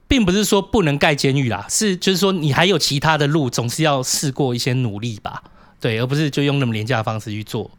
[0.08, 5.44] 并不是说不能盖监狱啦，是就是说你还有其他的路，总是要试过一些努力吧，
[5.80, 7.72] 对，而不是就用那么廉价的方式去做。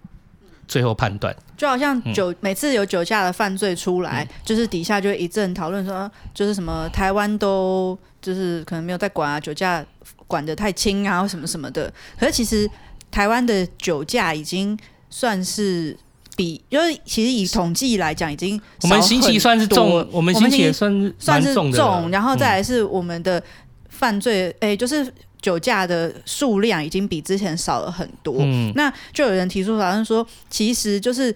[0.69, 9.85] 最后判断，就好像酒、嗯、每次有酒驾的犯罪出来，嗯、就是底下就会一阵讨论说，就是什么台湾都就是可能没有在管啊，酒驾
[10.27, 11.93] 管得太轻啊，或什么什么的。
[12.19, 12.69] 可是其实
[13.11, 14.79] 台湾的酒驾已经
[15.11, 15.97] 算是
[16.37, 23.43] 比，因为其实以统计来讲，已经我们刑期算是重，我们刑期也算是算是重，嗯、然后再来是我们的
[23.89, 25.13] 犯罪，哎、欸，就是。
[25.43, 31.35] 酒驾的数量已经比之前少了很多，嗯，那就有人提出，好像说，其实就是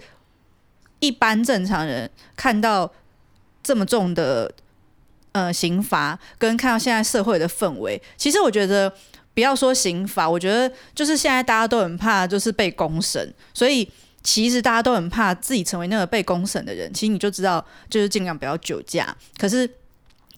[1.00, 2.90] 一般正常人看到
[3.64, 4.48] 这么重的
[5.32, 8.90] 呃刑罚，跟看到现在社会的氛围，其实我觉得
[9.34, 13.90] 不要说刑罚，我觉得就是现在大家都很怕，就是被公审，所以
[14.22, 16.90] 其实大家都很怕自己成为那个被公审的人。
[16.94, 19.68] 其实你就知道，就是尽量不要酒驾，可是。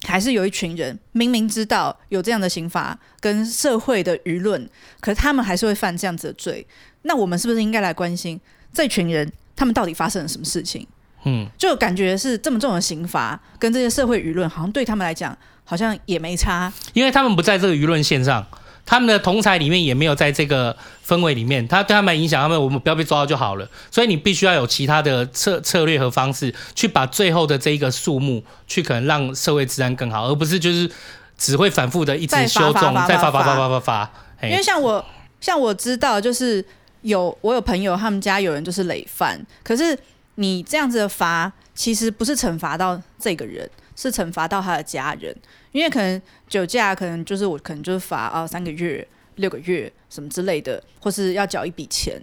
[0.03, 4.69] 还是有一群人明明知道有这样的刑罚跟社会的舆论，
[4.99, 6.65] 可是他们还是会犯这样子的罪。
[7.01, 8.39] 那我们是不是应该来关心
[8.73, 10.87] 这群人，他们到底发生了什么事情？
[11.25, 18.45] 嗯，就感觉是这么重的刑罚跟这些社会舆论，好像对他们来讲好像也没差，因为他们不在这个舆论线上。
[18.89, 20.75] 他们的同才里面也没有在这个
[21.05, 23.69] 氛围里面，他对他们影响，他们我们不要被抓到就好了。
[23.91, 30.89] 所以你必须要有其他的策策略和方式，去把最后的这一个数目，去可能让社会治安更好，而不是就是
[31.37, 34.11] 只会反复的一直修正，再发发发发发发。
[34.41, 35.05] 因为像我
[35.39, 36.65] 像我知道，就是
[37.01, 39.95] 有我有朋友，他们家有人就是累犯，可是
[40.33, 43.69] 你这样子的罚，其实不是惩罚到这个人。
[44.01, 45.35] 是惩罚到他的家人，
[45.71, 52.19] 因为可能酒驾，可能就是我可能就是罚啊三个月、六个月什么之类的，或是要缴一笔钱。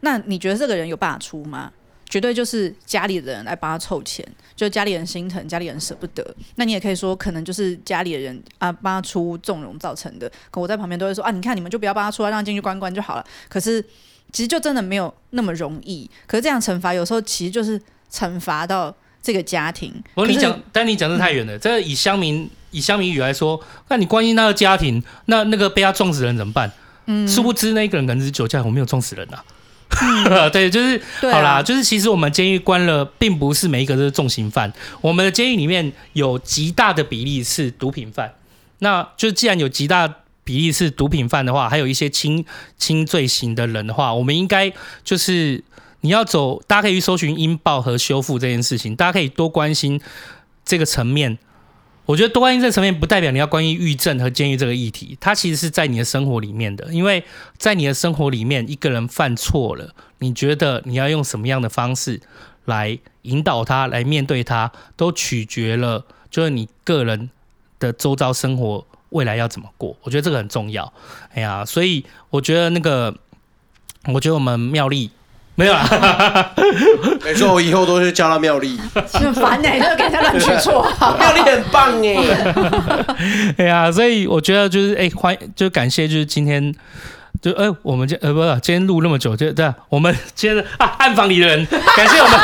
[0.00, 1.72] 那你觉得这个人有办法出吗？
[2.08, 6.24] 绝对就是家里人来帮他凑钱，就家里人心疼，家里人舍不得。
[6.54, 10.30] 那你也可以说，可能就是家里的人啊帮他出纵容造成的。
[10.52, 13.26] 可我在旁边都会说啊，你看你们就不要帮他出来，让进去关关就好了。
[13.48, 13.82] 可是
[14.30, 16.08] 其实就真的没有那么容易。
[16.28, 17.80] 可是这样惩罚有时候其实就是
[18.12, 18.94] 惩罚到。
[19.22, 21.56] 这个家庭，我跟你讲，但你讲的太远了。
[21.56, 23.58] 嗯、这以乡民以乡民语来说，
[23.88, 26.70] 那你关心他的家庭，那那个被他撞死人怎么办？
[27.06, 29.44] 嗯，殊不知那个人可能是酒驾，我没有撞死人呐、啊。
[30.02, 34.70] 嗯、 对，就是、啊、好啦，就是其实我们监狱关了，并不是每一个都是重刑犯。
[35.00, 38.34] 我们的监狱里面有极大的比例是毒品犯。
[38.80, 40.06] 那就既然有极大
[40.44, 42.44] 比例是毒品犯的话，还有一些轻
[42.76, 44.72] 轻罪行的人的话，我们应该
[45.02, 45.64] 就是。
[46.02, 50.00] 你要走，大家可以去搜寻音爆和修复这件事情，大家可以多关心
[50.64, 51.36] 这个层面。
[52.06, 56.86] 我觉得多关心这层面，不代表你要关心狱政和监狱这个议题，它其实是在你的生活里面的。
[56.92, 57.24] 因为
[57.58, 62.20] 在你的生活里面，一个人犯错了，你觉得你要用什么样的方式
[62.64, 67.28] 来引导他，来面对他，都取决了，就是你个人
[67.80, 69.96] 的周遭生活未来要怎么过。
[70.02, 70.92] 我觉得这个很重要。
[71.34, 73.12] 哎呀，所以我觉得那个，
[74.14, 75.10] 我觉得我们妙丽。
[75.58, 76.52] 没有啊，
[77.24, 78.78] 没错，我以后都是叫他妙丽，
[79.12, 80.86] 很烦哎，就给他乱取错，
[81.18, 86.74] 妙丽很棒哎， 哎呀，所以我觉得就是哎，欢迎，就感谢，就是今天
[87.40, 91.66] 就哎，我们今呃不是今天录那么久，就对，我们今天啊暗房里的人，
[91.96, 92.38] 感谢我们。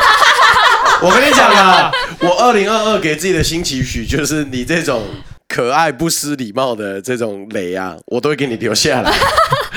[1.02, 1.90] 我跟你讲啊，
[2.20, 5.02] 我二零二二给自己的新期许就是你这种。
[5.48, 9.12] 可爱不失礼貌的这种雷啊，我都会给你留下来。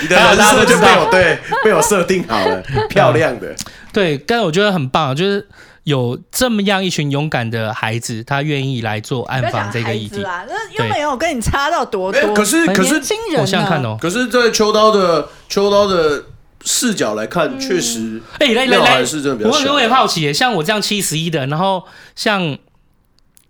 [0.05, 3.55] 你的人设就被我对被我设定好了， 漂亮的。
[3.91, 5.47] 对，但是我觉得很棒，就是
[5.83, 10.21] 有这么样一群勇敢的孩子，他愿意来做暗访这个议题。
[10.21, 12.33] 那又没有跟你差到多多。
[12.33, 13.01] 可是可是，
[13.37, 13.97] 我想看哦。
[13.99, 16.23] 可是，在秋刀的秋刀的
[16.63, 19.69] 视角来看，确实，哎，来来来，是真的比较小。
[19.69, 21.83] 我我也好奇，像我这样七十一的，然后
[22.15, 22.57] 像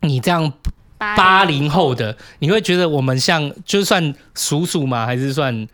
[0.02, 0.54] 你这样。
[0.98, 5.06] 八零后的，你会觉得我们像，就算叔叔吗？
[5.06, 5.68] 还是算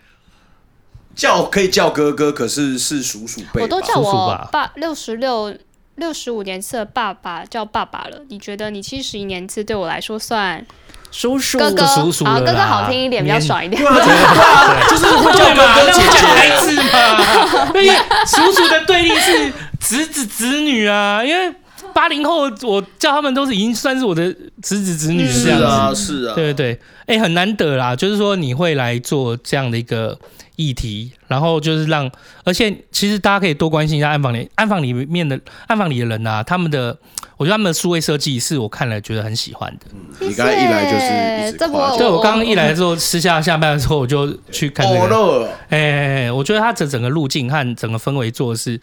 [1.21, 3.61] 叫可以叫哥哥，可是是叔叔辈。
[3.61, 5.55] 我都叫我爸六十六
[5.97, 8.21] 六十五年次的爸爸叫爸爸了。
[8.29, 10.65] 你觉得你七十一年次对我来说算
[11.11, 11.85] 叔叔哥哥？
[11.85, 13.79] 叔叔啊，哥哥好听一点，比较爽一点。
[14.89, 17.71] 就是会叫哥哥姐姐孩子嘛。
[17.75, 17.95] 因为
[18.25, 21.53] 叔叔的对立是侄子侄女啊，因为。
[21.93, 25.59] 八零后，我叫他们都是已经算是我的侄子侄女这样
[25.93, 30.17] 子，是啊，是啊，对对对，哎、欸，很难得啦，就是说你会来做这样的一个
[30.61, 32.09] 议题，然后就是让，
[32.43, 36.95] 而且其实大家可以多关心一下暗房里，暗房里面的暗房里的人啊，他们的，
[37.37, 39.85] 我觉得他们的数位设计是我看了觉得很喜欢的。
[39.93, 45.77] 嗯、你刚才一来就是一直夸，对，我刚刚一来的时候，私下下班的时候我就去看这个，哎、
[46.25, 48.79] 欸，我觉得他这整个路径和整个氛围做的是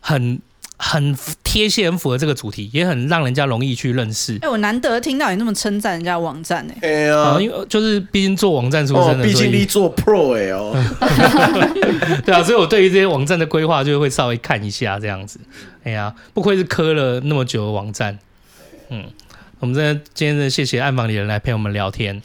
[0.00, 0.40] 很。
[0.78, 4.34] 很贴切，很符合这个主题，也很让人家容易去认识。
[4.36, 6.88] 哎、欸，我难得听到你那么称赞人家网站呢、欸。
[6.88, 10.72] 哎呀、啊，因为就是毕竟做网站出身的，毕、哦、竟你做 Pro 哎哦。
[12.24, 15.40] 对啊，所以我对于这些网站的规划就会稍微看一下这样子。
[15.82, 18.16] 哎呀，不愧是磕了那么久的网站。
[18.90, 19.04] 嗯，
[19.58, 22.22] 我们这今天的谢谢暗房里的人来陪我们聊天。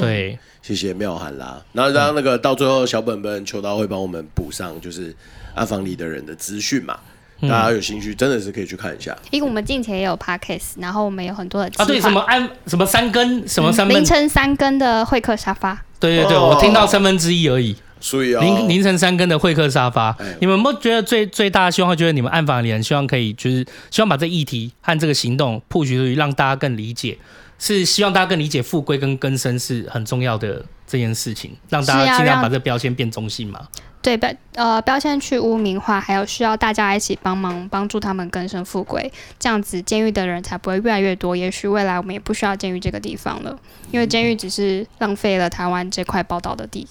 [0.00, 1.62] 对，谢谢妙涵啦。
[1.72, 5.16] 然后让那个到最后小本本求刀会帮我们补上，就是
[5.54, 6.98] 暗房里的人的资讯嘛。
[7.42, 9.16] 大家有兴趣，真的是可以去看一下。
[9.30, 15.82] 因为我们近期也有 podcast，然后我们有很多的啊，对，什么安什么三更什么三凌晨三更的会客沙发。
[16.00, 17.76] 对对对，哦、我听到三分之一而已。
[18.00, 21.96] 所以啊，凌凌晨三更的会客沙发，哎、你们有没有觉得最最大的希望？
[21.96, 27.16] 觉得你们暗访里人希望可以，就是希望把这议题和这个行动 push 出去，让大家更理解，
[27.58, 33.66] 是希望大家更理解复归跟更生是很重要的这件事情，让大家尽量把这个标签变中性嘛。
[34.04, 41.34] 对标呃标签去污名化，还有需要大家一起帮忙帮助他们更生富贵，这样子监狱的人才不会越来越多。
[41.34, 43.58] 也许未来我们也不需要监狱这个地方了，
[43.90, 46.86] 因为监狱只是浪费了台湾这块宝岛的地。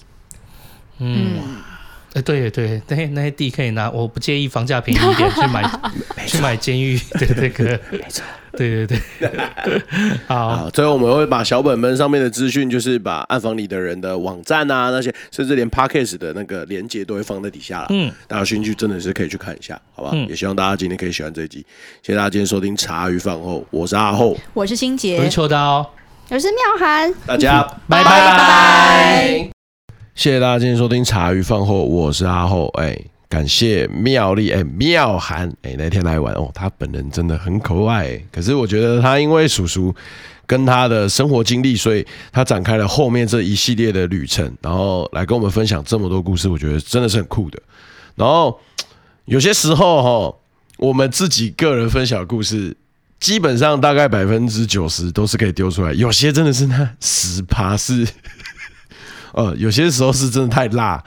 [0.98, 1.38] 嗯，
[2.14, 5.70] 哎、嗯，对对，那些那些地可以拿，我不介意房价便宜一点去买
[6.26, 7.78] 去买监狱的这个。
[7.90, 8.24] 没错。
[8.56, 9.30] 对 对对，
[10.28, 17.86] 好，好，最后我们会把小本本上面的资讯，就是把暗房里的人的网站啊，那些甚至连 Podcast 的那个连接都会放在底下了。
[17.90, 20.10] 嗯，大家有兴趣真的是可以去看一下，好吧？
[20.12, 21.66] 嗯、也希望大家今天可以喜欢这一集，
[22.00, 25.84] 谢谢大家今天收听茶余饭后，我是阿厚，我是欣洁，我是秋刀，
[26.30, 29.53] 我是妙涵，大家拜拜拜拜，
[30.14, 32.96] 谢谢大家今天收听茶余饭后，我是阿厚，哎、
[33.28, 38.16] 感谢妙丽哎，妙涵哎，那天来玩哦，他本人真的很可爱。
[38.30, 39.92] 可是我觉得他因为叔叔
[40.46, 47.60] 跟他的生活经历，所以他展开了后面这一系列的旅程，然后来跟我们分享这么多故事，我觉得真的是很酷的。
[48.14, 48.56] 然后
[49.24, 50.38] 有些时候哈，
[50.78, 52.76] 我们自己个人分享的故事，
[53.18, 58.06] 基本上大概百分之九十都是可以丢出来，有些真的是那十趴是，
[59.34, 61.02] 呃，有些时候是真的太辣。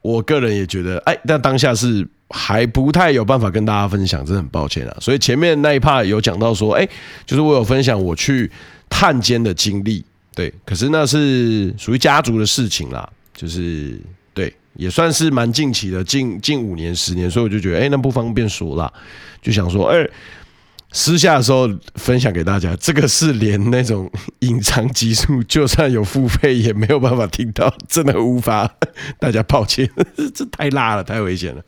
[0.00, 4.96] 我个人也觉得，哎，但当下是还不太有办法跟大家分享，真的很抱歉啊。
[5.00, 6.88] 所以前面那一 part 有讲到说，哎，
[7.26, 8.50] 就是我有分享我去
[8.88, 14.00] 探监的经历，对，可是那是属于家族的事情啦，就是
[14.32, 18.90] 对，也算是蛮近期的，近近五年、十年，所以我就觉得，哎，那不方便说啦，
[19.42, 20.08] 就想说，哎。
[20.90, 24.10] 私下的时候分享给大家，这个是连那种
[24.40, 28.70] 隐藏集数，就算有付费也没有办法听到，真的无法。
[29.20, 29.88] 大家抱歉，
[30.34, 31.62] 这太辣了，太危险了。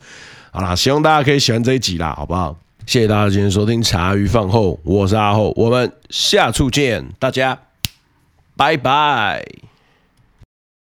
[0.51, 2.57] 好啦，希望大家可以喜欢这一集啦，好不好？
[2.87, 7.57] 谢谢大家今天收听茶余饭后，我是阿厚，我们下次见，大家
[8.57, 9.70] 拜拜。